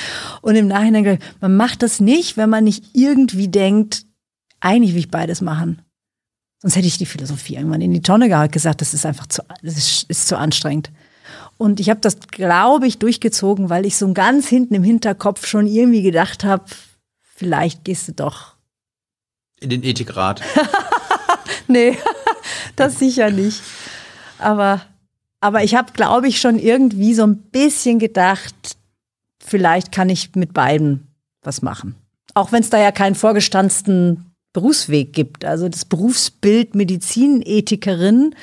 [0.42, 4.04] Und im Nachhinein, man macht das nicht, wenn man nicht irgendwie denkt,
[4.60, 5.82] eigentlich will ich beides machen.
[6.60, 9.42] Sonst hätte ich die Philosophie irgendwann in die Tonne und gesagt, das ist einfach zu,
[9.62, 10.90] das ist, ist zu anstrengend.
[11.58, 15.66] Und ich habe das, glaube ich, durchgezogen, weil ich so ganz hinten im Hinterkopf schon
[15.66, 16.64] irgendwie gedacht habe,
[17.34, 18.54] vielleicht gehst du doch.
[19.60, 20.42] In den Ethikrat.
[21.68, 21.96] Nee,
[22.76, 23.62] das sicher nicht.
[24.38, 24.82] Aber,
[25.40, 28.76] aber ich habe, glaube ich, schon irgendwie so ein bisschen gedacht,
[29.42, 31.08] vielleicht kann ich mit beiden
[31.42, 31.94] was machen.
[32.34, 35.44] Auch wenn es da ja keinen vorgestanzten Berufsweg gibt.
[35.44, 38.34] Also das Berufsbild Medizinethikerin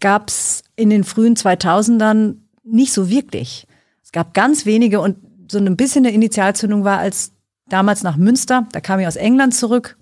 [0.00, 3.66] gab es in den frühen 2000ern nicht so wirklich.
[4.02, 5.16] Es gab ganz wenige und
[5.50, 7.32] so ein bisschen eine Initialzündung war, als
[7.68, 9.96] damals nach Münster, da kam ich aus England zurück,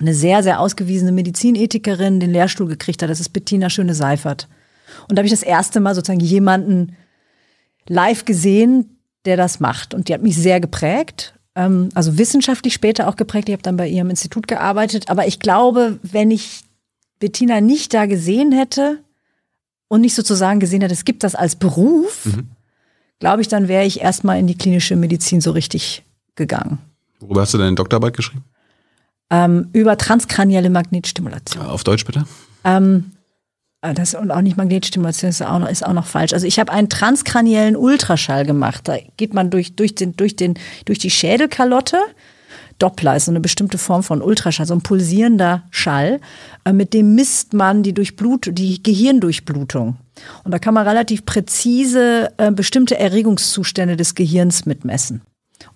[0.00, 3.10] eine sehr, sehr ausgewiesene Medizinethikerin den Lehrstuhl gekriegt hat.
[3.10, 4.48] Das ist Bettina Schöne-Seifert.
[5.08, 6.96] Und da habe ich das erste Mal sozusagen jemanden
[7.88, 9.94] live gesehen, der das macht.
[9.94, 11.34] Und die hat mich sehr geprägt.
[11.54, 13.48] Ähm, also wissenschaftlich später auch geprägt.
[13.48, 15.10] Ich habe dann bei ihrem Institut gearbeitet.
[15.10, 16.62] Aber ich glaube, wenn ich
[17.18, 19.02] Bettina nicht da gesehen hätte
[19.88, 22.28] und nicht sozusagen gesehen hätte, es gibt das als Beruf,
[23.18, 26.04] glaube ich, dann wäre ich erstmal in die klinische Medizin so richtig
[26.38, 26.78] gegangen.
[27.20, 28.44] Worüber hast du deine Doktorarbeit geschrieben?
[29.30, 31.66] Ähm, über transkranielle Magnetstimulation.
[31.66, 32.24] Auf Deutsch bitte?
[32.64, 33.12] Ähm,
[33.82, 36.32] äh, das und auch nicht Magnetstimulation ist auch noch, ist auch noch falsch.
[36.32, 38.88] Also ich habe einen transkraniellen Ultraschall gemacht.
[38.88, 40.54] Da geht man durch, durch, den, durch, den,
[40.86, 41.98] durch die Schädelkalotte.
[42.78, 46.20] Doppler ist so eine bestimmte Form von Ultraschall, so ein pulsierender Schall.
[46.64, 49.96] Äh, mit dem misst man die Durchblut, die Gehirndurchblutung.
[50.44, 55.22] Und da kann man relativ präzise äh, bestimmte Erregungszustände des Gehirns mitmessen.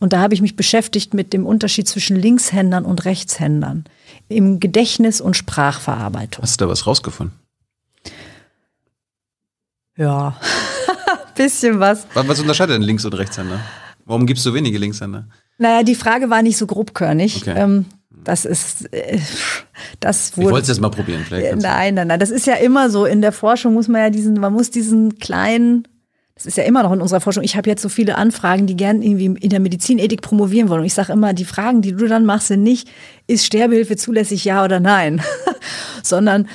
[0.03, 3.84] Und da habe ich mich beschäftigt mit dem Unterschied zwischen Linkshändern und Rechtshändern
[4.28, 6.42] im Gedächtnis und Sprachverarbeitung.
[6.42, 7.38] Hast du da was rausgefunden?
[9.96, 10.36] Ja,
[11.36, 12.07] bisschen was.
[12.14, 13.61] Was unterscheidet denn Links- und Rechtshänder?
[14.05, 15.28] Warum gibt es so wenige Linkshänder?
[15.59, 17.36] Naja, die Frage war nicht so grobkörnig.
[17.42, 17.55] Okay.
[17.57, 19.20] Ähm, das ist, äh,
[20.00, 20.50] das Ich wurde.
[20.50, 21.22] wollte es jetzt mal probieren.
[21.24, 22.18] Vielleicht Äh, Nein, nein, nein.
[22.18, 23.05] Das ist ja immer so.
[23.07, 25.86] In der Forschung muss man ja diesen, man muss diesen kleinen,
[26.43, 28.76] es ist ja immer noch in unserer Forschung, ich habe jetzt so viele Anfragen, die
[28.76, 30.80] gern irgendwie in der Medizinethik promovieren wollen.
[30.80, 32.90] Und ich sage immer, die Fragen, die du dann machst, sind nicht,
[33.28, 35.22] ist Sterbehilfe zulässig, ja oder nein,
[36.03, 36.49] sondern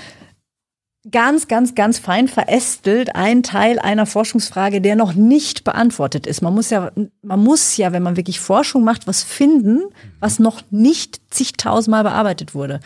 [1.11, 6.41] ganz, ganz, ganz fein verästelt ein Teil einer Forschungsfrage, der noch nicht beantwortet ist.
[6.41, 6.91] Man muss ja,
[7.21, 9.81] man muss ja, wenn man wirklich Forschung macht, was finden,
[10.19, 12.79] was noch nicht zigtausendmal bearbeitet wurde.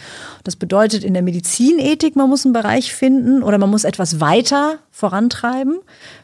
[0.43, 4.79] Das bedeutet in der Medizinethik, man muss einen Bereich finden oder man muss etwas weiter
[4.91, 5.79] vorantreiben,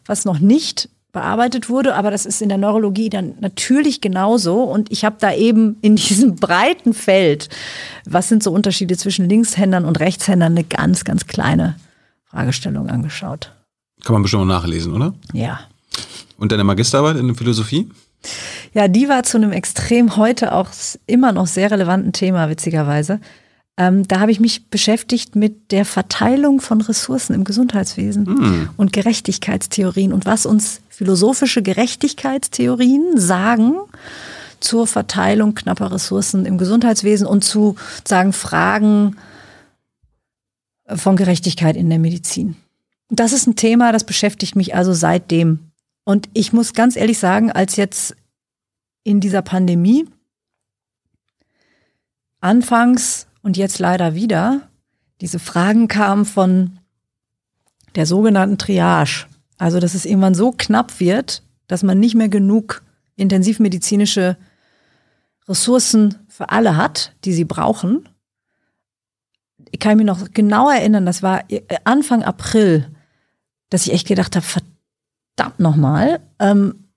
[0.05, 4.61] was noch nicht bearbeitet wurde, aber das ist in der Neurologie dann natürlich genauso.
[4.61, 7.49] Und ich habe da eben in diesem breiten Feld,
[8.05, 11.75] was sind so Unterschiede zwischen Linkshändern und Rechtshändern, eine ganz, ganz kleine
[12.38, 13.51] Fragestellung angeschaut.
[14.05, 15.15] Kann man bestimmt auch nachlesen, oder?
[15.33, 15.61] Ja.
[16.38, 17.89] Und deine Magisterarbeit in der Philosophie?
[18.75, 20.69] Ja, die war zu einem extrem heute auch
[21.07, 23.19] immer noch sehr relevanten Thema, witzigerweise.
[23.75, 28.69] Ähm, da habe ich mich beschäftigt mit der Verteilung von Ressourcen im Gesundheitswesen Hm.
[28.77, 33.77] und Gerechtigkeitstheorien und was uns philosophische Gerechtigkeitstheorien sagen
[34.59, 39.15] zur Verteilung knapper Ressourcen im Gesundheitswesen und zu sagen Fragen
[40.95, 42.55] von Gerechtigkeit in der Medizin.
[43.09, 45.71] Das ist ein Thema, das beschäftigt mich also seitdem.
[46.03, 48.15] Und ich muss ganz ehrlich sagen, als jetzt
[49.03, 50.07] in dieser Pandemie
[52.39, 54.69] anfangs und jetzt leider wieder
[55.21, 56.79] diese Fragen kamen von
[57.95, 59.25] der sogenannten Triage.
[59.57, 62.83] Also, dass es irgendwann so knapp wird, dass man nicht mehr genug
[63.15, 64.38] intensivmedizinische
[65.47, 68.07] Ressourcen für alle hat, die sie brauchen.
[69.72, 71.43] Ich kann mich noch genau erinnern, das war
[71.84, 72.88] Anfang April,
[73.70, 76.88] dass ich echt gedacht habe, verdammt nochmal, ähm,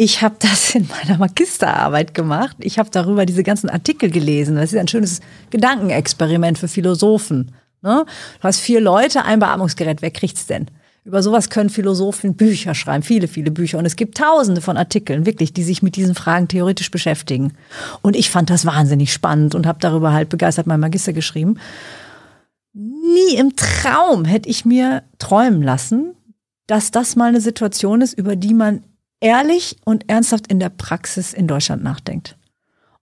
[0.00, 2.56] ich habe das in meiner Magisterarbeit gemacht.
[2.60, 4.56] Ich habe darüber diese ganzen Artikel gelesen.
[4.56, 7.52] Das ist ein schönes Gedankenexperiment für Philosophen.
[7.82, 8.06] Ne?
[8.40, 10.70] Du hast vier Leute, ein Beatmungsgerät, wer kriegt's denn?
[11.08, 13.78] Über sowas können Philosophen Bücher schreiben, viele, viele Bücher.
[13.78, 17.54] Und es gibt tausende von Artikeln, wirklich, die sich mit diesen Fragen theoretisch beschäftigen.
[18.02, 21.58] Und ich fand das wahnsinnig spannend und habe darüber halt begeistert mein Magister geschrieben.
[22.74, 26.12] Nie im Traum hätte ich mir träumen lassen,
[26.66, 28.82] dass das mal eine Situation ist, über die man
[29.20, 32.36] ehrlich und ernsthaft in der Praxis in Deutschland nachdenkt.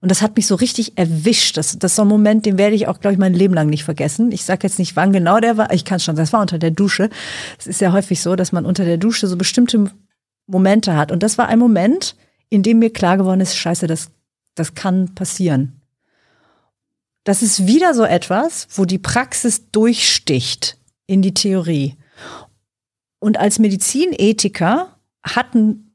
[0.06, 1.56] Und das hat mich so richtig erwischt.
[1.56, 3.68] Das, das ist so ein Moment, den werde ich auch, glaube ich, mein Leben lang
[3.68, 4.30] nicht vergessen.
[4.30, 5.72] Ich sage jetzt nicht, wann genau der war.
[5.72, 7.10] Ich kann schon, das war unter der Dusche.
[7.58, 9.90] Es ist ja häufig so, dass man unter der Dusche so bestimmte
[10.46, 11.10] Momente hat.
[11.10, 12.14] Und das war ein Moment,
[12.50, 14.12] in dem mir klar geworden ist, scheiße, das,
[14.54, 15.80] das kann passieren.
[17.24, 20.78] Das ist wieder so etwas, wo die Praxis durchsticht
[21.08, 21.96] in die Theorie.
[23.18, 25.85] Und als Medizinethiker hatten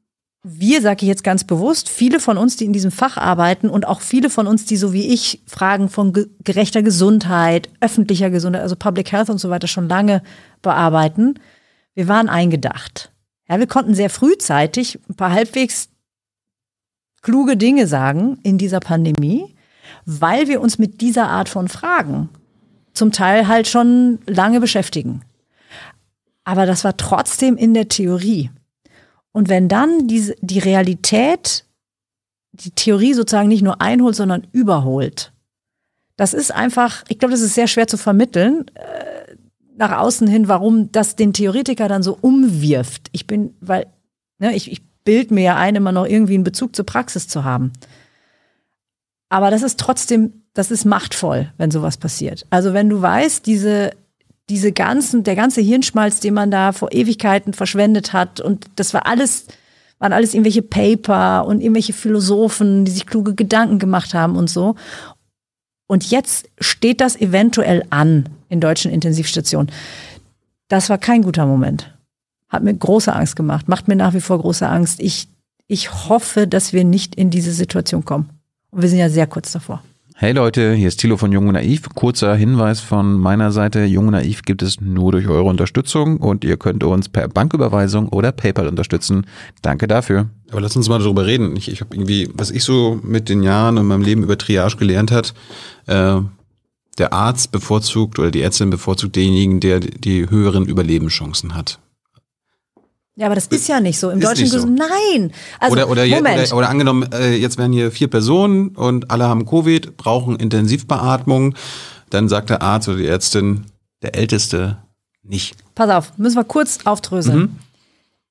[0.44, 3.86] wir, sage ich jetzt ganz bewusst, viele von uns, die in diesem Fach arbeiten und
[3.86, 8.62] auch viele von uns, die so wie ich Fragen von ge gerechter Gesundheit, öffentlicher Gesundheit,
[8.62, 10.22] also Public Health und so weiter schon lange
[10.60, 11.34] bearbeiten,
[11.94, 13.12] wir waren eingedacht.
[13.48, 15.90] Ja, wir konnten sehr frühzeitig ein paar halbwegs
[17.22, 19.54] kluge Dinge sagen in dieser Pandemie,
[20.06, 22.30] weil wir uns mit dieser Art von Fragen
[22.94, 25.22] zum Teil halt schon lange beschäftigen.
[26.44, 28.50] Aber das war trotzdem in der Theorie.
[29.32, 31.64] Und wenn dann diese, die Realität
[32.52, 35.32] die Theorie sozusagen nicht nur einholt, sondern überholt,
[36.16, 39.34] das ist einfach, ich glaube, das ist sehr schwer zu vermitteln, äh,
[39.76, 43.08] nach außen hin, warum das den Theoretiker dann so umwirft.
[43.12, 43.86] Ich bin, weil,
[44.38, 47.44] ne, ich, ich bild mir ja ein, immer noch irgendwie einen Bezug zur Praxis zu
[47.44, 47.72] haben.
[49.30, 52.46] Aber das ist trotzdem, das ist machtvoll, wenn sowas passiert.
[52.50, 53.92] Also wenn du weißt, diese
[54.52, 59.06] diese ganzen, der ganze Hirnschmalz, den man da vor Ewigkeiten verschwendet hat und das war
[59.06, 59.46] alles,
[59.98, 64.74] waren alles irgendwelche Paper und irgendwelche Philosophen, die sich kluge Gedanken gemacht haben und so.
[65.86, 69.72] Und jetzt steht das eventuell an in deutschen Intensivstationen.
[70.68, 71.96] Das war kein guter Moment.
[72.50, 75.00] Hat mir große Angst gemacht, macht mir nach wie vor große Angst.
[75.00, 75.28] Ich,
[75.66, 78.28] ich hoffe, dass wir nicht in diese Situation kommen.
[78.70, 79.82] Und wir sind ja sehr kurz davor.
[80.22, 81.88] Hey Leute, hier ist Thilo von Jung und Naiv.
[81.96, 83.82] Kurzer Hinweis von meiner Seite.
[83.86, 88.08] Jung und Naiv gibt es nur durch eure Unterstützung und ihr könnt uns per Banküberweisung
[88.08, 89.26] oder PayPal unterstützen.
[89.62, 90.30] Danke dafür.
[90.52, 91.56] Aber lass uns mal darüber reden.
[91.56, 94.76] Ich, ich habe irgendwie, was ich so mit den Jahren in meinem Leben über Triage
[94.76, 95.34] gelernt hat,
[95.88, 96.20] äh,
[96.98, 101.80] der Arzt bevorzugt oder die Ärztin bevorzugt denjenigen, der die höheren Überlebenschancen hat.
[103.14, 104.10] Ja, aber das ist ja nicht so.
[104.10, 104.66] Im Ist deutschen so.
[104.66, 105.32] Nein.
[105.60, 106.46] Also, oder, oder, Moment.
[106.46, 111.54] oder, oder angenommen, äh, jetzt wären hier vier Personen und alle haben Covid, brauchen Intensivbeatmung.
[112.08, 113.66] Dann sagt der Arzt oder die Ärztin,
[114.02, 114.78] der Älteste
[115.22, 115.56] nicht.
[115.74, 117.38] Pass auf, müssen wir kurz aufdröseln.
[117.38, 117.56] Mhm.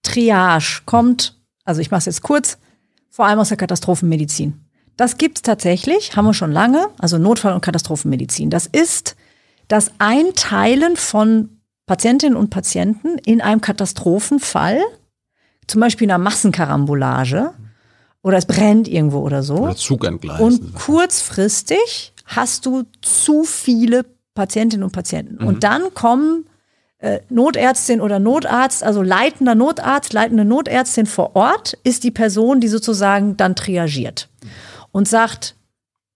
[0.03, 2.57] Triage kommt, also ich mache es jetzt kurz,
[3.09, 4.65] vor allem aus der Katastrophenmedizin.
[4.97, 8.49] Das gibt's tatsächlich, haben wir schon lange, also Notfall- und Katastrophenmedizin.
[8.49, 9.15] Das ist
[9.67, 14.81] das Einteilen von Patientinnen und Patienten in einem Katastrophenfall
[15.67, 17.53] zum Beispiel einer Massenkarambolage
[18.23, 19.57] oder es brennt irgendwo oder so.
[19.57, 20.03] Oder Zug.
[20.39, 25.43] Und kurzfristig hast du zu viele Patientinnen und Patienten.
[25.43, 26.45] Und dann kommen
[26.99, 32.67] äh, Notärztin oder Notarzt, also leitender Notarzt, leitende Notärztin vor Ort, ist die Person, die
[32.67, 34.29] sozusagen dann triagiert
[34.91, 35.55] und sagt,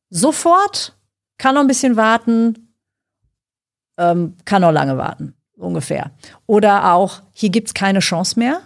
[0.09, 0.95] sofort,
[1.37, 2.73] kann noch ein bisschen warten,
[3.97, 6.11] ähm, kann noch lange warten, ungefähr.
[6.45, 8.61] Oder auch, hier gibt's keine Chance mehr.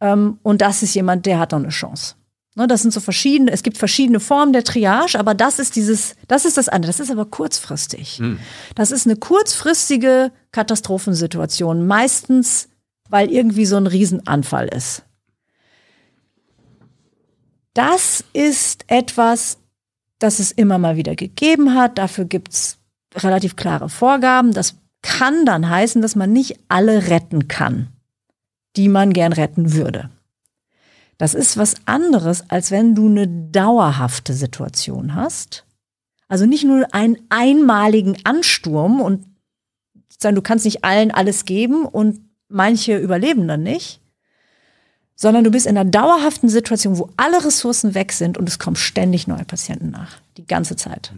[0.00, 2.14] Ähm, und das ist jemand, der hat noch eine Chance.
[2.56, 6.16] Ne, das sind so verschiedene, es gibt verschiedene Formen der Triage, aber das ist dieses,
[6.26, 6.88] das ist das andere.
[6.88, 8.18] Das ist aber kurzfristig.
[8.74, 12.68] Das ist eine kurzfristige Katastrophensituation, meistens,
[13.10, 15.02] weil irgendwie so ein Riesenanfall ist.
[17.74, 19.58] Das ist etwas,
[20.18, 21.98] das es immer mal wieder gegeben hat.
[21.98, 22.78] Dafür gibt's
[23.14, 24.52] relativ klare Vorgaben.
[24.52, 24.76] Das
[25.06, 27.88] kann dann heißen, dass man nicht alle retten kann,
[28.74, 30.10] die man gern retten würde.
[31.16, 35.64] Das ist was anderes, als wenn du eine dauerhafte Situation hast.
[36.28, 39.24] Also nicht nur einen einmaligen Ansturm und
[40.18, 44.00] sagen, du kannst nicht allen alles geben und manche überleben dann nicht,
[45.14, 48.76] sondern du bist in einer dauerhaften Situation, wo alle Ressourcen weg sind und es kommen
[48.76, 51.12] ständig neue Patienten nach, die ganze Zeit.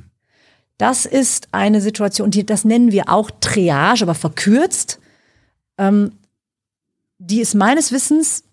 [0.78, 5.00] Das ist eine Situation, die, das nennen wir auch Triage, aber verkürzt.
[5.76, 6.12] Ähm,
[7.18, 8.44] die es meines Wissens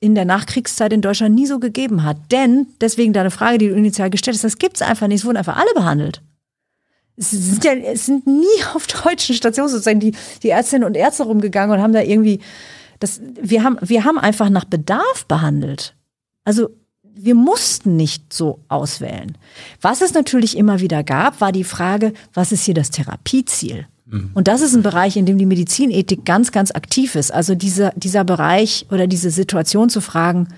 [0.00, 2.16] in der Nachkriegszeit in Deutschland nie so gegeben hat.
[2.30, 5.20] Denn, deswegen deine Frage, die du initial gestellt hast, das gibt's einfach nicht.
[5.20, 6.22] Es wurden einfach alle behandelt.
[7.16, 8.44] Es sind, ja, es sind nie
[8.74, 12.40] auf deutschen Stationen sozusagen die, die Ärztinnen und Ärzte rumgegangen und haben da irgendwie,
[13.00, 15.94] das, wir haben, wir haben einfach nach Bedarf behandelt.
[16.44, 16.70] Also,
[17.14, 19.36] wir mussten nicht so auswählen.
[19.80, 23.86] Was es natürlich immer wieder gab, war die Frage, was ist hier das Therapieziel?
[24.34, 27.32] Und das ist ein Bereich, in dem die Medizinethik ganz, ganz aktiv ist.
[27.32, 30.48] Also dieser, dieser Bereich oder diese Situation zu fragen,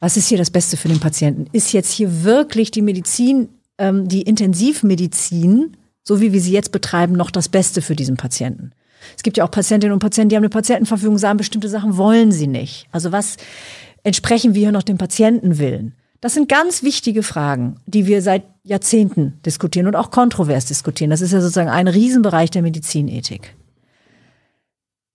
[0.00, 1.46] was ist hier das Beste für den Patienten?
[1.52, 3.48] Ist jetzt hier wirklich die Medizin,
[3.78, 8.72] ähm, die Intensivmedizin, so wie wir sie jetzt betreiben, noch das Beste für diesen Patienten?
[9.16, 12.32] Es gibt ja auch Patientinnen und Patienten, die haben eine Patientenverfügung, sagen, bestimmte Sachen wollen
[12.32, 12.88] sie nicht.
[12.90, 13.36] Also was
[14.04, 15.94] entsprechen wir hier noch dem Patientenwillen?
[16.20, 21.10] Das sind ganz wichtige Fragen, die wir seit Jahrzehnten diskutieren und auch kontrovers diskutieren.
[21.10, 23.54] Das ist ja sozusagen ein Riesenbereich der Medizinethik.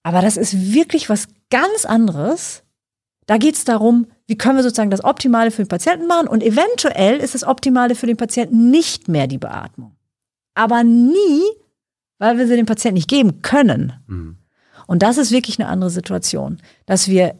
[0.03, 2.63] Aber das ist wirklich was ganz anderes.
[3.25, 6.43] Da geht es darum, wie können wir sozusagen das Optimale für den Patienten machen und
[6.43, 9.95] eventuell ist das Optimale für den Patienten nicht mehr die Beatmung.
[10.53, 11.41] Aber nie,
[12.19, 13.93] weil wir sie dem Patienten nicht geben können.
[14.85, 17.35] Und das ist wirklich eine andere Situation, dass wir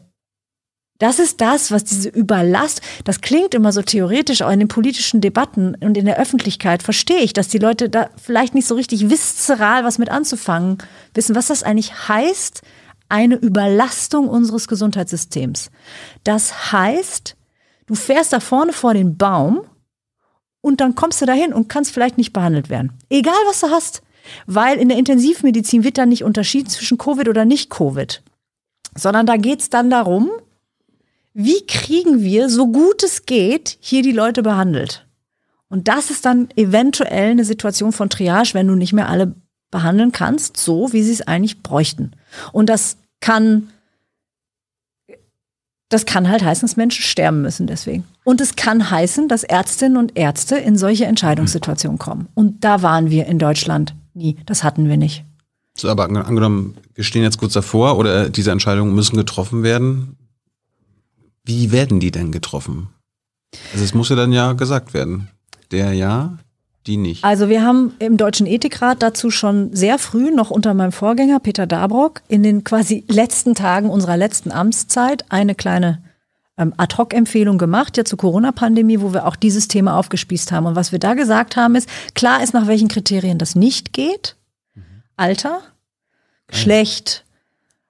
[1.00, 5.20] das ist das, was diese Überlast, das klingt immer so theoretisch, auch in den politischen
[5.20, 9.08] Debatten und in der Öffentlichkeit verstehe ich, dass die Leute da vielleicht nicht so richtig
[9.10, 10.78] viszeral was mit anzufangen
[11.14, 12.62] wissen, was das eigentlich heißt,
[13.08, 15.70] eine Überlastung unseres Gesundheitssystems.
[16.22, 17.34] Das heißt,
[17.86, 19.62] du fährst da vorne vor den Baum
[20.60, 22.92] und dann kommst du dahin und kannst vielleicht nicht behandelt werden.
[23.08, 24.02] Egal was du hast.
[24.46, 28.22] Weil in der Intensivmedizin wird da nicht unterschieden zwischen Covid oder nicht Covid.
[28.94, 30.30] Sondern da geht's dann darum,
[31.32, 35.06] wie kriegen wir, so gut es geht, hier die Leute behandelt?
[35.68, 39.34] Und das ist dann eventuell eine Situation von Triage, wenn du nicht mehr alle
[39.70, 42.10] behandeln kannst, so wie sie es eigentlich bräuchten.
[42.50, 43.68] Und das kann,
[45.88, 48.04] das kann halt heißen, dass Menschen sterben müssen deswegen.
[48.24, 52.28] Und es kann heißen, dass Ärztinnen und Ärzte in solche Entscheidungssituationen kommen.
[52.34, 54.36] Und da waren wir in Deutschland nie.
[54.46, 55.24] Das hatten wir nicht.
[55.76, 60.16] So, aber ange- angenommen, wir stehen jetzt kurz davor oder diese Entscheidungen müssen getroffen werden.
[61.44, 62.88] Wie werden die denn getroffen?
[63.72, 65.28] Also es muss ja dann ja gesagt werden.
[65.70, 66.38] Der ja,
[66.86, 67.24] die nicht.
[67.24, 71.66] Also wir haben im Deutschen Ethikrat dazu schon sehr früh, noch unter meinem Vorgänger Peter
[71.66, 76.02] Dabrock, in den quasi letzten Tagen unserer letzten Amtszeit eine kleine
[76.56, 80.66] ähm, Ad-Hoc-Empfehlung gemacht, ja zur Corona-Pandemie, wo wir auch dieses Thema aufgespießt haben.
[80.66, 84.36] Und was wir da gesagt haben, ist, klar ist, nach welchen Kriterien das nicht geht.
[85.16, 85.60] Alter,
[86.46, 87.24] Geschlecht,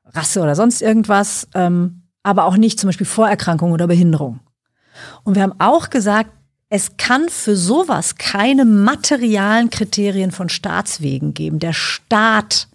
[0.05, 2.00] Rasse oder sonst irgendwas, ähm,
[2.31, 4.41] aber auch nicht zum Beispiel Vorerkrankung oder Behinderung.
[5.25, 6.31] Und wir haben auch gesagt,
[6.69, 11.59] es kann für sowas keine materialen Kriterien von Staatswegen geben.
[11.59, 12.69] Der Staat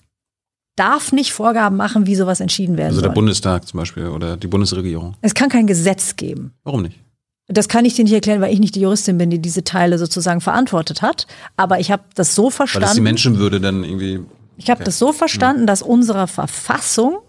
[0.75, 3.15] darf nicht Vorgaben machen, wie sowas entschieden werden Also der soll.
[3.15, 5.15] Bundestag zum Beispiel oder die Bundesregierung.
[5.21, 6.53] Es kann kein Gesetz geben.
[6.63, 6.99] Warum nicht?
[7.47, 9.97] Das kann ich dir nicht erklären, weil ich nicht die Juristin bin, die diese Teile
[9.97, 11.27] sozusagen verantwortet hat.
[11.55, 13.03] Aber ich habe das so Weil es die verstanden.
[13.03, 14.21] Menschenwürde dann irgendwie.
[14.57, 17.19] Ich habe das so verstanden, dass unsere Verfassung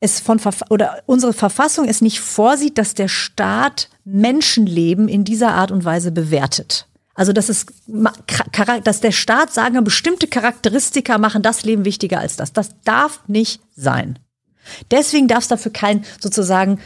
[0.00, 5.54] es von Verf oder unsere Verfassung es nicht vorsieht, dass der Staat Menschenleben in dieser
[5.54, 6.86] Art und Weise bewertet.
[7.14, 7.66] Also dass es
[8.84, 12.52] dass der Staat sagen, bestimmte Charakteristika machen das Leben wichtiger als das.
[12.52, 14.20] Das darf nicht sein.
[14.90, 16.78] Deswegen darf es dafür kein sozusagen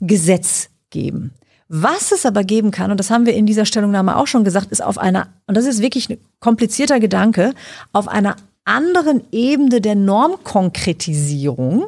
[0.00, 1.32] Gesetz geben.
[1.68, 4.70] Was es aber geben kann, und das haben wir in dieser Stellungnahme auch schon gesagt,
[4.70, 7.54] ist auf einer, und das ist wirklich ein komplizierter Gedanke,
[7.92, 11.86] auf einer anderen Ebene der Normkonkretisierung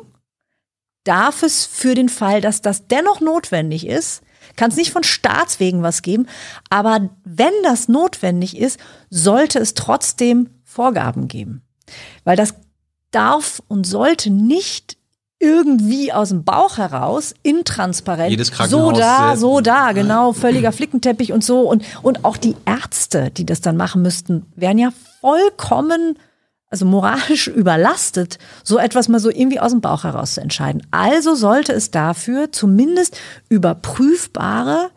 [1.05, 4.23] darf es für den Fall, dass das dennoch notwendig ist,
[4.57, 6.27] kann es nicht von Staatswegen was geben,
[6.71, 8.79] aber wenn das notwendig ist,
[9.11, 11.63] sollte es trotzdem Vorgaben geben.
[12.25, 12.55] Weil das
[13.11, 14.97] darf und sollte nicht
[15.39, 21.45] irgendwie aus dem Bauch heraus, intransparent, Jedes so da, so da, genau, völliger Flickenteppich und
[21.45, 21.61] so.
[21.61, 24.91] Und, und auch die Ärzte, die das dann machen müssten, wären ja
[25.21, 26.19] vollkommen,
[26.75, 30.85] also moralisch überlastet, so etwas mal so irgendwie aus dem Bauch heraus zu entscheiden.
[30.91, 33.17] Also sollte es dafür zumindest
[33.49, 34.91] überprüfbare,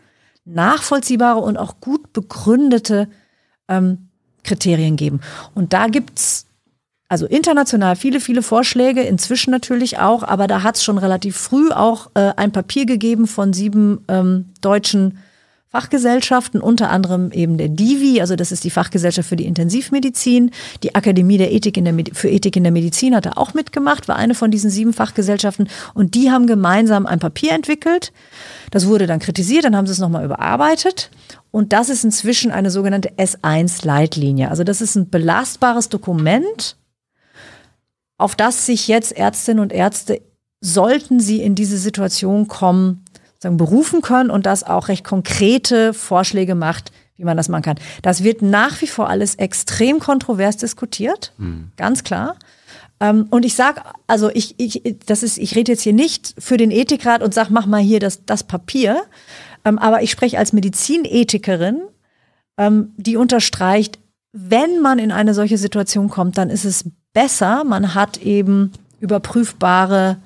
[0.43, 3.07] nachvollziehbare und auch gut begründete
[3.67, 4.09] ähm,
[4.43, 5.19] Kriterien geben.
[5.53, 6.47] Und da gibt's
[7.09, 11.69] also international viele, viele Vorschläge, inzwischen natürlich auch, aber da hat es schon relativ früh
[11.69, 15.19] auch äh, ein Papier gegeben von sieben ähm, deutschen
[15.69, 20.51] Fachgesellschaften, unter anderem eben der DIVI, also das ist die Fachgesellschaft für die Intensivmedizin.
[20.81, 23.53] Die Akademie der Ethik in der Medi für Ethik in der Medizin hat da auch
[23.53, 28.13] mitgemacht, war eine von diesen sieben Fachgesellschaften und die haben gemeinsam ein Papier entwickelt.
[28.71, 31.11] Das wurde dann kritisiert, dann haben sie es nochmal überarbeitet
[31.51, 34.49] und das ist inzwischen eine sogenannte S1-Leitlinie.
[34.49, 36.77] Also das ist ein belastbares Dokument,
[38.17, 40.21] auf das sich jetzt Ärztinnen und Ärzte,
[40.61, 43.03] sollten sie in diese Situation kommen,
[43.39, 47.79] sagen, berufen können und das auch recht konkrete Vorschläge macht, wie man das machen kann.
[48.01, 51.33] Das wird nach wie vor alles extrem kontrovers diskutiert,
[51.75, 52.35] ganz klar.
[52.99, 56.57] Ähm, und ich sag, also ich, ich, das ist, ich rede jetzt hier nicht für
[56.57, 59.03] den Ethikrat und sag, mach mal hier das, das Papier.
[59.65, 61.81] Ähm, aber ich spreche als Medizinethikerin,
[62.57, 63.99] ähm, die unterstreicht,
[64.31, 70.17] wenn man in eine solche Situation kommt, dann ist es besser, man hat eben überprüfbare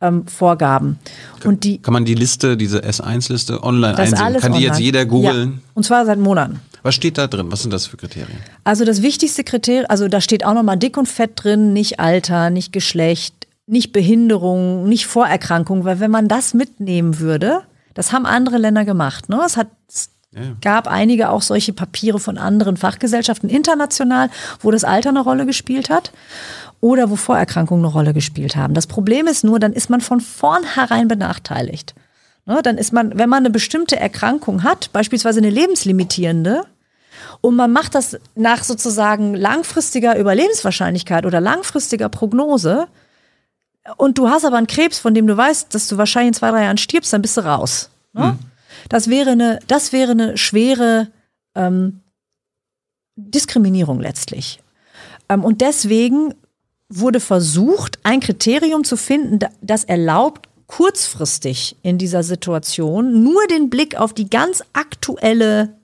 [0.00, 0.98] ähm, Vorgaben.
[1.44, 4.18] Und die, Kann man die Liste, diese S1-Liste online das einsehen?
[4.22, 4.70] alles Kann die online.
[4.72, 5.04] jetzt jeder Ja.
[5.04, 5.60] googeln?
[5.74, 6.60] Und zwar seit Monaten.
[6.82, 7.46] Was steht da drin?
[7.50, 8.38] Was sind das für Kriterien?
[8.64, 12.48] Also das wichtigste Kriterium, also da steht auch nochmal dick und fett drin, nicht Alter,
[12.48, 13.34] nicht Geschlecht,
[13.66, 17.60] nicht Behinderung, nicht Vorerkrankung, weil wenn man das mitnehmen würde,
[17.94, 19.28] das haben andere Länder gemacht.
[19.28, 19.38] Ne?
[19.44, 20.48] Es hat es Ja, ja.
[20.62, 25.90] gab einige auch solche Papiere von anderen Fachgesellschaften international, wo das Alter eine Rolle gespielt
[25.90, 26.12] hat
[26.80, 28.74] oder wo Vorerkrankungen eine Rolle gespielt haben.
[28.74, 31.94] Das Problem ist nur, dann ist man von vornherein benachteiligt.
[32.46, 36.64] Ne, dann ist man, wenn man eine bestimmte Erkrankung hat, beispielsweise eine lebenslimitierende,
[37.42, 42.88] und man macht das nach sozusagen langfristiger Überlebenswahrscheinlichkeit oder langfristiger Prognose,
[43.96, 46.50] und du hast aber einen Krebs, von dem du weißt, dass du wahrscheinlich in zwei,
[46.50, 47.90] drei Jahren stirbst, dann bist du raus.
[48.12, 48.38] Ne?
[48.88, 51.08] Das wäre eine, das wäre eine schwere
[51.54, 52.00] ähm,
[53.16, 54.62] Diskriminierung letztlich.
[55.28, 56.34] Ähm, und deswegen
[56.90, 63.70] wurde versucht, ein Kriterium zu finden, da- das erlaubt, kurzfristig in dieser Situation nur den
[63.70, 65.76] Blick auf die ganz aktuelle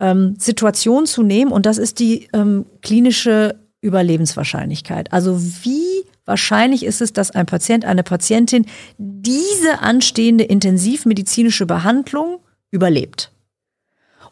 [0.00, 1.52] ähm, Situation zu nehmen.
[1.52, 5.12] Und das ist die ähm, klinische Überlebenswahrscheinlichkeit.
[5.12, 8.66] Also wie wahrscheinlich ist es, dass ein Patient, eine Patientin
[8.98, 12.38] diese anstehende intensivmedizinische Behandlung
[12.70, 13.30] überlebt?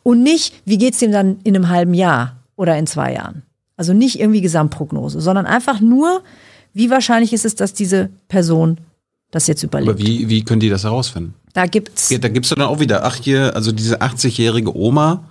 [0.02, 3.42] Und nicht, wie geht's dem dann in einem halben Jahr oder in zwei Jahren?
[3.78, 6.22] Also nicht irgendwie Gesamtprognose, sondern einfach nur,
[6.74, 8.78] wie wahrscheinlich ist es, dass diese Person
[9.30, 9.88] das jetzt überlebt.
[9.90, 11.34] Aber wie, wie können die das herausfinden?
[11.54, 15.24] Da gibt's Ja, da gibst du dann auch wieder, ach hier, also diese 80-jährige Oma,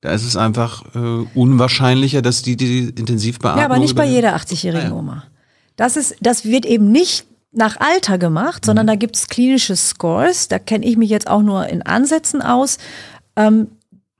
[0.00, 4.36] da ist es einfach äh, unwahrscheinlicher, dass die die Intensivbeatmung Ja, aber nicht bei jeder
[4.36, 4.98] 80-jährigen Ah, ja.
[4.98, 5.24] Oma.
[5.76, 10.48] Das ist, das wird eben nicht nach Alter gemacht, sondern da gibt es klinische Scores.
[10.48, 12.78] Da kenne ich mich jetzt auch nur in Ansätzen aus,
[13.36, 13.68] ähm,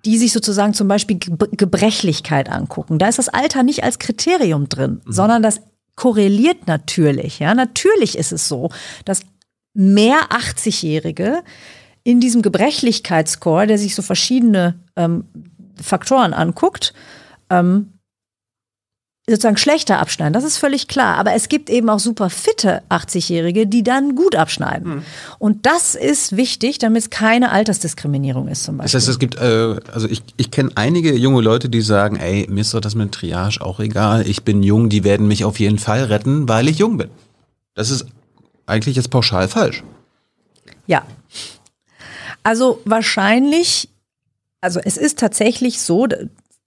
[0.05, 2.99] die sich sozusagen zum Beispiel Ge Gebrechlichkeit angucken.
[2.99, 5.61] Da ist das Alter nicht als Kriterium drin, sondern das
[5.97, 7.39] korreliert natürlich.
[7.39, 8.71] Ja, natürlich ist es so,
[9.05, 9.21] dass
[9.73, 11.43] mehr 80-Jährige
[12.03, 15.25] in diesem Gebrechlichkeitsscore, der sich so verschiedene ähm,
[15.81, 16.93] Faktoren anguckt,
[17.51, 17.94] ähm,
[19.27, 20.35] sozusagen schlechter abschneiden.
[20.35, 21.17] Das ist völlig klar.
[21.17, 25.03] Aber es gibt eben auch super fitte 80-Jährige, die dann gut abschneiden.
[25.39, 29.01] Und das ist wichtig, damit es keine Altersdiskriminierung ist zum Das Beispiel.
[29.01, 32.61] heißt, es gibt, äh, also ich, ich kenne einige junge Leute, die sagen, ey, mir
[32.61, 35.79] ist doch das mit Triage auch egal, ich bin jung, die werden mich auf jeden
[35.79, 37.09] Fall retten, weil ich jung bin.
[37.75, 38.05] Das ist
[38.67, 39.83] eigentlich jetzt pauschal falsch.
[40.87, 41.03] Ja.
[42.43, 43.89] Also wahrscheinlich,
[44.61, 46.07] also es ist tatsächlich so,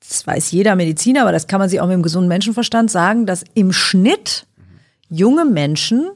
[0.07, 3.25] das weiß jeder Mediziner, aber das kann man sich auch mit dem gesunden Menschenverstand sagen,
[3.25, 4.45] dass im Schnitt
[5.09, 6.09] junge Menschen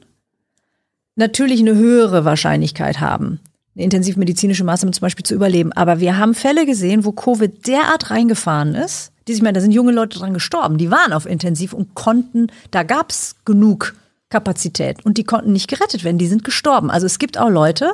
[1.16, 3.40] natürlich eine höhere Wahrscheinlichkeit haben,
[3.74, 5.72] eine intensivmedizinische Maßnahme zum Beispiel zu überleben.
[5.72, 9.72] Aber wir haben Fälle gesehen, wo Covid derart reingefahren ist, die, ich meine, da sind
[9.72, 13.94] junge Leute dran gestorben, die waren auf Intensiv und konnten, da gab's genug
[14.30, 16.90] Kapazität und die konnten nicht gerettet werden, die sind gestorben.
[16.90, 17.92] Also es gibt auch Leute,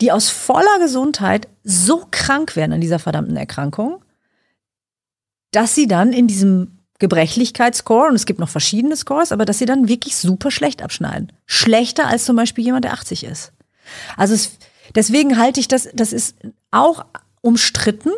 [0.00, 4.03] die aus voller Gesundheit so krank werden an dieser verdammten Erkrankung,
[5.54, 9.66] dass sie dann in diesem Gebrechlichkeitsscore, und es gibt noch verschiedene Scores, aber dass sie
[9.66, 11.32] dann wirklich super schlecht abschneiden.
[11.46, 13.52] Schlechter als zum Beispiel jemand, der 80 ist.
[14.16, 14.52] Also es,
[14.94, 16.36] deswegen halte ich das, das ist
[16.70, 17.04] auch
[17.40, 18.10] umstritten,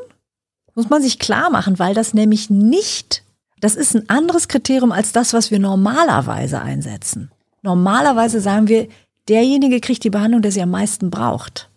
[0.74, 3.22] muss man sich klar machen, weil das nämlich nicht,
[3.60, 7.30] das ist ein anderes Kriterium als das, was wir normalerweise einsetzen.
[7.62, 8.88] Normalerweise sagen wir,
[9.28, 11.70] derjenige kriegt die Behandlung, der sie am meisten braucht.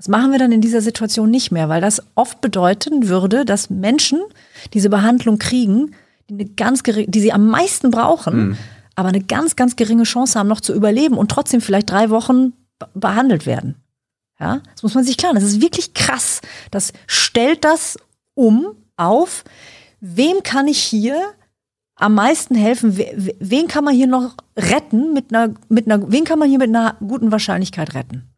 [0.00, 3.68] Das machen wir dann in dieser Situation nicht mehr, weil das oft bedeuten würde, dass
[3.68, 4.18] Menschen
[4.72, 5.94] diese Behandlung kriegen,
[6.30, 8.56] die, eine ganz die sie am meisten brauchen, mhm.
[8.94, 12.54] aber eine ganz, ganz geringe Chance haben, noch zu überleben und trotzdem vielleicht drei Wochen
[12.94, 13.74] behandelt werden.
[14.38, 15.34] Ja, das muss man sich klar.
[15.34, 16.40] Das ist wirklich krass.
[16.70, 17.98] Das stellt das
[18.32, 19.44] um auf,
[20.00, 21.20] wem kann ich hier
[21.96, 22.96] am meisten helfen?
[22.96, 26.70] Wen kann man hier noch retten mit einer, mit einer, wen kann man hier mit
[26.70, 28.30] einer guten Wahrscheinlichkeit retten?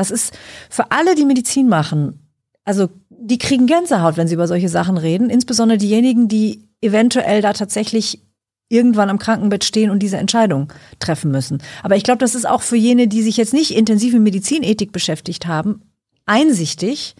[0.00, 0.32] Das ist
[0.70, 2.26] für alle, die Medizin machen,
[2.64, 7.52] also die kriegen Gänsehaut, wenn sie über solche Sachen reden, insbesondere diejenigen, die eventuell da
[7.52, 8.22] tatsächlich
[8.70, 11.62] irgendwann am Krankenbett stehen und diese Entscheidung treffen müssen.
[11.82, 14.90] Aber ich glaube, das ist auch für jene, die sich jetzt nicht intensiv mit Medizinethik
[14.90, 15.82] beschäftigt haben,
[16.24, 17.14] einsichtig,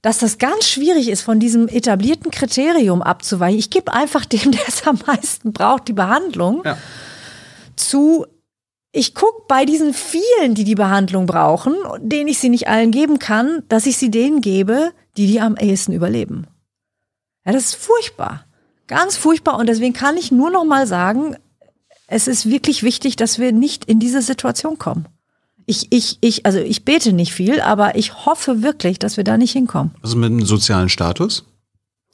[0.00, 3.60] dass das ganz schwierig ist, von diesem etablierten Kriterium abzuweichen.
[3.60, 6.76] Ich gebe einfach dem, der es am meisten braucht, die Behandlung, ja.
[7.76, 8.26] zu
[8.92, 13.18] ich gucke bei diesen vielen, die die Behandlung brauchen, denen ich sie nicht allen geben
[13.18, 16.46] kann, dass ich sie denen gebe, die die am ehesten überleben.
[17.44, 18.44] Ja, das ist furchtbar.
[18.86, 19.58] Ganz furchtbar.
[19.58, 21.36] Und deswegen kann ich nur noch mal sagen,
[22.06, 25.06] es ist wirklich wichtig, dass wir nicht in diese Situation kommen.
[25.64, 29.38] Ich, ich, ich, also ich bete nicht viel, aber ich hoffe wirklich, dass wir da
[29.38, 29.94] nicht hinkommen.
[30.02, 31.44] Also mit einem sozialen Status?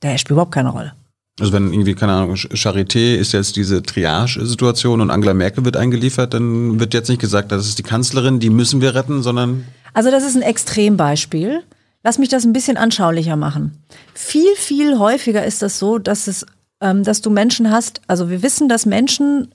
[0.03, 0.95] Der spielt überhaupt keine Rolle.
[1.41, 6.35] Also wenn irgendwie, keine Ahnung, Charité ist jetzt diese Triage-Situation und Angela Merkel wird eingeliefert,
[6.35, 9.65] dann wird jetzt nicht gesagt, das ist die Kanzlerin, die müssen wir retten, sondern.
[9.95, 11.63] Also das ist ein Extrembeispiel.
[12.03, 13.85] Lass mich das ein bisschen anschaulicher machen.
[14.15, 16.47] Viel, viel häufiger ist das so, dass es,
[16.81, 19.49] ähm, dass du Menschen hast, also wir wissen, dass Menschen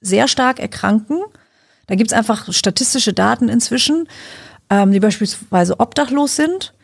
[0.00, 1.20] sehr stark erkranken
[1.88, 4.08] da gibt es einfach statistische Daten inzwischen,
[4.70, 6.74] ähm, die beispielsweise obdachlos sind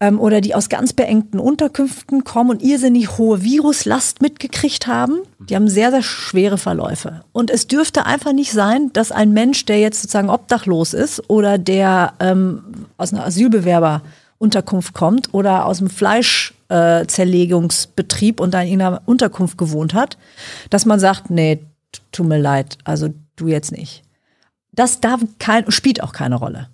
[0.00, 5.18] ähm, oder die aus ganz beengten Unterkünften kommen und irrsinnig hohe Viruslast mitgekriegt haben.
[5.38, 7.22] Die haben sehr, sehr schwere Verläufe.
[7.32, 11.58] Und es dürfte einfach nicht sein, dass ein Mensch, der jetzt sozusagen obdachlos ist oder
[11.58, 19.02] der ähm, aus einer Asylbewerberunterkunft kommt oder aus dem Fleischzerlegungsbetrieb äh, und da in einer
[19.06, 20.18] Unterkunft gewohnt hat,
[20.70, 21.60] dass man sagt, nee,
[22.12, 24.02] tut mir leid, also du jetzt nicht
[24.72, 26.68] das darf kein, spielt auch keine Rolle.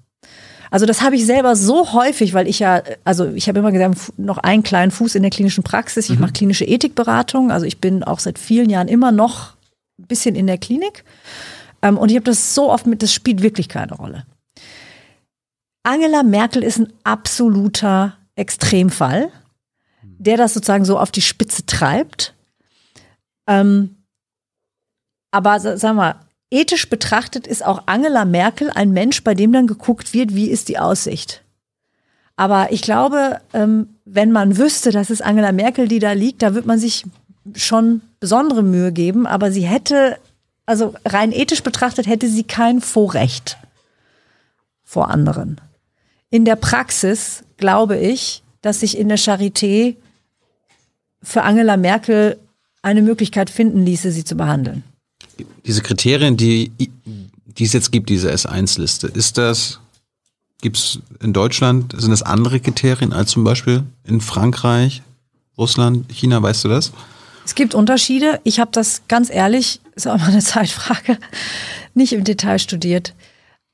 [0.71, 4.19] Also das habe ich selber so häufig, weil ich ja, also ich habe immer gesagt,
[4.19, 6.09] noch einen kleinen Fuß in der klinischen Praxis.
[6.09, 6.23] Ich mhm.
[6.23, 7.51] mache klinische Ethikberatung.
[7.51, 9.55] Also ich bin auch seit vielen Jahren immer noch
[9.99, 11.05] ein bisschen in der Klinik.
[11.83, 14.27] Ähm, und ich habe das so oft mit, das spielt wirklich keine Rolle.
[15.83, 19.31] Angela Merkel ist ein absoluter Extremfall,
[20.03, 22.35] der das sozusagen so auf die Spitze treibt.
[23.47, 23.97] Ähm,
[25.31, 30.15] aber sagen wir, ethisch betrachtet ist auch Angela Merkel ein Mensch, bei dem dann geguckt
[30.15, 31.43] wird, wie ist die Aussicht.
[32.37, 36.55] Aber ich glaube, ähm, wenn man wüsste, dass es Angela Merkel, die da liegt, da
[36.55, 37.05] wird man sich
[37.55, 39.27] schon besondere Mühe geben.
[39.27, 40.19] Aber sie hätte,
[40.67, 43.57] also rein ethisch betrachtet, hätte sie kein Vorrecht
[44.85, 45.61] vor anderen.
[46.31, 49.97] In der Praxis glaube ich, dass sich in der Charité
[51.23, 52.39] für Angela Merkel
[52.83, 54.85] eine Möglichkeit finden ließe, sie zu behandeln
[55.65, 56.71] diese Kriterien, die,
[57.47, 59.81] die es jetzt gibt, diese S1-Liste, ist das,
[60.63, 65.03] gibt es in Deutschland, sind das andere Kriterien als zum Beispiel in Frankreich,
[65.59, 66.93] Russland, China, weißt du das?
[67.45, 68.41] Es gibt Unterschiede.
[68.45, 71.19] Ich habe das ganz ehrlich, ist auch mal eine Zeitfrage,
[71.95, 73.15] nicht im Detail studiert.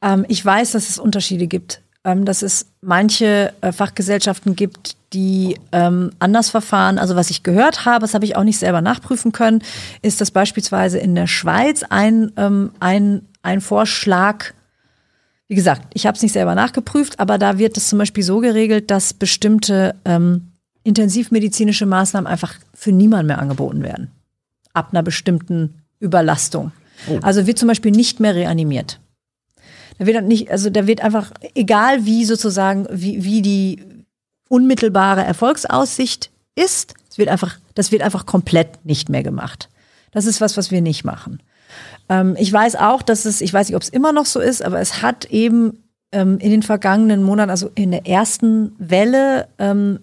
[0.03, 1.82] Ähm, ich weiß, dass es Unterschiede gibt.
[2.05, 6.99] Ähm, dass es manche äh, Fachgesellschaften gibt, die ähm, anders verfahren.
[6.99, 9.62] Also was ich gehört habe, das habe ich auch nicht selber nachprüfen können,
[10.03, 14.47] ist, dass beispielsweise in der Schweiz ein, ähm, ein, ein Vorschlag,
[15.49, 18.41] wie gesagt, ich habe es nicht selber nachgeprüft, aber da wird es zum Beispiel so
[18.41, 20.53] geregelt, dass bestimmte ähm,
[20.85, 24.11] intensivmedizinische Maßnahmen einfach für niemanden mehr angeboten werden.
[24.73, 26.73] Ab einer bestimmten Überlastung.
[27.09, 27.19] Oh.
[27.23, 28.99] Also wird zum Beispiel nicht mehr reanimiert.
[29.98, 33.93] Da wird nicht, also da wird einfach, egal wie sozusagen, wie, wie die,
[34.52, 39.70] unmittelbare Erfolgsaussicht ist, es wird einfach, das wird einfach komplett nicht mehr gemacht.
[40.10, 41.43] Das ist was, was wir nicht machen.
[42.10, 44.62] Ähm, ich weiß auch, dass es, ich weiß nicht, ob es immer noch so ist,
[44.62, 45.82] aber es hat eben
[46.12, 50.01] ähm, in den vergangenen Monaten, also in der ersten Welle, ähm,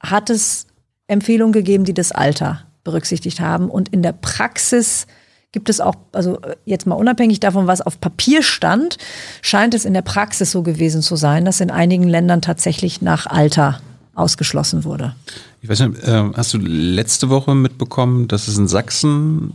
[0.00, 0.66] hat es
[1.06, 3.70] Empfehlungen gegeben, die das Alter berücksichtigt haben.
[3.70, 5.06] Und in der Praxis
[5.52, 8.98] gibt es auch, also äh, jetzt mal unabhängig davon, was auf Papier stand,
[9.42, 13.26] scheint es in der Praxis so gewesen zu sein, dass in einigen Ländern tatsächlich nach
[13.26, 13.80] Alter
[14.14, 15.14] ausgeschlossen wurde.
[15.60, 19.54] Ich weiß nicht, äh, hast du letzte Woche mitbekommen, dass es in Sachsen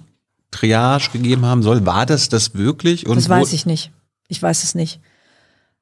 [0.51, 1.85] Triage gegeben haben soll?
[1.85, 3.07] War das das wirklich?
[3.07, 3.91] Und das weiß ich nicht.
[4.27, 4.99] Ich weiß es nicht.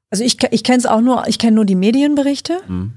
[0.09, 2.59] Also ich, ich kenne es auch nur, ich kenne nur die Medienberichte.
[2.67, 2.93] Mhm.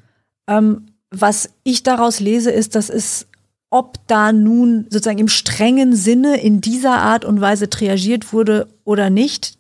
[0.47, 3.27] Ähm, was ich daraus lese, ist, dass es,
[3.70, 9.11] ob da nun sozusagen im strengen Sinne in dieser Art und Weise triagiert wurde oder
[9.11, 9.59] nicht,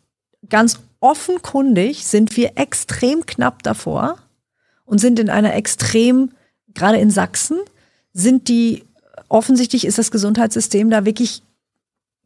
[0.48, 4.18] ganz offenkundig sind wir extrem knapp davor
[4.84, 6.32] und sind in einer extrem,
[6.74, 7.58] gerade in Sachsen,
[8.12, 8.84] sind die,
[9.28, 11.42] offensichtlich ist das Gesundheitssystem da wirklich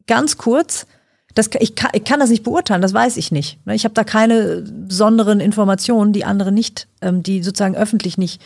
[0.07, 0.85] ganz kurz
[1.33, 3.65] das, ich, kann, ich kann das nicht beurteilen, das weiß ich nicht.
[3.65, 8.41] Ne, ich habe da keine besonderen Informationen, die andere nicht, ähm, die sozusagen öffentlich nicht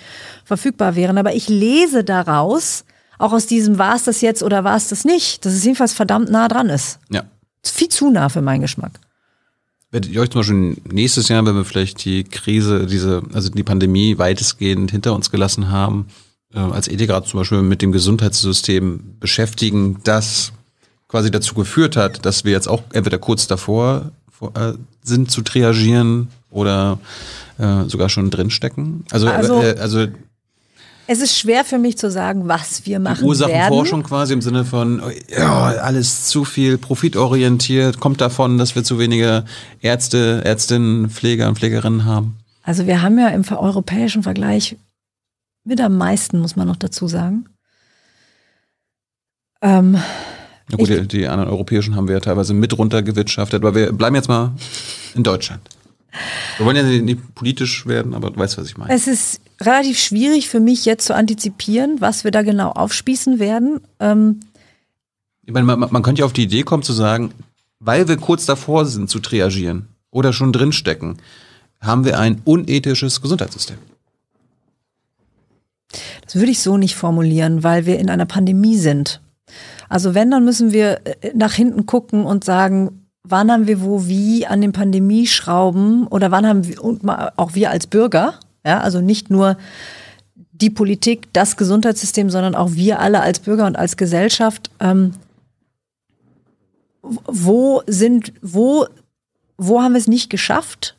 [0.45, 1.18] verfügbar wären.
[1.18, 2.85] Aber ich lese daraus,
[3.18, 5.94] auch aus diesem war es das jetzt oder war es das nicht, dass es jedenfalls
[5.94, 6.99] verdammt nah dran ist.
[7.10, 7.23] Ja.
[7.64, 8.99] ist viel zu nah für meinen Geschmack.
[9.91, 13.64] Werdet ihr euch zum Beispiel nächstes Jahr, wenn wir vielleicht die Krise, diese, also die
[13.64, 16.07] Pandemie weitestgehend hinter uns gelassen haben,
[16.53, 20.52] äh, als Ethikrat zum Beispiel mit dem Gesundheitssystem beschäftigen, das
[21.07, 24.11] quasi dazu geführt hat, dass wir jetzt auch entweder kurz davor
[24.53, 24.73] äh,
[25.03, 26.99] sind zu triagieren oder
[27.57, 29.06] äh, sogar schon drinstecken?
[29.11, 30.07] Also, also, äh, also
[31.07, 34.09] es ist schwer für mich zu sagen, was wir machen Ursachenforschung werden.
[34.09, 39.45] quasi im Sinne von, ja, alles zu viel profitorientiert, kommt davon, dass wir zu wenige
[39.81, 42.38] Ärzte, Ärztinnen, Pfleger und Pflegerinnen haben.
[42.63, 44.75] Also wir haben ja im europäischen Vergleich
[45.63, 47.45] mit am meisten, muss man noch dazu sagen.
[49.61, 49.97] Ähm,
[50.69, 54.15] na gut, die, die, anderen europäischen haben wir ja teilweise mit runtergewirtschaftet, aber wir bleiben
[54.15, 54.51] jetzt mal
[55.15, 55.61] in Deutschland.
[56.57, 58.93] Wir wollen ja nicht politisch werden, aber du weißt, was ich meine.
[58.93, 63.81] Es ist relativ schwierig für mich jetzt zu antizipieren, was wir da genau aufspießen werden.
[63.99, 64.39] Ähm
[65.45, 67.31] ich meine, man, man könnte ja auf die Idee kommen zu sagen,
[67.79, 71.17] weil wir kurz davor sind zu triagieren oder schon drinstecken,
[71.79, 73.77] haben wir ein unethisches Gesundheitssystem.
[76.25, 79.21] Das würde ich so nicht formulieren, weil wir in einer Pandemie sind.
[79.89, 84.07] Also wenn, dann müssen wir äh, nach hinten gucken und sagen, wann haben wir wo
[84.07, 89.01] wie an den Pandemieschrauben oder wann haben wir, und auch wir als Bürger, ja, also
[89.01, 89.57] nicht nur
[90.51, 95.13] die Politik, das Gesundheitssystem, sondern auch wir alle als Bürger und als Gesellschaft, ähm,
[97.03, 98.88] wo sind, wo,
[99.57, 100.95] wo haben wir es nicht geschafft,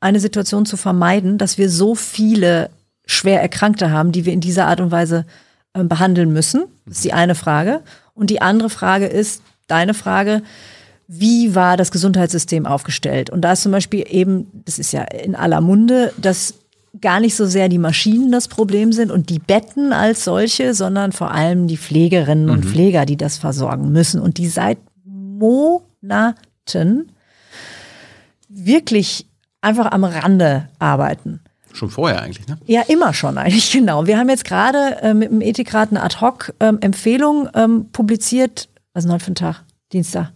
[0.00, 2.70] eine Situation zu vermeiden, dass wir so viele
[3.04, 5.26] schwer Erkrankte haben, die wir in dieser Art und Weise
[5.74, 6.64] äh, behandeln müssen?
[6.86, 7.82] Das ist die eine Frage.
[8.14, 10.42] Und die andere Frage ist, deine Frage,
[11.08, 13.30] wie war das Gesundheitssystem aufgestellt?
[13.30, 16.54] Und da ist zum Beispiel eben, das ist ja in aller Munde, dass
[17.00, 21.12] gar nicht so sehr die Maschinen das Problem sind und die Betten als solche, sondern
[21.12, 22.52] vor allem die Pflegerinnen mhm.
[22.52, 27.12] und Pfleger, die das versorgen müssen und die seit Monaten
[28.48, 29.26] wirklich
[29.62, 31.40] einfach am Rande arbeiten.
[31.72, 32.58] Schon vorher eigentlich, ne?
[32.66, 34.06] Ja, immer schon eigentlich, genau.
[34.06, 38.68] Wir haben jetzt gerade äh, mit dem Ethikrat eine Ad-Hoc-Empfehlung ähm, ähm, publiziert.
[38.92, 39.64] Was ist heute für ein Tag?
[39.92, 40.32] Dienstag.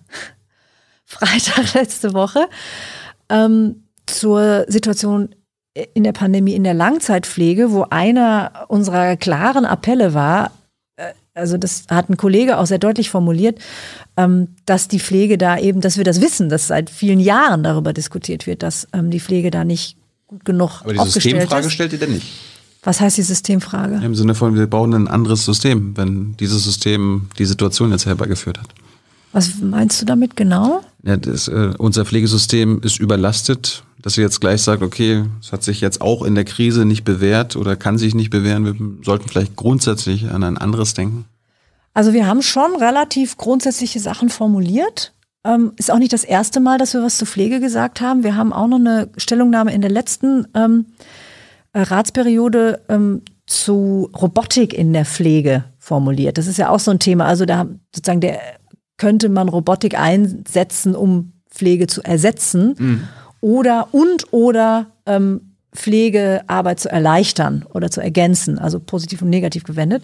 [1.05, 2.49] Freitag letzte Woche.
[3.29, 5.35] Ähm, zur Situation
[5.95, 10.53] in der Pandemie in der Langzeitpflege, wo einer unserer klaren Appelle war,
[10.97, 13.59] äh, also das hat ein Kollege auch sehr deutlich formuliert,
[14.17, 17.93] ähm, dass die Pflege da eben, dass wir das wissen, dass seit vielen Jahren darüber
[17.93, 19.97] diskutiert wird, dass ähm, die Pflege da nicht
[20.27, 21.73] gut genug Aber die Systemfrage ist.
[21.73, 22.27] stellt ihr denn nicht?
[22.83, 24.01] Was heißt die Systemfrage?
[24.03, 28.59] Im Sinne von, wir bauen ein anderes System, wenn dieses System die Situation jetzt herbeigeführt
[28.59, 28.69] hat.
[29.33, 30.83] Was meinst du damit genau?
[31.03, 35.63] Ja, das, äh, unser Pflegesystem ist überlastet, dass ihr jetzt gleich sagt, okay, es hat
[35.63, 38.65] sich jetzt auch in der Krise nicht bewährt oder kann sich nicht bewähren.
[38.65, 38.75] Wir
[39.05, 41.25] sollten vielleicht grundsätzlich an ein anderes denken.
[41.95, 45.15] Also wir haben schon relativ grundsätzliche Sachen formuliert.
[45.45, 48.23] Ähm, ist auch nicht das erste Mal, dass wir was zur Pflege gesagt haben.
[48.23, 50.87] Wir haben auch noch eine Stellungnahme in der letzten ähm,
[51.73, 56.37] äh, Ratsperiode ähm, zu Robotik in der Pflege formuliert.
[56.37, 57.27] Das ist ja auch so ein Thema.
[57.27, 58.41] Also da sozusagen der
[58.99, 63.09] könnte man Robotik einsetzen, um Pflege zu ersetzen mhm.
[63.47, 70.03] Oder und oder ähm, Pflegearbeit zu erleichtern oder zu ergänzen, also positiv und negativ gewendet.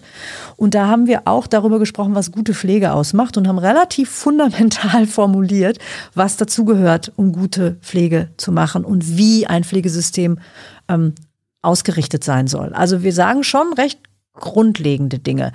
[0.55, 5.07] Und da haben wir auch darüber gesprochen, was gute Pflege ausmacht und haben relativ fundamental
[5.07, 5.77] formuliert,
[6.15, 10.39] was dazugehört, um gute Pflege zu machen und wie ein Pflegesystem
[10.87, 11.13] ähm,
[11.61, 12.71] ausgerichtet sein soll.
[12.73, 13.99] Also wir sagen schon recht
[14.33, 15.51] grundlegende Dinge.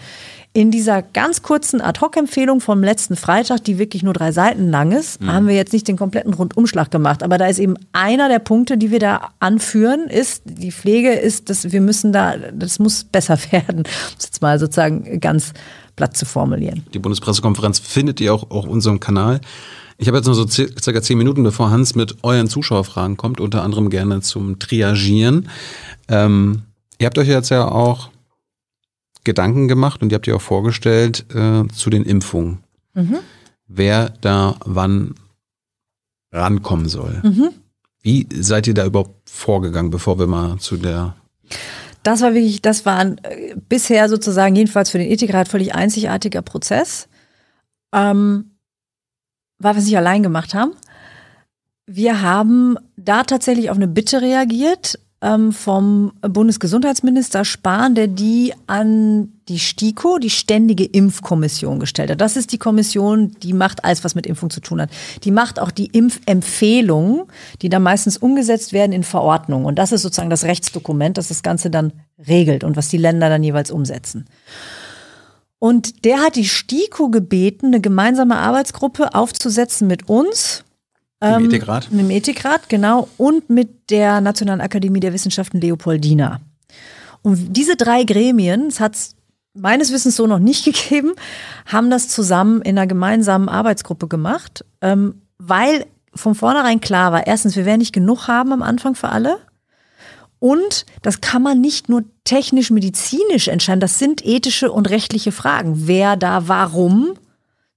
[0.53, 5.21] In dieser ganz kurzen Ad-Hoc-Empfehlung vom letzten Freitag, die wirklich nur drei Seiten lang ist,
[5.21, 5.33] mhm.
[5.33, 7.23] haben wir jetzt nicht den kompletten Rundumschlag gemacht.
[7.23, 11.51] Aber da ist eben einer der Punkte, die wir da anführen, ist, die Pflege ist,
[11.51, 13.83] dass wir müssen da, das muss besser werden.
[13.83, 15.53] Das ist jetzt mal sozusagen ganz
[15.97, 16.85] Blatt zu formulieren.
[16.95, 19.41] Die Bundespressekonferenz findet ihr auch auf unserem Kanal.
[19.99, 23.65] Ich habe jetzt noch so circa zehn Minuten, bevor Hans mit euren Zuschauerfragen kommt, unter
[23.65, 25.49] anderem gerne zum Triagieren.
[26.09, 26.63] Ähm,
[26.99, 28.11] ihr habt euch jetzt ja auch
[29.25, 32.59] Gedanken gemacht und ihr habt ihr auch vorgestellt äh, zu den Impfungen.
[32.95, 33.19] Mhm.
[33.67, 35.15] Wer da wann
[36.33, 37.21] rankommen soll.
[37.23, 37.51] Mhm.
[38.01, 41.15] Wie seid ihr da überhaupt vorgegangen, bevor wir mal zu der
[42.03, 46.43] das war wirklich, das war ein, äh, bisher sozusagen jedenfalls für den Ethikrat völlig einzigartiger
[46.43, 47.09] Prozess.
[47.93, 48.53] Ähm,
[49.59, 50.73] weil wir es nicht allein gemacht haben.
[51.87, 59.33] Wir haben da tatsächlich auf eine Bitte reagiert ähm, vom Bundesgesundheitsminister Spahn, der die an
[59.49, 62.21] die STIKO, die Ständige Impfkommission, gestellt hat.
[62.21, 64.91] Das ist die Kommission, die macht alles, was mit Impfung zu tun hat.
[65.25, 67.23] Die macht auch die Impfempfehlungen,
[67.63, 69.67] die dann meistens umgesetzt werden in Verordnungen.
[69.67, 71.93] Und das ist sozusagen das Rechtsdokument, das das Ganze dann
[72.27, 74.27] regelt und was die Länder dann jeweils umsetzen.
[75.59, 80.65] Und der hat die STIKO gebeten, eine gemeinsame Arbeitsgruppe aufzusetzen mit uns.
[81.21, 81.91] Im ähm, Ethikrat?
[81.91, 83.09] Mit dem Ethikrat, genau.
[83.17, 86.41] Und mit der Nationalen Akademie der Wissenschaften Leopoldina.
[87.23, 89.17] Und diese drei Gremien, es hat es
[89.55, 91.13] meines Wissens so noch nicht gegeben,
[91.67, 97.57] haben das zusammen in einer gemeinsamen Arbeitsgruppe gemacht, ähm, weil von vornherein klar war, erstens,
[97.57, 99.39] wir werden nicht genug haben am Anfang für alle.
[100.41, 105.89] Und das kann man nicht nur technisch-medizinisch entscheiden, das sind ethische und rechtliche Fragen.
[105.89, 107.15] Wer da warum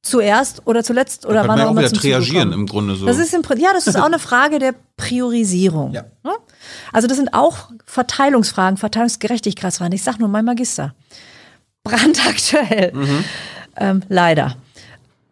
[0.01, 3.05] zuerst oder zuletzt oder wann auch immer zum reagieren im Grunde so.
[3.05, 5.93] Das ist im, ja, das ist auch eine Frage der Priorisierung.
[5.93, 6.03] Ja.
[6.23, 6.31] Ne?
[6.91, 9.93] Also das sind auch Verteilungsfragen, Verteilungsgerechtigkeitsfragen.
[9.93, 10.95] Ich sage nur mein Magister.
[11.83, 12.93] Brandaktuell.
[12.93, 13.23] Mhm.
[13.77, 14.55] Ähm, leider.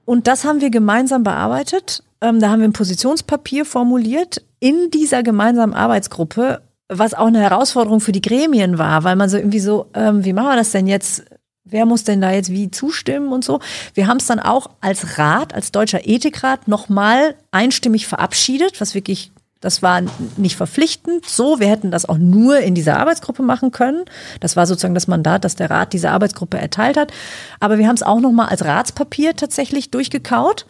[0.05, 2.03] Und das haben wir gemeinsam bearbeitet.
[2.21, 8.01] Ähm, da haben wir ein Positionspapier formuliert in dieser gemeinsamen Arbeitsgruppe was auch eine Herausforderung
[8.01, 10.87] für die Gremien war, weil man so irgendwie so, ähm, wie machen wir das denn
[10.87, 11.23] jetzt?
[11.69, 13.59] Wer muss denn da jetzt wie zustimmen und so?
[13.93, 19.31] Wir haben es dann auch als Rat, als deutscher Ethikrat nochmal einstimmig verabschiedet, was wirklich,
[19.59, 20.01] das war
[20.37, 21.25] nicht verpflichtend.
[21.25, 24.05] So, wir hätten das auch nur in dieser Arbeitsgruppe machen können.
[24.39, 27.11] Das war sozusagen das Mandat, das der Rat dieser Arbeitsgruppe erteilt hat.
[27.59, 30.65] Aber wir haben es auch nochmal als Ratspapier tatsächlich durchgekaut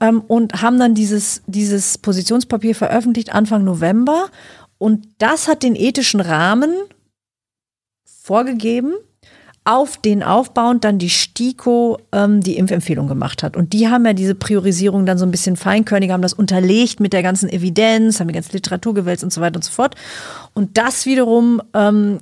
[0.00, 4.28] ähm, und haben dann dieses, dieses Positionspapier veröffentlicht Anfang November.
[4.78, 6.74] Und das hat den ethischen Rahmen
[8.24, 8.94] vorgegeben,
[9.64, 13.56] auf den aufbauend dann die STIKO ähm, die Impfempfehlung gemacht hat.
[13.56, 17.14] Und die haben ja diese Priorisierung dann so ein bisschen feinkörnig, haben das unterlegt mit
[17.14, 19.94] der ganzen Evidenz, haben die ganze Literatur gewälzt und so weiter und so fort.
[20.52, 22.18] Und das wiederum ähm,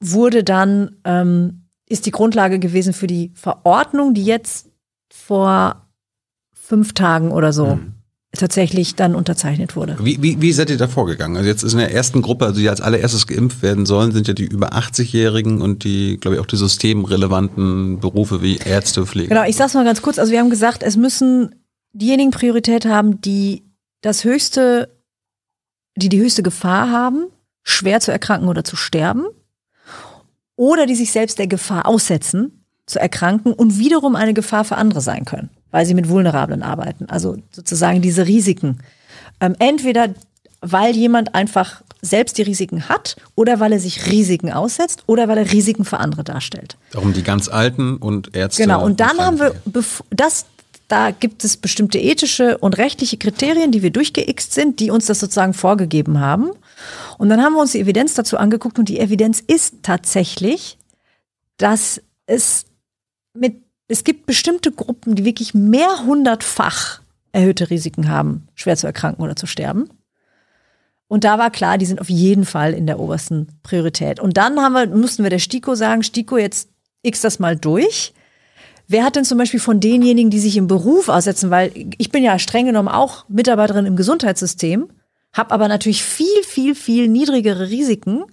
[0.00, 4.68] wurde dann, ähm, ist die Grundlage gewesen für die Verordnung, die jetzt
[5.12, 5.88] vor
[6.52, 7.95] fünf Tagen oder so mhm
[8.36, 9.96] tatsächlich dann unterzeichnet wurde.
[10.00, 11.36] Wie, wie, wie seid ihr da vorgegangen?
[11.36, 14.28] Also jetzt ist in der ersten Gruppe, also die als allererstes geimpft werden sollen, sind
[14.28, 19.28] ja die über 80-Jährigen und die, glaube ich, auch die systemrelevanten Berufe wie Ärzte, Pflege.
[19.28, 20.18] Genau, ich sag's mal ganz kurz.
[20.18, 21.54] Also wir haben gesagt, es müssen
[21.92, 23.64] diejenigen Priorität haben, die
[24.02, 24.96] das höchste,
[25.96, 27.26] die die höchste Gefahr haben,
[27.62, 29.24] schwer zu erkranken oder zu sterben.
[30.56, 35.00] Oder die sich selbst der Gefahr aussetzen, zu erkranken und wiederum eine Gefahr für andere
[35.00, 37.06] sein können weil sie mit Vulnerablen arbeiten.
[37.08, 38.78] Also sozusagen diese Risiken.
[39.40, 40.08] Ähm, entweder
[40.60, 45.38] weil jemand einfach selbst die Risiken hat oder weil er sich Risiken aussetzt oder weil
[45.38, 46.76] er Risiken für andere darstellt.
[46.92, 48.62] Darum die ganz Alten und Ärzte.
[48.62, 49.54] Genau, und dann haben wir,
[50.10, 50.46] das,
[50.88, 55.20] da gibt es bestimmte ethische und rechtliche Kriterien, die wir durchgeixt sind, die uns das
[55.20, 56.50] sozusagen vorgegeben haben.
[57.18, 60.78] Und dann haben wir uns die Evidenz dazu angeguckt und die Evidenz ist tatsächlich,
[61.56, 62.66] dass es
[63.34, 67.00] mit es gibt bestimmte Gruppen, die wirklich mehrhundertfach
[67.32, 69.90] erhöhte Risiken haben, schwer zu erkranken oder zu sterben.
[71.08, 74.18] Und da war klar, die sind auf jeden Fall in der obersten Priorität.
[74.18, 76.68] Und dann haben wir, mussten wir der STIKO sagen, STIKO, jetzt
[77.02, 78.12] x das mal durch.
[78.88, 82.24] Wer hat denn zum Beispiel von denjenigen, die sich im Beruf aussetzen, weil ich bin
[82.24, 84.88] ja streng genommen auch Mitarbeiterin im Gesundheitssystem,
[85.32, 88.24] habe aber natürlich viel, viel, viel niedrigere Risiken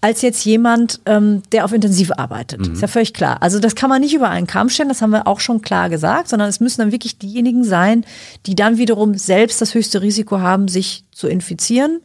[0.00, 2.66] als jetzt jemand, ähm, der auf Intensiv arbeitet.
[2.66, 2.72] Mhm.
[2.72, 3.42] Ist ja völlig klar.
[3.42, 5.90] Also das kann man nicht über einen Kamm stellen, das haben wir auch schon klar
[5.90, 8.04] gesagt, sondern es müssen dann wirklich diejenigen sein,
[8.46, 12.00] die dann wiederum selbst das höchste Risiko haben, sich zu infizieren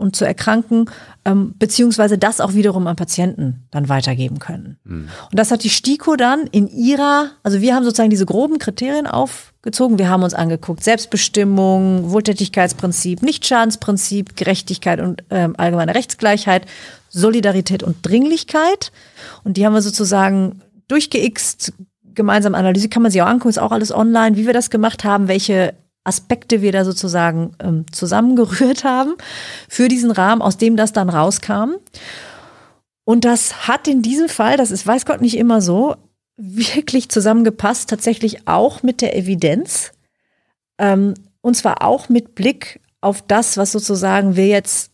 [0.00, 0.86] und zu erkranken,
[1.26, 4.78] ähm, beziehungsweise das auch wiederum an Patienten dann weitergeben können.
[4.84, 5.08] Mhm.
[5.30, 9.06] Und das hat die STIKO dann in ihrer, also wir haben sozusagen diese groben Kriterien
[9.06, 9.98] aufgezogen.
[9.98, 16.66] Wir haben uns angeguckt, Selbstbestimmung, Wohltätigkeitsprinzip, Nichtschadensprinzip, Gerechtigkeit und ähm, allgemeine Rechtsgleichheit,
[17.10, 18.92] Solidarität und Dringlichkeit.
[19.44, 21.72] Und die haben wir sozusagen durchgeixt,
[22.14, 25.04] gemeinsam analysiert, kann man sich auch angucken, ist auch alles online, wie wir das gemacht
[25.04, 25.74] haben, welche
[26.04, 29.14] Aspekte wir da sozusagen ähm, zusammengerührt haben
[29.68, 31.74] für diesen Rahmen, aus dem das dann rauskam.
[33.04, 35.96] Und das hat in diesem Fall, das ist weiß Gott nicht immer so,
[36.36, 39.92] wirklich zusammengepasst, tatsächlich auch mit der Evidenz.
[40.78, 44.90] Ähm, und zwar auch mit Blick auf das, was sozusagen wir jetzt,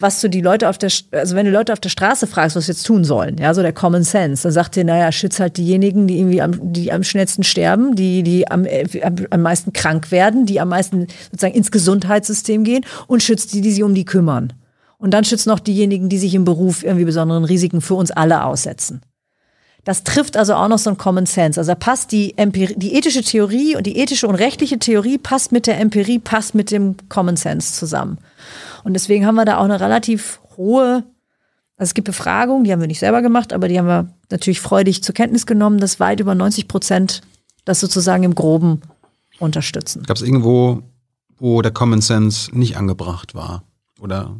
[0.00, 2.66] was du die Leute auf der, also wenn du Leute auf der Straße fragst, was
[2.66, 5.56] sie jetzt tun sollen, ja, so der Common Sense, dann sagt ihr, naja, schütz halt
[5.56, 8.64] diejenigen, die irgendwie am, die am schnellsten sterben, die, die am,
[9.02, 13.60] am, am meisten krank werden, die am meisten sozusagen ins Gesundheitssystem gehen und schützt die,
[13.60, 14.52] die sich um die kümmern.
[14.98, 18.44] Und dann schützt noch diejenigen, die sich im Beruf irgendwie besonderen Risiken für uns alle
[18.44, 19.00] aussetzen.
[19.84, 21.58] Das trifft also auch noch so ein Common Sense.
[21.58, 25.50] Also da passt die, Empirie, die ethische Theorie und die ethische und rechtliche Theorie passt
[25.50, 28.18] mit der Empirie, passt mit dem Common Sense zusammen.
[28.84, 31.04] Und deswegen haben wir da auch eine relativ hohe,
[31.76, 34.60] also es gibt Befragungen, die haben wir nicht selber gemacht, aber die haben wir natürlich
[34.60, 37.20] freudig zur Kenntnis genommen, dass weit über 90 Prozent
[37.64, 38.80] das sozusagen im Groben
[39.38, 40.02] unterstützen.
[40.04, 40.82] Gab es irgendwo,
[41.38, 43.62] wo der Common Sense nicht angebracht war?
[44.00, 44.36] Oder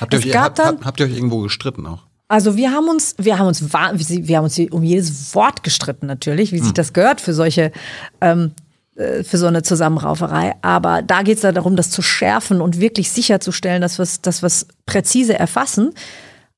[0.00, 2.02] habt ihr, euch, habt, dann- habt, ihr euch irgendwo gestritten auch?
[2.28, 6.50] Also wir haben uns, wir haben uns, wir haben uns um jedes Wort gestritten natürlich,
[6.52, 7.72] wie sich das gehört für solche,
[8.22, 8.61] ähm, äh,
[8.94, 10.54] für so eine Zusammenrauferei.
[10.62, 14.20] Aber da geht es ja darum, das zu schärfen und wirklich sicherzustellen, dass wir es
[14.20, 15.94] dass wir's präzise erfassen.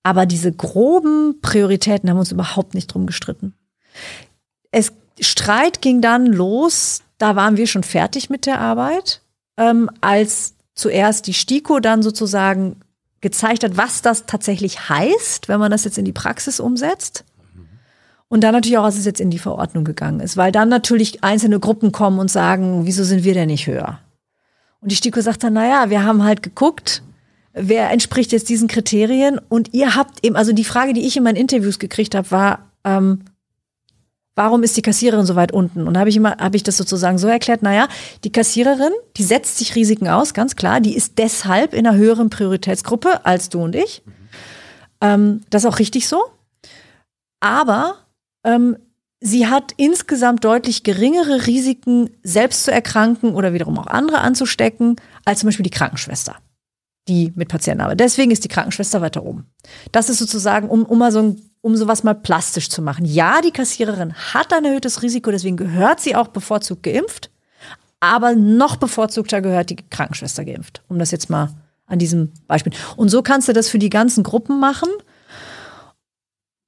[0.03, 3.55] Aber diese groben Prioritäten haben uns überhaupt nicht drum gestritten.
[4.71, 9.23] Es Streit ging dann los, da waren wir schon fertig mit der Arbeit,
[9.57, 12.81] ähm, als zuerst die STIKO dann sozusagen
[13.21, 17.25] gezeigt hat, was das tatsächlich heißt, wenn man das jetzt in die Praxis umsetzt.
[18.29, 21.23] Und dann natürlich auch, als es jetzt in die Verordnung gegangen ist, weil dann natürlich
[21.23, 24.01] einzelne Gruppen kommen und sagen, wieso sind wir denn nicht höher?
[24.81, 27.03] Und die STIKO sagt dann, naja, wir haben halt geguckt,
[27.53, 31.23] wer entspricht jetzt diesen Kriterien und ihr habt eben, also die Frage, die ich in
[31.23, 33.21] meinen Interviews gekriegt habe, war, ähm,
[34.35, 35.87] warum ist die Kassiererin so weit unten?
[35.87, 37.89] Und habe ich immer, habe ich das sozusagen so erklärt, naja,
[38.25, 42.31] die Kassiererin, die setzt sich Risiken aus, ganz klar, die ist deshalb in einer höheren
[42.31, 44.03] Prioritätsgruppe als du und ich.
[45.01, 46.23] Ähm, das ist auch richtig so.
[47.41, 48.04] Aber
[48.45, 48.77] ähm,
[49.21, 55.41] sie hat insgesamt deutlich geringere Risiken, selbst zu erkranken oder wiederum auch andere anzustecken, als
[55.41, 56.37] zum Beispiel die Krankenschwester,
[57.09, 58.01] die mit Patienten arbeitet.
[58.01, 59.47] Deswegen ist die Krankenschwester weiter oben.
[59.93, 63.07] Das ist sozusagen, um, um mal so ein, um sowas mal plastisch zu machen.
[63.07, 67.31] Ja, die Kassiererin hat ein erhöhtes Risiko, deswegen gehört sie auch bevorzugt geimpft,
[68.01, 70.83] aber noch bevorzugter gehört die Krankenschwester geimpft.
[70.89, 71.55] Um das jetzt mal
[71.87, 72.73] an diesem Beispiel.
[72.97, 74.89] Und so kannst du das für die ganzen Gruppen machen.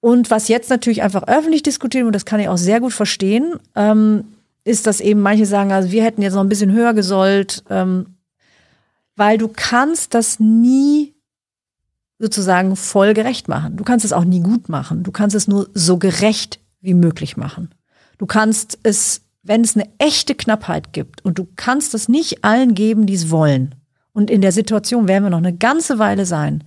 [0.00, 3.54] Und was jetzt natürlich einfach öffentlich diskutiert, und das kann ich auch sehr gut verstehen,
[3.74, 4.24] ähm,
[4.64, 8.16] ist, dass eben manche sagen, also wir hätten jetzt noch ein bisschen höher gesollt, ähm,
[9.14, 11.14] weil du kannst das nie
[12.18, 13.76] sozusagen voll gerecht machen.
[13.76, 15.02] Du kannst es auch nie gut machen.
[15.02, 17.74] Du kannst es nur so gerecht wie möglich machen.
[18.18, 22.74] Du kannst es, wenn es eine echte Knappheit gibt und du kannst es nicht allen
[22.74, 23.74] geben, die es wollen.
[24.12, 26.64] Und in der Situation werden wir noch eine ganze Weile sein.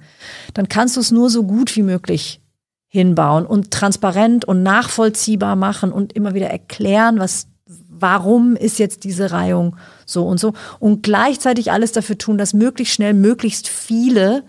[0.54, 2.42] Dann kannst du es nur so gut wie möglich
[2.90, 7.48] hinbauen und transparent und nachvollziehbar machen und immer wieder erklären, was,
[7.88, 12.96] warum ist jetzt diese Reihung so und so und gleichzeitig alles dafür tun, dass möglichst
[12.96, 14.44] schnell möglichst viele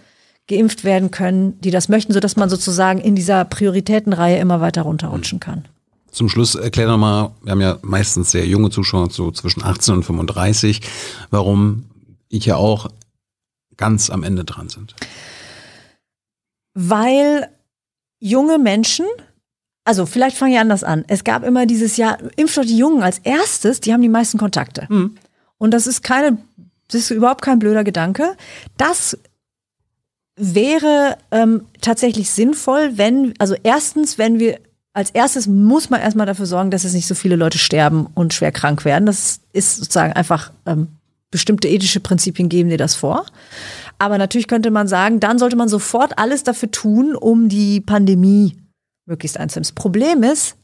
[0.49, 5.39] geimpft werden können, die das möchten, sodass man sozusagen in dieser Prioritätenreihe immer weiter runterrutschen
[5.39, 5.67] kann.
[6.11, 9.97] Zum Schluss erklär doch mal, wir haben ja meistens sehr junge Zuschauer, so zwischen 18
[9.97, 10.81] und 35,
[11.31, 11.85] warum
[12.29, 12.89] ich ja auch
[13.77, 14.97] ganz am Ende dran sind.
[16.75, 17.49] Weil
[18.21, 19.07] junge Menschen,
[19.85, 21.05] also vielleicht fange ich anders an.
[21.09, 24.39] Es gab immer dieses Jahr, impft doch die Jungen als erstes, die haben die meisten
[24.39, 24.87] Kontakte.
[25.59, 26.39] Und das ist keine,
[26.89, 28.37] das ist überhaupt kein blöder Gedanke.
[28.77, 29.19] Das
[30.37, 34.61] wäre ähm, tatsächlich sinnvoll, wenn, also erstens, wenn wir,
[34.93, 38.33] als erstes muss man erstmal dafür sorgen, dass es nicht so viele Leute sterben und
[38.35, 39.07] schwer krank werden.
[39.07, 40.89] Das ist sozusagen einfach ähm,
[41.31, 43.27] bestimmte ethische Prinzipien geben dir das vor.
[44.01, 48.57] Aber natürlich könnte man sagen, dann sollte man sofort alles dafür tun, um die Pandemie
[49.05, 49.65] möglichst einzudämmen.
[49.65, 50.57] Das Problem ist,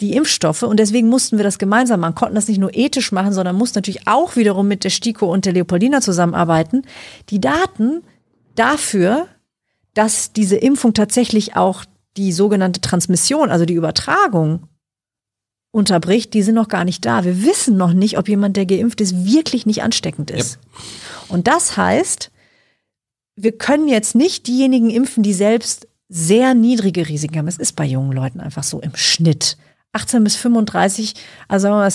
[0.00, 3.32] die Impfstoffe, und deswegen mussten wir das gemeinsam machen, konnten das nicht nur ethisch machen,
[3.32, 6.82] sondern mussten natürlich auch wiederum mit der STIKO und der Leopoldina zusammenarbeiten.
[7.28, 8.02] Die Daten
[8.56, 9.28] dafür,
[9.94, 11.84] dass diese Impfung tatsächlich auch
[12.16, 14.66] die sogenannte Transmission, also die Übertragung,
[15.70, 17.22] unterbricht, die sind noch gar nicht da.
[17.24, 20.58] Wir wissen noch nicht, ob jemand, der geimpft ist, wirklich nicht ansteckend ist.
[21.28, 22.32] Und das heißt,
[23.36, 27.48] wir können jetzt nicht diejenigen impfen, die selbst sehr niedrige Risiken haben.
[27.48, 29.56] Es ist bei jungen Leuten einfach so im Schnitt.
[29.92, 31.14] 18 bis 35,
[31.48, 31.92] also sagen wir mal,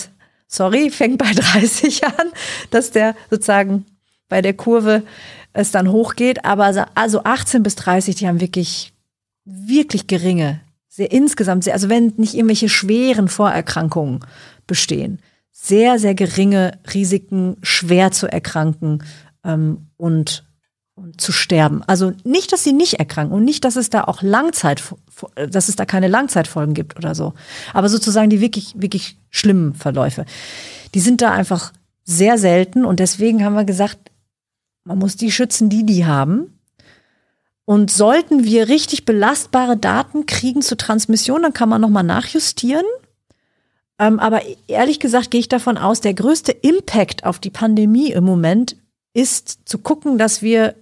[0.47, 2.31] sorry, fängt bei 30 an,
[2.71, 3.85] dass der sozusagen
[4.29, 5.03] bei der Kurve
[5.53, 6.45] es dann hochgeht.
[6.45, 8.93] Aber also- also 18 bis 30, die haben wirklich,
[9.45, 14.21] wirklich geringe, sehr insgesamt, sehr, also wenn nicht irgendwelche schweren Vorerkrankungen
[14.65, 15.19] bestehen,
[15.51, 19.03] sehr, sehr geringe Risiken, schwer zu erkranken
[19.43, 20.44] ähm, und
[20.95, 21.83] und zu sterben.
[21.83, 24.81] Also nicht, dass sie nicht erkranken und nicht, dass es da auch Langzeit,
[25.35, 27.33] dass es da keine Langzeitfolgen gibt oder so.
[27.73, 30.25] Aber sozusagen die wirklich, wirklich schlimmen Verläufe.
[30.93, 31.73] Die sind da einfach
[32.05, 34.11] sehr selten und deswegen haben wir gesagt,
[34.85, 36.59] man muss die schützen, die die haben.
[37.65, 42.85] Und sollten wir richtig belastbare Daten kriegen zur Transmission, dann kann man nochmal nachjustieren.
[43.97, 48.23] Ähm, aber ehrlich gesagt gehe ich davon aus, der größte Impact auf die Pandemie im
[48.23, 48.77] Moment
[49.13, 50.75] ist zu gucken, dass wir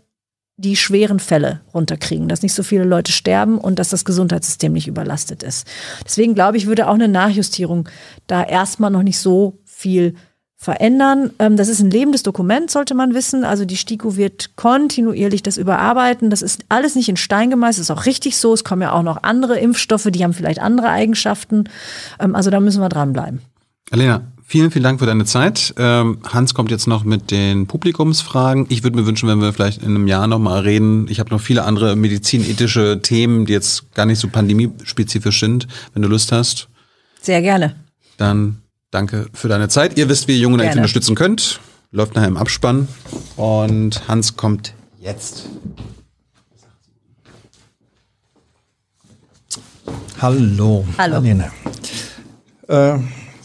[0.57, 4.87] die schweren Fälle runterkriegen, dass nicht so viele Leute sterben und dass das Gesundheitssystem nicht
[4.87, 5.67] überlastet ist.
[6.05, 7.89] Deswegen glaube ich, würde auch eine Nachjustierung
[8.27, 10.13] da erstmal noch nicht so viel
[10.55, 11.31] verändern.
[11.39, 13.43] Ähm, das ist ein lebendes Dokument, sollte man wissen.
[13.43, 16.29] Also die STIKO wird kontinuierlich das überarbeiten.
[16.29, 18.53] Das ist alles nicht in Stein gemeißelt, ist auch richtig so.
[18.53, 21.65] Es kommen ja auch noch andere Impfstoffe, die haben vielleicht andere Eigenschaften.
[22.19, 23.41] Ähm, also da müssen wir dranbleiben.
[23.91, 25.73] Alena, vielen, vielen Dank für deine Zeit.
[25.77, 28.67] Ähm, Hans kommt jetzt noch mit den Publikumsfragen.
[28.69, 31.07] Ich würde mir wünschen, wenn wir vielleicht in einem Jahr nochmal reden.
[31.09, 35.67] Ich habe noch viele andere medizinethische Themen, die jetzt gar nicht so pandemiespezifisch sind.
[35.93, 36.69] Wenn du Lust hast.
[37.21, 37.75] Sehr gerne.
[38.17, 38.63] Dann
[38.93, 39.97] Danke für deine Zeit.
[39.97, 41.59] Ihr wisst, wie ihr Jung und Alt unterstützen könnt.
[41.89, 42.87] Läuft nachher im Abspann.
[43.37, 45.47] Und Hans kommt jetzt.
[50.21, 50.85] Hallo.
[50.99, 51.23] Hallo.
[52.67, 52.99] Äh,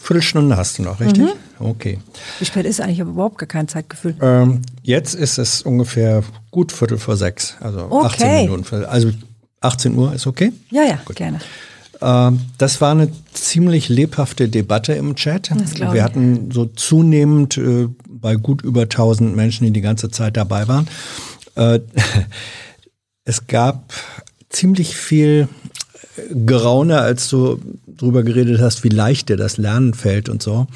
[0.09, 1.21] Viertelstunde hast du noch, richtig?
[1.21, 1.29] Mhm.
[1.59, 1.99] Okay.
[2.39, 2.95] Wie spät ist eigentlich?
[2.95, 4.15] Ich habe überhaupt gar kein Zeitgefühl.
[4.19, 7.55] Ähm, jetzt ist es ungefähr gut Viertel vor sechs.
[7.59, 8.07] Also okay.
[8.07, 8.85] 18 Minuten.
[8.85, 9.11] Also
[9.61, 10.51] 18 Uhr ist okay?
[10.71, 11.17] Ja, ja, gut.
[11.17, 11.39] gerne.
[12.01, 15.51] Ähm, das war eine ziemlich lebhafte Debatte im Chat.
[15.77, 20.67] Wir hatten so zunehmend äh, bei gut über 1000 Menschen, die die ganze Zeit dabei
[20.67, 20.87] waren.
[21.53, 21.81] Äh,
[23.25, 23.93] es gab
[24.49, 25.47] ziemlich viel
[26.31, 30.67] Geraune, als du drüber geredet hast, wie leicht dir das Lernen fällt und so.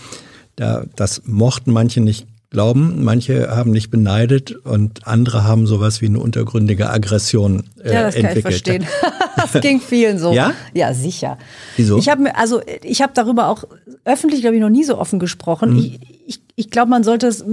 [0.55, 3.03] Da, das mochten manche nicht glauben.
[3.03, 8.15] Manche haben nicht beneidet und andere haben sowas wie eine untergründige Aggression äh, ja, das
[8.15, 8.63] entwickelt.
[8.63, 8.87] Kann ich verstehen.
[9.35, 10.31] das ging vielen so.
[10.31, 10.53] Ja?
[10.73, 11.37] Ja, sicher.
[11.75, 11.97] Wieso?
[11.97, 13.65] Ich habe also ich habe darüber auch
[14.05, 15.71] öffentlich glaube ich noch nie so offen gesprochen.
[15.71, 15.79] Mhm.
[15.79, 17.43] Ich, ich, ich glaube, man sollte es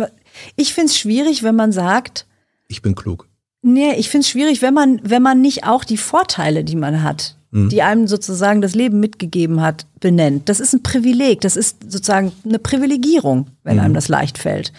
[0.54, 2.26] ich finde es schwierig, wenn man sagt,
[2.68, 3.26] ich bin klug.
[3.62, 7.02] Nee, ich finde es schwierig, wenn man wenn man nicht auch die Vorteile, die man
[7.02, 7.68] hat, Mhm.
[7.68, 10.48] die einem sozusagen das Leben mitgegeben hat, benennt.
[10.48, 13.82] Das ist ein Privileg, das ist sozusagen eine Privilegierung, wenn mhm.
[13.82, 14.72] einem das leicht fällt.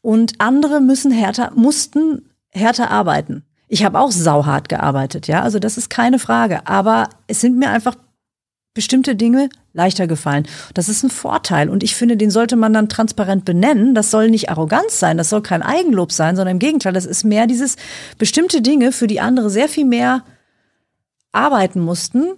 [0.00, 3.42] Und andere müssen härter, mussten härter arbeiten.
[3.68, 6.66] Ich habe auch sauhart gearbeitet, ja, also das ist keine Frage.
[6.66, 7.96] Aber es sind mir einfach
[8.72, 10.46] bestimmte Dinge leichter gefallen.
[10.74, 13.94] Das ist ein Vorteil und ich finde, den sollte man dann transparent benennen.
[13.94, 17.24] Das soll nicht Arroganz sein, das soll kein Eigenlob sein, sondern im Gegenteil, das ist
[17.24, 17.76] mehr dieses
[18.16, 20.22] bestimmte Dinge, für die andere sehr viel mehr
[21.32, 22.30] arbeiten mussten,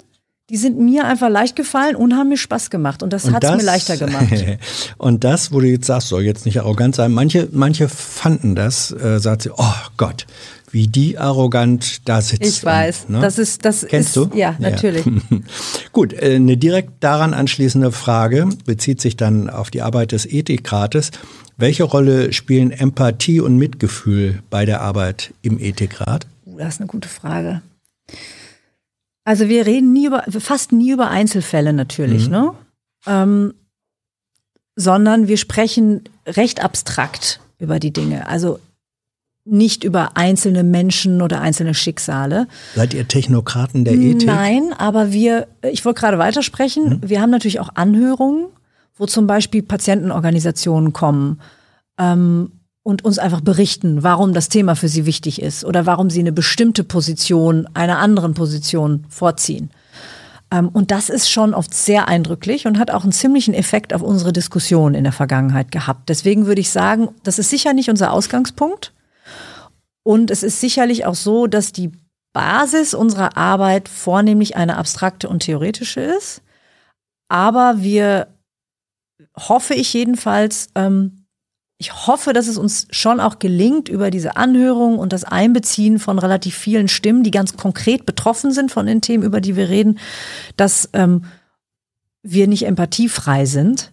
[0.50, 3.02] die sind mir einfach leicht gefallen und haben mir Spaß gemacht.
[3.02, 4.28] Und das hat es mir leichter gemacht.
[4.98, 8.90] und das, wo du jetzt sagst, soll jetzt nicht arrogant sein, manche, manche fanden das,
[8.92, 10.26] äh, sagt sie, oh Gott,
[10.70, 12.44] wie die arrogant da sitzen.
[12.44, 13.20] Ich weiß, ne?
[13.20, 14.30] das ist, das Kennst ist, du?
[14.34, 15.06] Ja, natürlich.
[15.06, 15.12] Ja.
[15.92, 21.12] Gut, äh, eine direkt daran anschließende Frage bezieht sich dann auf die Arbeit des Ethikrates.
[21.56, 26.26] Welche Rolle spielen Empathie und Mitgefühl bei der Arbeit im Ethikrat?
[26.46, 27.62] Uh, das ist eine gute Frage.
[29.24, 32.32] Also wir reden nie über, fast nie über Einzelfälle natürlich, mhm.
[32.32, 32.54] ne?
[33.06, 33.54] Ähm,
[34.74, 38.26] sondern wir sprechen recht abstrakt über die Dinge.
[38.26, 38.58] Also
[39.44, 42.46] nicht über einzelne Menschen oder einzelne Schicksale.
[42.74, 44.26] Seid ihr Technokraten der Ethik?
[44.26, 47.08] Nein, aber wir, ich wollte gerade weitersprechen, mhm.
[47.08, 48.46] wir haben natürlich auch Anhörungen,
[48.96, 51.40] wo zum Beispiel Patientenorganisationen kommen.
[51.98, 52.52] Ähm,
[52.82, 56.32] und uns einfach berichten, warum das Thema für sie wichtig ist oder warum sie eine
[56.32, 59.70] bestimmte Position einer anderen Position vorziehen.
[60.50, 64.02] Ähm, und das ist schon oft sehr eindrücklich und hat auch einen ziemlichen Effekt auf
[64.02, 66.08] unsere Diskussion in der Vergangenheit gehabt.
[66.08, 68.92] Deswegen würde ich sagen, das ist sicher nicht unser Ausgangspunkt.
[70.04, 71.92] Und es ist sicherlich auch so, dass die
[72.32, 76.42] Basis unserer Arbeit vornehmlich eine abstrakte und theoretische ist.
[77.28, 78.28] Aber wir,
[79.36, 81.21] hoffe ich jedenfalls, ähm,
[81.82, 86.20] ich hoffe, dass es uns schon auch gelingt, über diese Anhörung und das Einbeziehen von
[86.20, 89.98] relativ vielen Stimmen, die ganz konkret betroffen sind von den Themen, über die wir reden,
[90.56, 91.24] dass ähm,
[92.22, 93.90] wir nicht empathiefrei sind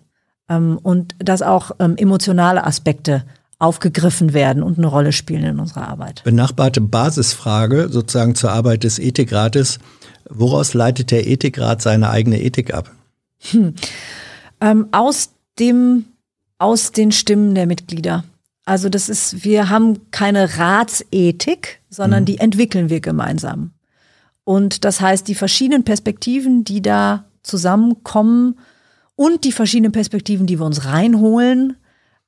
[0.49, 3.23] ähm, und dass auch ähm, emotionale Aspekte
[3.57, 6.23] aufgegriffen werden und eine Rolle spielen in unserer Arbeit.
[6.23, 9.79] Benachbarte Basisfrage sozusagen zur Arbeit des Ethikrates.
[10.29, 12.91] Woraus leitet der Ethikrat seine eigene Ethik ab?
[13.49, 13.73] Hm.
[14.61, 16.05] Ähm, aus dem
[16.59, 18.23] aus den Stimmen der Mitglieder.
[18.65, 22.25] Also das ist, wir haben keine Ratsethik, sondern mhm.
[22.25, 23.71] die entwickeln wir gemeinsam.
[24.43, 28.59] Und das heißt, die verschiedenen Perspektiven, die da zusammenkommen
[29.15, 31.77] und die verschiedenen Perspektiven, die wir uns reinholen,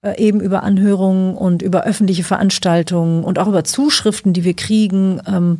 [0.02, 5.22] äh, eben über Anhörungen und über öffentliche Veranstaltungen und auch über Zuschriften, die wir kriegen
[5.28, 5.60] ähm,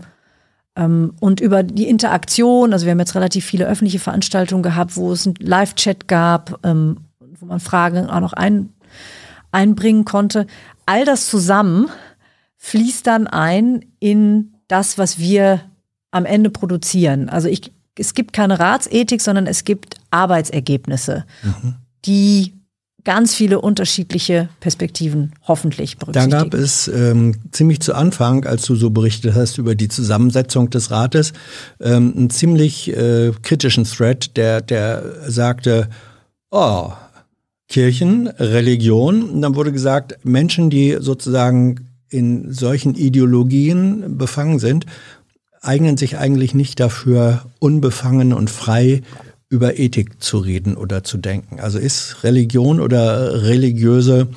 [0.76, 2.74] ähm, und über die Interaktion.
[2.74, 6.98] Also wir haben jetzt relativ viele öffentliche Veranstaltungen gehabt, wo es einen Live-Chat gab, ähm,
[7.42, 8.70] wo man Fragen auch noch ein,
[9.52, 10.48] einbringen konnte.
[10.86, 11.90] All das zusammen
[12.58, 15.62] fließt dann ein in das, was wir
[16.12, 17.30] am Ende produzieren.
[17.30, 21.76] Also ich, es gibt keine Ratsethik, sondern es gibt Arbeitsergebnisse, mhm.
[22.06, 22.54] die
[23.04, 26.32] ganz viele unterschiedliche Perspektiven hoffentlich berücksichtigen.
[26.32, 30.70] Da gab es ähm, ziemlich zu Anfang, als du so berichtet hast über die Zusammensetzung
[30.70, 31.34] des Rates,
[31.80, 35.90] ähm, einen ziemlich äh, kritischen Thread, der, der sagte,
[36.52, 36.92] oh,
[37.72, 39.24] Kirchen, Religion.
[39.24, 44.86] Und dann wurde gesagt, Menschen, die sozusagen in solchen Ideologien befangen sind,
[45.62, 49.02] eignen sich eigentlich nicht dafür, unbefangen und frei
[49.48, 51.60] über Ethik zu reden oder zu denken.
[51.60, 54.28] Also ist Religion oder religiöse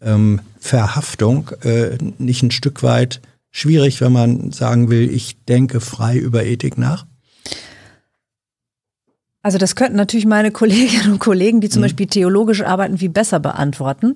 [0.00, 6.16] ähm, Verhaftung äh, nicht ein Stück weit schwierig, wenn man sagen will, ich denke frei
[6.16, 7.06] über Ethik nach?
[9.44, 11.84] Also das könnten natürlich meine Kolleginnen und Kollegen, die zum mhm.
[11.84, 14.14] Beispiel theologisch arbeiten, viel besser beantworten.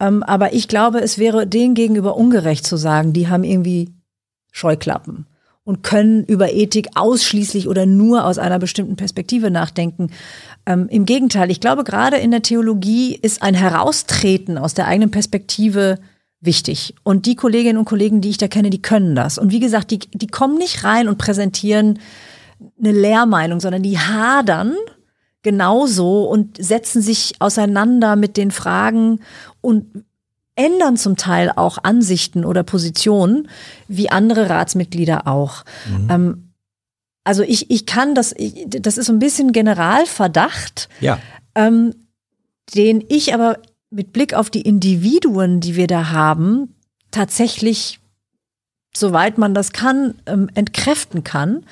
[0.00, 3.90] Ähm, aber ich glaube, es wäre denen gegenüber ungerecht zu sagen, die haben irgendwie
[4.50, 5.26] Scheuklappen
[5.64, 10.10] und können über Ethik ausschließlich oder nur aus einer bestimmten Perspektive nachdenken.
[10.64, 15.10] Ähm, Im Gegenteil, ich glaube, gerade in der Theologie ist ein Heraustreten aus der eigenen
[15.10, 15.98] Perspektive
[16.40, 16.94] wichtig.
[17.04, 19.36] Und die Kolleginnen und Kollegen, die ich da kenne, die können das.
[19.36, 21.98] Und wie gesagt, die, die kommen nicht rein und präsentieren
[22.78, 24.74] eine Lehrmeinung, sondern die hadern
[25.42, 29.20] genauso und setzen sich auseinander mit den Fragen
[29.60, 30.04] und
[30.54, 33.48] ändern zum Teil auch Ansichten oder Positionen,
[33.88, 35.64] wie andere Ratsmitglieder auch.
[35.88, 36.10] Mhm.
[36.10, 36.48] Ähm,
[37.24, 41.18] also ich, ich kann das, ich, das ist so ein bisschen Generalverdacht, ja.
[41.54, 41.94] ähm,
[42.74, 43.58] den ich aber
[43.90, 46.74] mit Blick auf die Individuen, die wir da haben,
[47.10, 48.00] tatsächlich,
[48.94, 51.64] soweit man das kann, ähm, entkräften kann,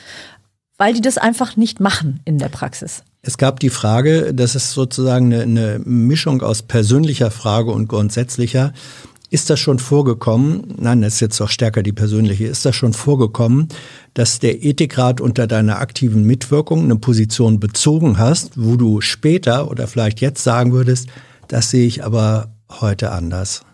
[0.81, 3.02] weil die das einfach nicht machen in der Praxis.
[3.20, 8.73] Es gab die Frage, das ist sozusagen eine, eine Mischung aus persönlicher Frage und grundsätzlicher.
[9.28, 10.74] Ist das schon vorgekommen?
[10.78, 12.47] Nein, das ist jetzt auch stärker die persönliche.
[12.47, 13.69] Ist das schon vorgekommen,
[14.15, 19.86] dass der Ethikrat unter deiner aktiven Mitwirkung eine Position bezogen hast, wo du später oder
[19.86, 21.09] vielleicht jetzt sagen würdest,
[21.48, 23.66] das sehe ich aber heute anders?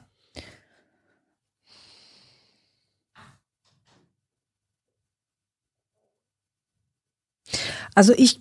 [7.97, 8.41] Also ich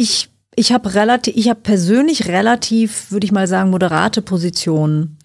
[0.00, 5.18] ich, ich habe relativ, ich habe persönlich relativ, würde ich mal sagen, moderate Positionen.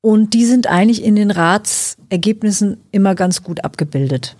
[0.00, 4.36] Und die sind eigentlich in den Ratsergebnissen immer ganz gut abgebildet.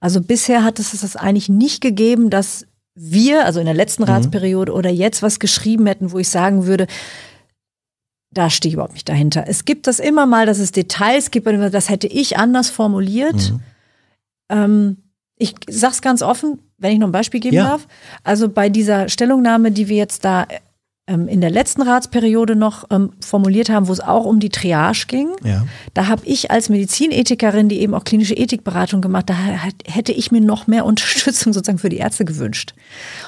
[0.00, 2.66] Also bisher hat es das eigentlich nicht gegeben, dass
[2.96, 4.10] wir, also in der letzten mhm.
[4.10, 6.86] Ratsperiode oder jetzt was geschrieben hätten, wo ich sagen würde,
[8.30, 9.44] da stehe ich überhaupt nicht dahinter.
[9.46, 13.52] Es gibt das immer mal, dass es Details gibt, das hätte ich anders formuliert.
[13.52, 13.60] Mhm.
[14.50, 14.96] Ähm,
[15.44, 17.64] ich sag's ganz offen, wenn ich noch ein Beispiel geben ja.
[17.64, 17.86] darf.
[18.22, 20.46] Also bei dieser Stellungnahme, die wir jetzt da
[21.06, 25.28] in der letzten Ratsperiode noch ähm, formuliert haben, wo es auch um die Triage ging.
[25.44, 25.66] Ja.
[25.92, 29.36] Da habe ich als Medizinethikerin, die eben auch klinische Ethikberatung gemacht, da
[29.86, 32.74] hätte ich mir noch mehr Unterstützung sozusagen für die Ärzte gewünscht.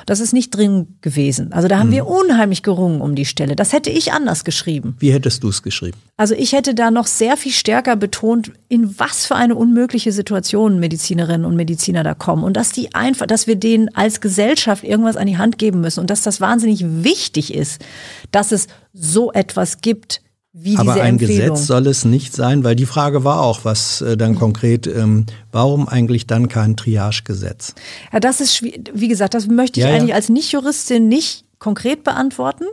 [0.07, 1.53] Das ist nicht drin gewesen.
[1.53, 1.95] Also da haben mhm.
[1.95, 3.57] wir unheimlich gerungen um die Stelle.
[3.57, 4.97] Das hätte ich anders geschrieben.
[4.99, 5.99] Wie hättest du es geschrieben?
[6.17, 10.81] Also ich hätte da noch sehr viel stärker betont, in was für eine unmögliche Situation
[10.81, 15.19] Medizinerinnen und Mediziner da kommen und dass die einfach, dass wir denen als Gesellschaft irgendwas
[15.19, 17.85] an die Hand geben müssen und dass das wahnsinnig wichtig ist ist,
[18.31, 20.23] dass es so etwas gibt,
[20.53, 21.51] wie Aber diese ein Empfehlung.
[21.51, 25.27] Gesetz soll es nicht sein, weil die Frage war auch, was äh, dann konkret, ähm,
[25.53, 27.75] warum eigentlich dann kein Triagegesetz?
[28.11, 30.15] Ja, das ist, wie gesagt, das möchte ich ja, eigentlich ja.
[30.15, 32.65] als Nicht-Juristin nicht konkret beantworten.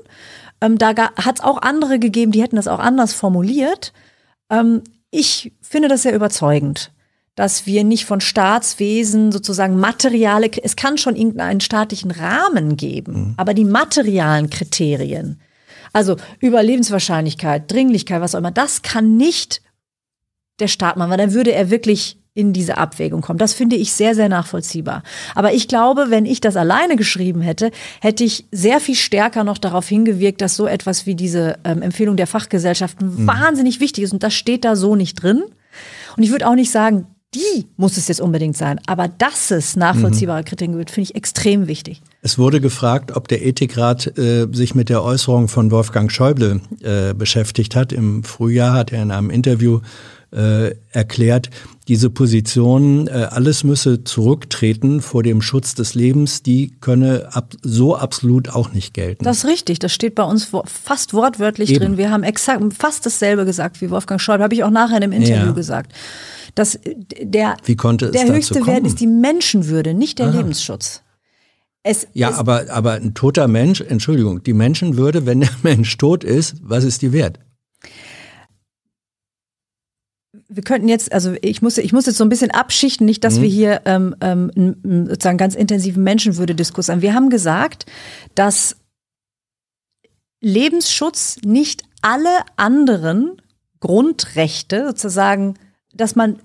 [0.61, 3.91] Ähm, da hat es auch andere gegeben, die hätten das auch anders formuliert.
[4.49, 6.92] Ähm, ich finde das sehr überzeugend
[7.35, 13.33] dass wir nicht von Staatswesen sozusagen materiale, es kann schon irgendeinen staatlichen Rahmen geben, mhm.
[13.37, 15.39] aber die materialen Kriterien,
[15.93, 19.61] also Überlebenswahrscheinlichkeit, Dringlichkeit, was auch immer, das kann nicht
[20.59, 23.37] der Staat machen, weil dann würde er wirklich in diese Abwägung kommen.
[23.37, 25.03] Das finde ich sehr, sehr nachvollziehbar.
[25.35, 27.69] Aber ich glaube, wenn ich das alleine geschrieben hätte,
[28.01, 32.15] hätte ich sehr viel stärker noch darauf hingewirkt, dass so etwas wie diese ähm, Empfehlung
[32.15, 33.27] der Fachgesellschaften mhm.
[33.27, 34.13] wahnsinnig wichtig ist.
[34.13, 35.43] Und das steht da so nicht drin.
[36.17, 38.79] Und ich würde auch nicht sagen, die muss es jetzt unbedingt sein.
[38.87, 40.45] Aber dass es nachvollziehbare mhm.
[40.45, 42.01] Kriterien gibt, finde ich extrem wichtig.
[42.21, 47.13] Es wurde gefragt, ob der Ethikrat äh, sich mit der Äußerung von Wolfgang Schäuble äh,
[47.13, 47.91] beschäftigt hat.
[47.91, 49.81] Im Frühjahr hat er in einem Interview
[50.31, 51.49] äh, erklärt,
[51.87, 57.95] diese Position, äh, alles müsse zurücktreten vor dem Schutz des Lebens, die könne ab, so
[57.95, 59.25] absolut auch nicht gelten.
[59.25, 61.79] Das ist richtig, das steht bei uns fast wortwörtlich Eben.
[61.79, 61.97] drin.
[61.97, 65.11] Wir haben exakt fast dasselbe gesagt wie Wolfgang Schäuble, habe ich auch nachher in einem
[65.11, 65.51] Interview ja.
[65.51, 65.93] gesagt.
[66.55, 66.79] Dass
[67.19, 70.37] der, Wie konnte es der höchste Wert ist die Menschenwürde, nicht der Aha.
[70.37, 71.01] Lebensschutz.
[71.81, 76.23] Es, ja, es, aber, aber ein toter Mensch, Entschuldigung, die Menschenwürde, wenn der Mensch tot
[76.23, 77.39] ist, was ist die wert?
[80.55, 83.37] wir könnten jetzt, also ich muss, ich muss jetzt so ein bisschen abschichten, nicht, dass
[83.37, 83.41] mhm.
[83.41, 87.01] wir hier ähm, ähm, sozusagen ganz intensiven Menschenwürde-Diskurs haben.
[87.01, 87.85] Wir haben gesagt,
[88.35, 88.75] dass
[90.41, 93.41] Lebensschutz nicht alle anderen
[93.79, 95.55] Grundrechte sozusagen,
[95.93, 96.39] dass man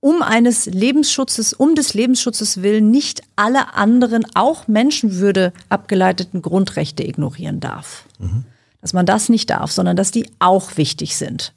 [0.00, 7.60] um eines Lebensschutzes, um des Lebensschutzes willen nicht alle anderen, auch Menschenwürde abgeleiteten Grundrechte ignorieren
[7.60, 8.04] darf.
[8.18, 8.44] Mhm.
[8.80, 11.54] Dass man das nicht darf, sondern dass die auch wichtig sind.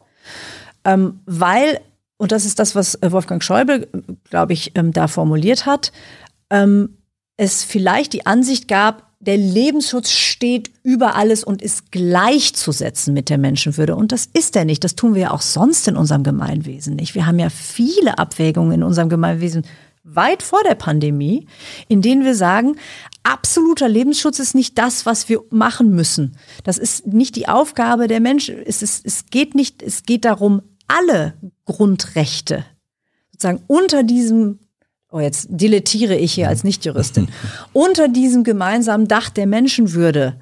[0.86, 1.82] Ähm, weil,
[2.16, 3.88] und das ist das, was Wolfgang Schäuble,
[4.30, 5.92] glaube ich, ähm, da formuliert hat,
[6.50, 6.98] ähm,
[7.36, 13.38] es vielleicht die Ansicht gab, der Lebensschutz steht über alles und ist gleichzusetzen mit der
[13.38, 13.96] Menschenwürde.
[13.96, 14.84] Und das ist er nicht.
[14.84, 17.16] Das tun wir ja auch sonst in unserem Gemeinwesen nicht.
[17.16, 19.64] Wir haben ja viele Abwägungen in unserem Gemeinwesen
[20.04, 21.48] weit vor der Pandemie,
[21.88, 22.78] in denen wir sagen,
[23.24, 26.38] absoluter Lebensschutz ist nicht das, was wir machen müssen.
[26.64, 28.58] Das ist nicht die Aufgabe der Menschen.
[28.66, 31.34] Es, ist, es geht nicht, es geht darum, alle
[31.66, 32.66] Grundrechte
[33.32, 34.60] sozusagen unter diesem
[35.12, 37.30] oh, jetzt dilettiere ich hier als Nichtjuristin,
[37.74, 40.36] unter diesem gemeinsamen Dach der Menschenwürde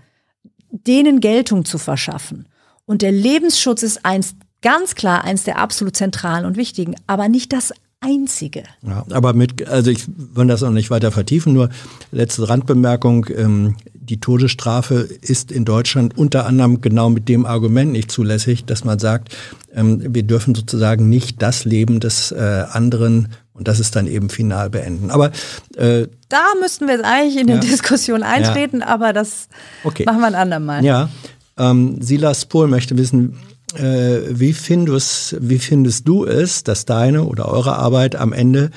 [0.69, 2.47] denen Geltung zu verschaffen.
[2.85, 7.53] Und der Lebensschutz ist eins, ganz klar eins der absolut zentralen und wichtigen, aber nicht
[7.53, 8.63] das einzige.
[8.81, 11.69] Ja, aber mit, also ich will das auch nicht weiter vertiefen, nur
[12.11, 18.11] letzte Randbemerkung, ähm, die Todesstrafe ist in Deutschland unter anderem genau mit dem Argument nicht
[18.11, 19.35] zulässig, dass man sagt,
[19.75, 24.69] wir dürfen sozusagen nicht das Leben des äh, anderen und das ist dann eben final
[24.69, 25.11] beenden.
[25.11, 25.31] Aber
[25.77, 28.87] äh, da müssten wir jetzt eigentlich in ja, eine Diskussion eintreten, ja.
[28.87, 29.47] aber das
[29.83, 30.03] okay.
[30.05, 30.83] machen wir ein andermal.
[30.83, 31.09] Ja,
[31.57, 33.37] ähm, Silas Pohl möchte wissen,
[33.75, 38.71] äh, wie, findest, wie findest du es, dass deine oder eure Arbeit am Ende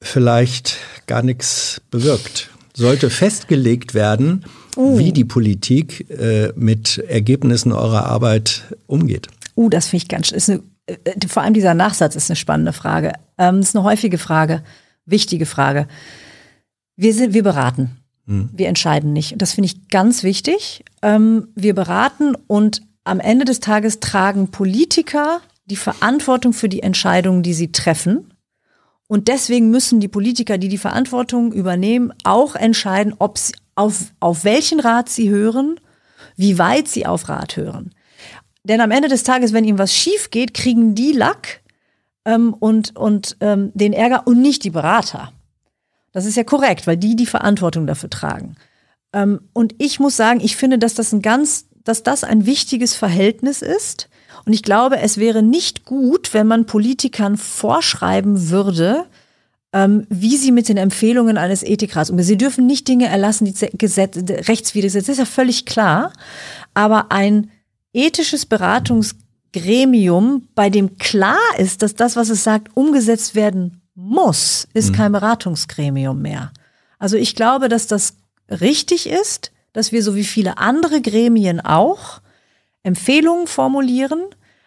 [0.00, 0.76] vielleicht
[1.06, 2.50] gar nichts bewirkt?
[2.74, 4.44] Sollte festgelegt werden,
[4.76, 4.98] uh.
[4.98, 9.28] wie die Politik äh, mit Ergebnissen eurer Arbeit umgeht?
[9.56, 10.96] Uh, das finde ich ganz, ist eine äh,
[11.28, 13.12] vor allem dieser Nachsatz ist eine spannende Frage.
[13.38, 14.62] Ähm, das ist eine häufige Frage,
[15.04, 15.88] wichtige Frage.
[16.96, 17.98] Wir sind, wir beraten.
[18.26, 18.50] Hm.
[18.52, 19.32] Wir entscheiden nicht.
[19.32, 20.84] Und das finde ich ganz wichtig.
[21.02, 27.42] Ähm, wir beraten und am Ende des Tages tragen Politiker die Verantwortung für die Entscheidungen,
[27.42, 28.32] die sie treffen.
[29.08, 34.44] Und deswegen müssen die Politiker, die die Verantwortung übernehmen, auch entscheiden, ob sie, auf, auf
[34.44, 35.78] welchen Rat sie hören,
[36.36, 37.92] wie weit sie auf Rat hören.
[38.66, 41.60] Denn am Ende des Tages, wenn ihm was schief geht, kriegen die Lack
[42.24, 45.32] ähm, und, und ähm, den Ärger und nicht die Berater.
[46.12, 48.56] Das ist ja korrekt, weil die die Verantwortung dafür tragen.
[49.12, 52.94] Ähm, und ich muss sagen, ich finde, dass das ein ganz, dass das ein wichtiges
[52.94, 54.08] Verhältnis ist.
[54.44, 59.06] Und ich glaube, es wäre nicht gut, wenn man Politikern vorschreiben würde,
[59.72, 62.26] ähm, wie sie mit den Empfehlungen eines Ethikrats umgehen.
[62.26, 64.16] Sie dürfen nicht Dinge erlassen, die Gesetz,
[64.48, 65.02] rechtswidrig sind.
[65.02, 66.12] Das ist ja völlig klar.
[66.74, 67.50] Aber ein
[67.96, 74.90] ethisches Beratungsgremium, bei dem klar ist, dass das, was es sagt, umgesetzt werden muss, ist
[74.90, 74.94] mhm.
[74.94, 76.52] kein Beratungsgremium mehr.
[76.98, 78.16] Also ich glaube, dass das
[78.50, 82.20] richtig ist, dass wir so wie viele andere Gremien auch
[82.82, 84.22] Empfehlungen formulieren,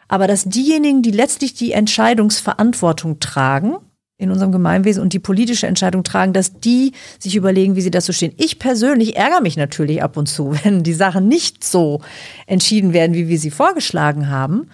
[0.07, 3.77] aber dass diejenigen, die letztlich die Entscheidungsverantwortung tragen,
[4.19, 8.11] in unserem Gemeinwesen und die politische Entscheidung tragen, dass die sich überlegen, wie sie dazu
[8.11, 8.33] stehen.
[8.37, 12.01] Ich persönlich ärgere mich natürlich ab und zu, wenn die Sachen nicht so
[12.45, 14.67] entschieden werden, wie wir sie vorgeschlagen haben.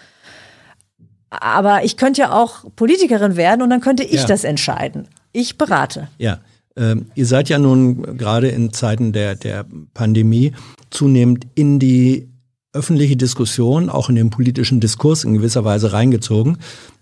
[1.30, 4.26] Aber ich könnte ja auch Politikerin werden und dann könnte ich ja.
[4.26, 5.08] das entscheiden.
[5.32, 6.10] Ich berate.
[6.18, 6.40] Ja.
[6.76, 10.54] Ähm, ihr seid ja nun gerade in Zeiten der, der Pandemie
[10.90, 12.30] zunehmend in die
[12.74, 16.58] öffentliche Diskussion, auch in den politischen Diskurs in gewisser Weise reingezogen.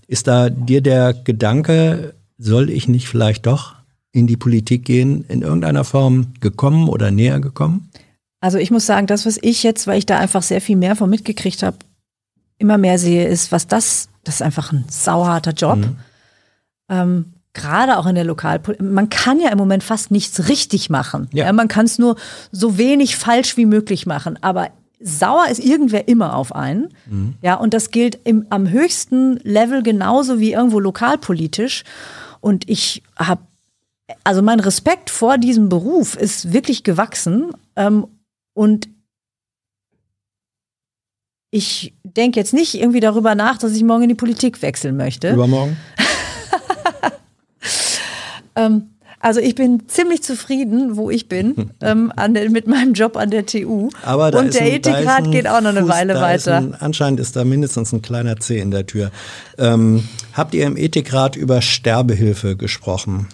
[0.07, 3.75] Ist da dir der Gedanke soll ich nicht vielleicht doch
[4.11, 7.89] in die Politik gehen, in irgendeiner Form gekommen oder näher gekommen?
[8.39, 10.95] Also ich muss sagen, das, was ich jetzt, weil ich da einfach sehr viel mehr
[10.95, 11.77] von mitgekriegt habe,
[12.57, 15.77] immer mehr sehe, ist, was das, das ist einfach ein sauharter Job.
[15.77, 15.95] Mhm.
[16.89, 18.85] Ähm, Gerade auch in der Lokalpolitik.
[18.85, 21.27] Man kann ja im Moment fast nichts richtig machen.
[21.33, 21.45] Ja.
[21.45, 22.15] ja man kann es nur
[22.51, 24.39] so wenig falsch wie möglich machen.
[24.41, 24.69] Aber
[24.99, 26.89] sauer ist irgendwer immer auf einen.
[27.05, 27.35] Mhm.
[27.41, 31.83] Ja, und das gilt im, am höchsten Level genauso wie irgendwo lokalpolitisch.
[32.43, 33.41] Und ich habe,
[34.25, 37.51] also mein Respekt vor diesem Beruf ist wirklich gewachsen.
[37.77, 38.05] Ähm,
[38.53, 38.89] und
[41.51, 45.31] ich denke jetzt nicht irgendwie darüber nach, dass ich morgen in die Politik wechseln möchte.
[45.31, 45.77] Übermorgen?
[48.57, 48.92] ähm,
[49.23, 53.45] also ich bin ziemlich zufrieden, wo ich bin, ähm, der, mit meinem Job an der
[53.45, 53.89] TU.
[54.05, 56.35] Aber da Und der Ethikrat geht auch noch eine Fuß, Weile weiter.
[56.35, 59.11] Ist ein, anscheinend ist da mindestens ein kleiner C in der Tür.
[59.57, 63.27] Ähm, habt ihr im Ethikrat über Sterbehilfe gesprochen?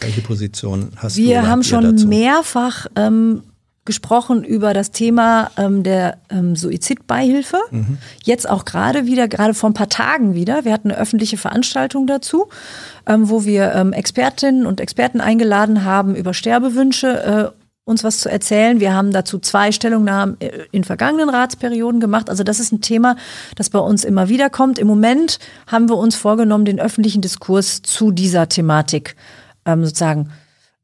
[0.00, 1.30] Welche Position hast Wir du?
[1.30, 2.06] Wir haben schon dazu?
[2.06, 3.42] mehrfach ähm,
[3.86, 7.58] gesprochen über das Thema ähm, der ähm, Suizidbeihilfe.
[7.70, 7.98] Mhm.
[8.22, 10.64] Jetzt auch gerade wieder, gerade vor ein paar Tagen wieder.
[10.64, 12.48] Wir hatten eine öffentliche Veranstaltung dazu,
[13.06, 18.28] ähm, wo wir ähm, Expertinnen und Experten eingeladen haben, über Sterbewünsche äh, uns was zu
[18.28, 18.80] erzählen.
[18.80, 22.28] Wir haben dazu zwei Stellungnahmen äh, in vergangenen Ratsperioden gemacht.
[22.28, 23.16] Also das ist ein Thema,
[23.54, 24.78] das bei uns immer wieder kommt.
[24.78, 25.38] Im Moment
[25.68, 29.14] haben wir uns vorgenommen, den öffentlichen Diskurs zu dieser Thematik
[29.64, 30.30] ähm, sozusagen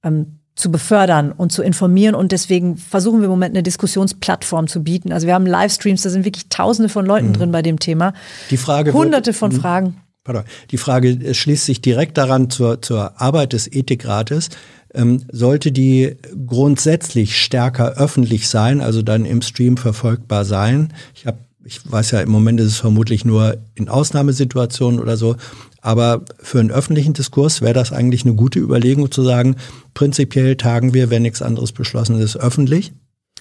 [0.05, 2.15] ähm, zu befördern und zu informieren.
[2.15, 5.13] Und deswegen versuchen wir im Moment eine Diskussionsplattform zu bieten.
[5.13, 7.33] Also wir haben Livestreams, da sind wirklich Tausende von Leuten mhm.
[7.33, 8.13] drin bei dem Thema.
[8.51, 9.97] Die Frage Hunderte wird, von Fragen.
[10.25, 10.45] Pardon.
[10.71, 14.51] Die Frage schließt sich direkt daran zur, zur Arbeit des Ethikrates.
[14.95, 16.17] Ähm, sollte die
[16.47, 20.93] grundsätzlich stärker öffentlich sein, also dann im Stream verfolgbar sein?
[21.15, 25.37] Ich habe ich weiß ja, im Moment ist es vermutlich nur in Ausnahmesituationen oder so,
[25.83, 29.57] aber für einen öffentlichen Diskurs wäre das eigentlich eine gute Überlegung zu sagen,
[29.95, 32.93] prinzipiell tagen wir, wenn nichts anderes beschlossen ist, öffentlich?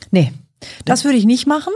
[0.09, 0.33] Nee,
[0.83, 1.73] das würde ich nicht machen.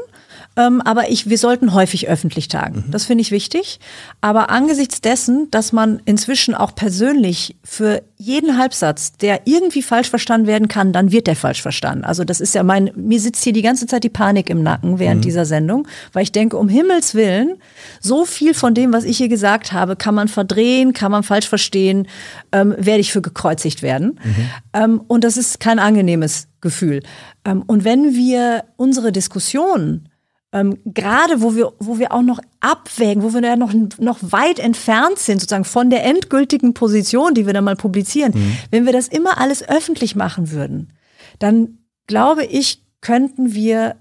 [0.57, 2.85] Ähm, aber ich, wir sollten häufig öffentlich tagen.
[2.87, 2.91] Mhm.
[2.91, 3.79] Das finde ich wichtig.
[4.21, 10.47] Aber angesichts dessen, dass man inzwischen auch persönlich für jeden Halbsatz, der irgendwie falsch verstanden
[10.47, 12.05] werden kann, dann wird der falsch verstanden.
[12.05, 14.99] Also das ist ja mein, mir sitzt hier die ganze Zeit die Panik im Nacken
[14.99, 15.23] während mhm.
[15.23, 17.57] dieser Sendung, weil ich denke, um Himmels Willen,
[17.99, 21.49] so viel von dem, was ich hier gesagt habe, kann man verdrehen, kann man falsch
[21.49, 22.07] verstehen,
[22.53, 24.19] ähm, werde ich für gekreuzigt werden.
[24.23, 24.49] Mhm.
[24.73, 27.01] Ähm, und das ist kein angenehmes Gefühl.
[27.43, 30.07] Ähm, und wenn wir unsere Diskussion
[30.51, 34.59] ähm, gerade wo wir, wo wir auch noch abwägen, wo wir ja noch, noch weit
[34.59, 38.57] entfernt sind, sozusagen von der endgültigen Position, die wir dann mal publizieren, mhm.
[38.71, 40.93] wenn wir das immer alles öffentlich machen würden,
[41.39, 43.97] dann glaube ich, könnten wir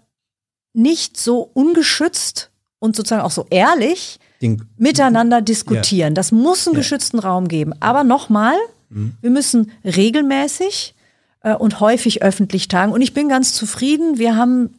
[0.72, 6.10] nicht so ungeschützt und sozusagen auch so ehrlich Den, miteinander diskutieren.
[6.10, 6.14] Ja.
[6.14, 6.80] Das muss einen ja.
[6.80, 7.72] geschützten Raum geben.
[7.80, 8.54] Aber nochmal,
[8.90, 9.14] mhm.
[9.20, 10.94] wir müssen regelmäßig
[11.40, 12.92] äh, und häufig öffentlich tagen.
[12.92, 14.18] Und ich bin ganz zufrieden.
[14.18, 14.74] Wir haben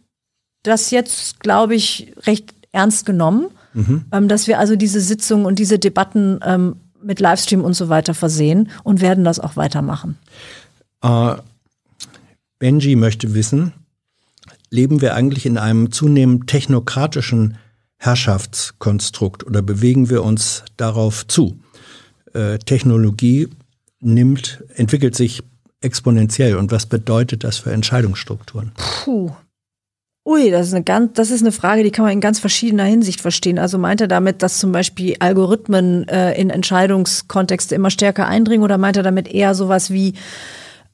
[0.68, 4.06] das jetzt, glaube ich, recht ernst genommen, mhm.
[4.12, 8.14] ähm, dass wir also diese Sitzungen und diese Debatten ähm, mit Livestream und so weiter
[8.14, 10.18] versehen und werden das auch weitermachen.
[11.02, 11.36] Äh,
[12.60, 13.74] Benji möchte wissen,
[14.70, 17.58] leben wir eigentlich in einem zunehmend technokratischen
[17.98, 21.60] Herrschaftskonstrukt oder bewegen wir uns darauf zu?
[22.34, 23.50] Äh, Technologie
[24.00, 25.44] nimmt, entwickelt sich
[25.82, 28.72] exponentiell und was bedeutet das für Entscheidungsstrukturen?
[28.76, 29.32] Puh,
[30.27, 32.84] Ui, das ist eine ganz, das ist eine Frage, die kann man in ganz verschiedener
[32.84, 33.60] Hinsicht verstehen.
[33.60, 38.80] Also meint er damit, dass zum Beispiel Algorithmen äh, in Entscheidungskontexte immer stärker eindringen oder
[38.80, 40.14] meint er damit eher sowas wie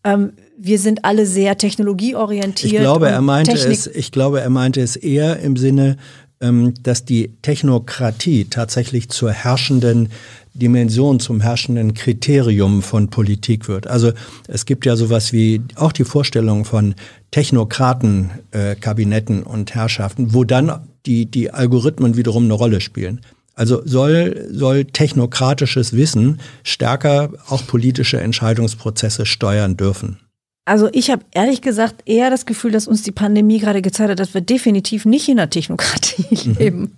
[0.03, 2.73] ähm, wir sind alle sehr technologieorientiert?
[2.73, 3.87] Ich glaube, er meinte es.
[3.87, 5.97] Ich glaube, er meinte es eher im Sinne,
[6.41, 10.09] ähm, dass die Technokratie tatsächlich zur herrschenden
[10.53, 13.87] Dimension, zum herrschenden Kriterium von Politik wird.
[13.87, 14.11] Also
[14.47, 16.95] es gibt ja sowas wie auch die Vorstellung von
[17.31, 23.21] Technokraten, äh, Kabinetten und Herrschaften, wo dann die, die Algorithmen wiederum eine Rolle spielen.
[23.55, 30.19] Also soll, soll technokratisches Wissen stärker auch politische Entscheidungsprozesse steuern dürfen.
[30.65, 34.19] Also ich habe ehrlich gesagt eher das Gefühl, dass uns die Pandemie gerade gezeigt hat,
[34.19, 36.55] dass wir definitiv nicht in der Technokratie mhm.
[36.55, 36.97] leben.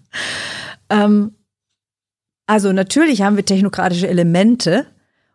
[0.90, 1.32] Ähm,
[2.48, 4.86] also natürlich haben wir technokratische Elemente,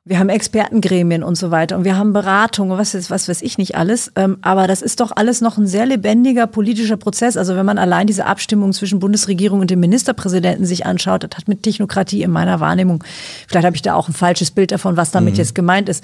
[0.09, 3.59] wir haben Expertengremien und so weiter und wir haben Beratungen, was ist, was weiß ich
[3.59, 4.11] nicht alles.
[4.17, 7.37] Ähm, aber das ist doch alles noch ein sehr lebendiger politischer Prozess.
[7.37, 11.47] Also wenn man allein diese Abstimmung zwischen Bundesregierung und dem Ministerpräsidenten sich anschaut, das hat
[11.47, 13.05] mit Technokratie in meiner Wahrnehmung,
[13.47, 15.41] vielleicht habe ich da auch ein falsches Bild davon, was damit mhm.
[15.41, 16.03] jetzt gemeint ist,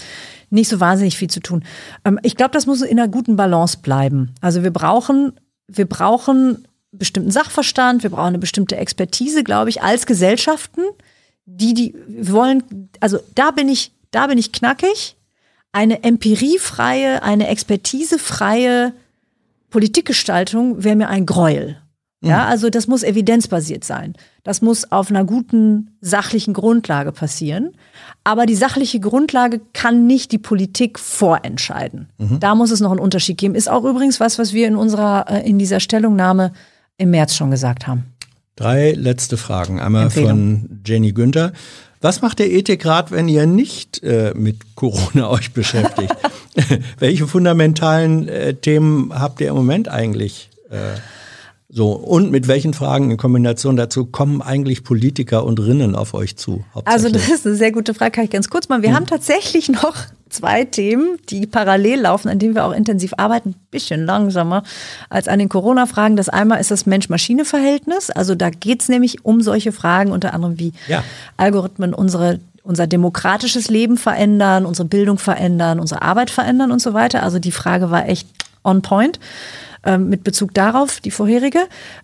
[0.50, 1.64] nicht so wahnsinnig viel zu tun.
[2.04, 4.34] Ähm, ich glaube, das muss in einer guten Balance bleiben.
[4.42, 5.32] Also wir brauchen,
[5.66, 6.68] wir brauchen
[6.98, 10.82] bestimmten Sachverstand, wir brauchen eine bestimmte Expertise, glaube ich, als Gesellschaften
[11.46, 11.94] die, die
[12.32, 15.16] wollen, also da bin ich, da bin ich knackig.
[15.72, 18.92] Eine empiriefreie, eine expertisefreie
[19.70, 21.78] Politikgestaltung wäre mir ein Gräuel.
[22.22, 22.50] Ja, mhm.
[22.50, 24.14] also das muss evidenzbasiert sein.
[24.44, 27.72] Das muss auf einer guten sachlichen Grundlage passieren.
[28.22, 32.08] Aber die sachliche Grundlage kann nicht die Politik vorentscheiden.
[32.16, 32.40] Mhm.
[32.40, 33.54] Da muss es noch einen Unterschied geben.
[33.54, 36.52] Ist auch übrigens was, was wir in unserer, äh, in dieser Stellungnahme
[36.98, 38.04] im März schon gesagt haben.
[38.56, 39.80] Drei letzte Fragen.
[39.80, 40.28] Einmal Empfehlung.
[40.28, 41.52] von Jenny Günther.
[42.00, 46.14] Was macht der Ethikrat, wenn ihr nicht äh, mit Corona euch beschäftigt?
[46.98, 50.98] Welche fundamentalen äh, Themen habt ihr im Moment eigentlich äh,
[51.76, 56.36] So, und mit welchen Fragen in Kombination dazu kommen eigentlich Politiker und Rinnen auf euch
[56.36, 56.64] zu?
[56.84, 58.82] Also das ist eine sehr gute Frage, kann ich ganz kurz machen.
[58.82, 58.96] Wir hm.
[58.96, 59.96] haben tatsächlich noch
[60.28, 64.62] zwei Themen, die parallel laufen, an denen wir auch intensiv arbeiten, ein bisschen langsamer
[65.10, 66.14] als an den Corona-Fragen.
[66.14, 68.10] Das einmal ist das Mensch-Maschine-Verhältnis.
[68.10, 71.02] Also da geht es nämlich um solche Fragen, unter anderem wie ja.
[71.36, 77.24] Algorithmen unsere unser demokratisches Leben verändern, unsere Bildung verändern, unsere Arbeit verändern und so weiter.
[77.24, 78.28] Also die Frage war echt
[78.62, 79.18] on point
[79.84, 81.60] ähm, mit Bezug darauf, die vorherige.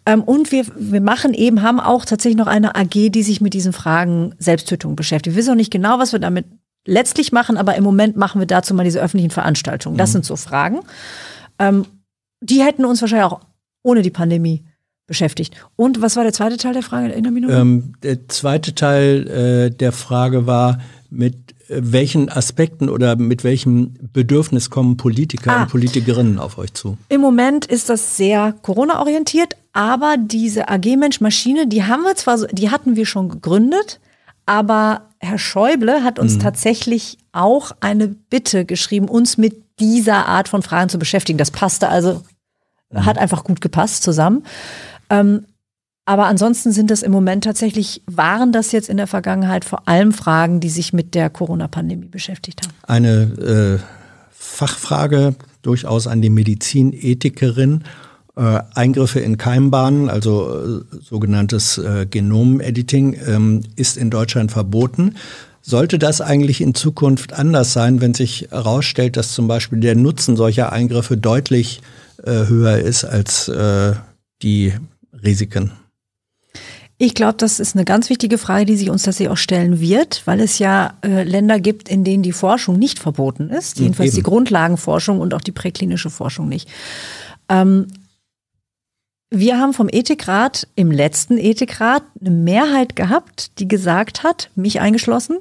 [0.07, 3.55] Ähm, und wir, wir machen eben, haben auch tatsächlich noch eine AG, die sich mit
[3.55, 5.35] diesen Fragen Selbsttötung beschäftigt.
[5.35, 6.47] Wir wissen noch nicht genau, was wir damit
[6.86, 9.97] letztlich machen, aber im Moment machen wir dazu mal diese öffentlichen Veranstaltungen.
[9.97, 10.12] Das mhm.
[10.12, 10.81] sind so Fragen.
[11.59, 11.86] Ähm,
[12.40, 13.40] die hätten uns wahrscheinlich auch
[13.82, 14.65] ohne die Pandemie
[15.07, 15.55] beschäftigt.
[15.77, 17.12] Und was war der zweite Teil der Frage?
[17.12, 20.81] Erinnere mich ähm, der zweite Teil äh, der Frage war,
[21.11, 26.98] mit welchen Aspekten oder mit welchem Bedürfnis kommen Politiker ah, und Politikerinnen auf euch zu?
[27.09, 32.38] Im Moment ist das sehr Corona-orientiert, aber diese AG Mensch Maschine, die haben wir zwar,
[32.48, 34.01] die hatten wir schon gegründet,
[34.47, 36.40] aber Herr Schäuble hat uns mhm.
[36.40, 41.38] tatsächlich auch eine Bitte geschrieben, uns mit dieser Art von Fragen zu beschäftigen.
[41.38, 42.22] Das passte also,
[42.90, 43.05] mhm.
[43.06, 44.44] hat einfach gut gepasst zusammen.
[45.09, 45.44] Ähm,
[46.10, 50.10] aber ansonsten sind das im Moment tatsächlich, waren das jetzt in der Vergangenheit vor allem
[50.10, 52.74] Fragen, die sich mit der Corona-Pandemie beschäftigt haben.
[52.82, 53.84] Eine äh,
[54.32, 57.84] Fachfrage durchaus an die Medizinethikerin.
[58.34, 65.14] Äh, Eingriffe in Keimbahnen, also äh, sogenanntes äh, Genom-Editing, ähm, ist in Deutschland verboten.
[65.62, 70.36] Sollte das eigentlich in Zukunft anders sein, wenn sich herausstellt, dass zum Beispiel der Nutzen
[70.36, 71.82] solcher Eingriffe deutlich
[72.24, 73.92] äh, höher ist als äh,
[74.42, 74.72] die
[75.22, 75.70] Risiken?
[77.02, 80.20] Ich glaube, das ist eine ganz wichtige Frage, die sich uns tatsächlich auch stellen wird,
[80.27, 84.16] weil es ja äh, Länder gibt, in denen die Forschung nicht verboten ist, jedenfalls Eben.
[84.16, 86.68] die Grundlagenforschung und auch die präklinische Forschung nicht.
[87.48, 87.86] Ähm,
[89.31, 95.39] wir haben vom Ethikrat im letzten Ethikrat eine Mehrheit gehabt, die gesagt hat, mich eingeschlossen,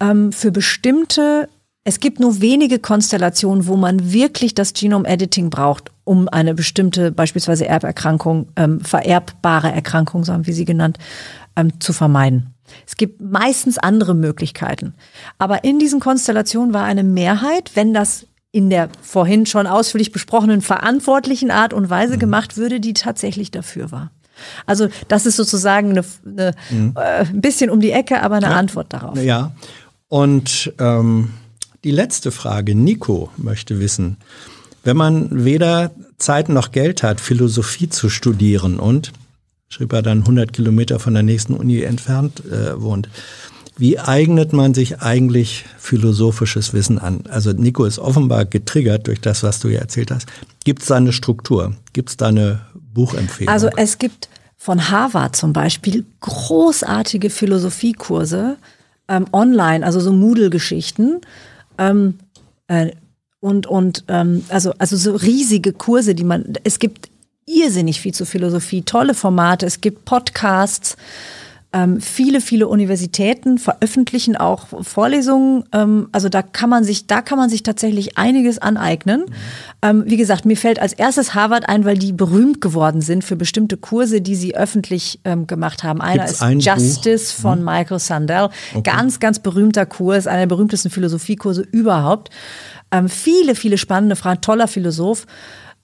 [0.00, 1.48] ähm, für bestimmte
[1.84, 7.66] es gibt nur wenige Konstellationen, wo man wirklich das Genome-Editing braucht, um eine bestimmte, beispielsweise
[7.66, 10.98] Erberkrankung, ähm, vererbbare Erkrankung, so haben wir sie genannt,
[11.56, 12.54] ähm, zu vermeiden.
[12.86, 14.94] Es gibt meistens andere Möglichkeiten.
[15.36, 20.62] Aber in diesen Konstellationen war eine Mehrheit, wenn das in der vorhin schon ausführlich besprochenen
[20.62, 22.20] verantwortlichen Art und Weise mhm.
[22.20, 24.10] gemacht würde, die tatsächlich dafür war.
[24.64, 26.94] Also das ist sozusagen eine, eine mhm.
[26.96, 28.52] äh, ein bisschen um die Ecke, aber eine ja.
[28.52, 29.22] Antwort darauf.
[29.22, 29.52] Ja,
[30.08, 31.28] und ähm
[31.84, 32.74] die letzte Frage.
[32.74, 34.16] Nico möchte wissen,
[34.82, 39.12] wenn man weder Zeit noch Geld hat, Philosophie zu studieren und,
[39.68, 43.08] schrieb er dann 100 Kilometer von der nächsten Uni entfernt äh, wohnt,
[43.76, 47.24] wie eignet man sich eigentlich philosophisches Wissen an?
[47.28, 50.28] Also Nico ist offenbar getriggert durch das, was du hier erzählt hast.
[50.64, 51.74] Gibt es da eine Struktur?
[51.92, 53.52] Gibt es da eine Buchempfehlung?
[53.52, 58.56] Also es gibt von Harvard zum Beispiel großartige Philosophiekurse
[59.08, 61.20] ähm, online, also so Moodle-Geschichten.
[61.78, 62.18] Ähm,
[62.68, 62.90] äh,
[63.40, 67.10] und und ähm, also, also so riesige Kurse, die man, es gibt
[67.46, 70.96] irrsinnig viel zu Philosophie, tolle Formate, es gibt Podcasts,
[71.74, 75.64] ähm, viele, viele Universitäten veröffentlichen auch Vorlesungen.
[75.72, 79.24] Ähm, also da kann man sich, da kann man sich tatsächlich einiges aneignen.
[79.84, 80.00] Mhm.
[80.00, 83.36] Ähm, wie gesagt, mir fällt als erstes Harvard ein, weil die berühmt geworden sind für
[83.36, 86.00] bestimmte Kurse, die sie öffentlich ähm, gemacht haben.
[86.00, 87.42] Einer Gibt's ist Justice Buch?
[87.42, 87.64] von mhm.
[87.66, 88.48] Michael Sandel.
[88.74, 88.82] Okay.
[88.82, 92.30] Ganz, ganz berühmter Kurs, einer der berühmtesten Philosophiekurse überhaupt.
[92.90, 95.26] Ähm, viele, viele spannende Fragen, toller Philosoph.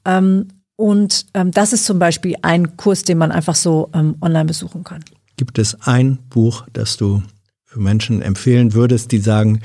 [0.05, 5.05] Ähm, und das ist zum Beispiel ein Kurs, den man einfach so online besuchen kann.
[5.37, 7.23] Gibt es ein Buch, das du
[7.67, 9.61] für Menschen empfehlen würdest, die sagen,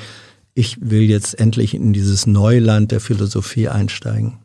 [0.56, 4.40] ich will jetzt endlich in dieses Neuland der Philosophie einsteigen?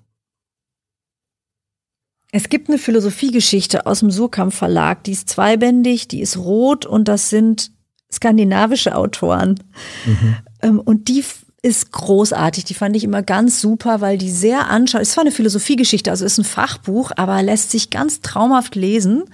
[2.33, 7.09] Es gibt eine Philosophiegeschichte aus dem Surkamp Verlag, die ist zweibändig, die ist rot und
[7.09, 7.73] das sind
[8.13, 9.61] skandinavische Autoren.
[10.05, 10.37] Mhm.
[10.63, 11.25] Ähm, und die
[11.63, 12.65] ist großartig.
[12.65, 15.03] Die fand ich immer ganz super, weil die sehr anschaut.
[15.03, 19.25] Es war eine Philosophiegeschichte, also ist ein Fachbuch, aber lässt sich ganz traumhaft lesen.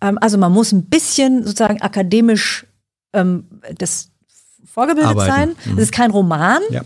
[0.00, 2.66] Ähm, also man muss ein bisschen sozusagen akademisch
[3.12, 3.46] ähm,
[3.78, 4.10] das
[4.72, 5.30] vorgebildet Arbeiten.
[5.30, 5.48] sein.
[5.64, 5.78] Mhm.
[5.78, 6.82] Es ist kein Roman, ja.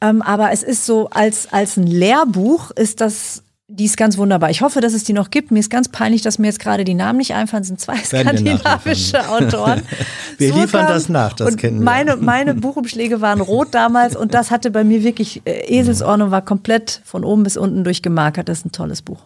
[0.00, 4.50] ähm, aber es ist so als, als ein Lehrbuch ist das die ist ganz wunderbar.
[4.50, 5.50] Ich hoffe, dass es die noch gibt.
[5.50, 7.62] Mir ist ganz peinlich, dass mir jetzt gerade die Namen nicht einfallen.
[7.62, 9.82] Es sind zwei skandinavische Autoren.
[10.36, 11.84] wir so liefern das nach, das kennen wir.
[11.84, 16.30] Meine, meine Buchumschläge waren rot damals und das hatte bei mir wirklich äh, Eselsohren und
[16.30, 18.48] war komplett von oben bis unten durchgemarkert.
[18.48, 19.22] Das ist ein tolles Buch.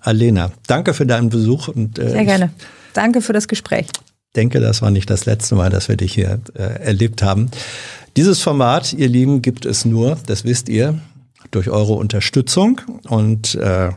[0.00, 1.68] Alena, danke für deinen Besuch.
[1.68, 2.50] Und, äh, Sehr gerne.
[2.94, 3.86] Danke für das Gespräch.
[4.36, 7.50] Denke, das war nicht das letzte Mal, dass wir dich hier äh, erlebt haben.
[8.16, 11.00] Dieses Format, ihr Lieben, gibt es nur, das wisst ihr,
[11.50, 12.80] durch eure Unterstützung.
[13.08, 13.90] Und äh,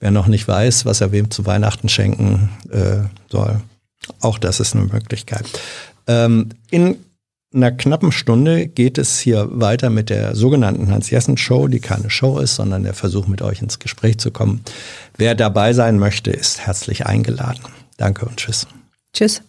[0.00, 3.60] Wer noch nicht weiß, was er wem zu Weihnachten schenken äh, soll,
[4.20, 5.44] auch das ist eine Möglichkeit.
[6.06, 6.96] Ähm, in
[7.52, 12.54] einer knappen Stunde geht es hier weiter mit der sogenannten Hans-Jessen-Show, die keine Show ist,
[12.54, 14.62] sondern der Versuch, mit euch ins Gespräch zu kommen.
[15.16, 17.60] Wer dabei sein möchte, ist herzlich eingeladen.
[17.98, 18.66] Danke und tschüss.
[19.12, 19.42] Tschüss.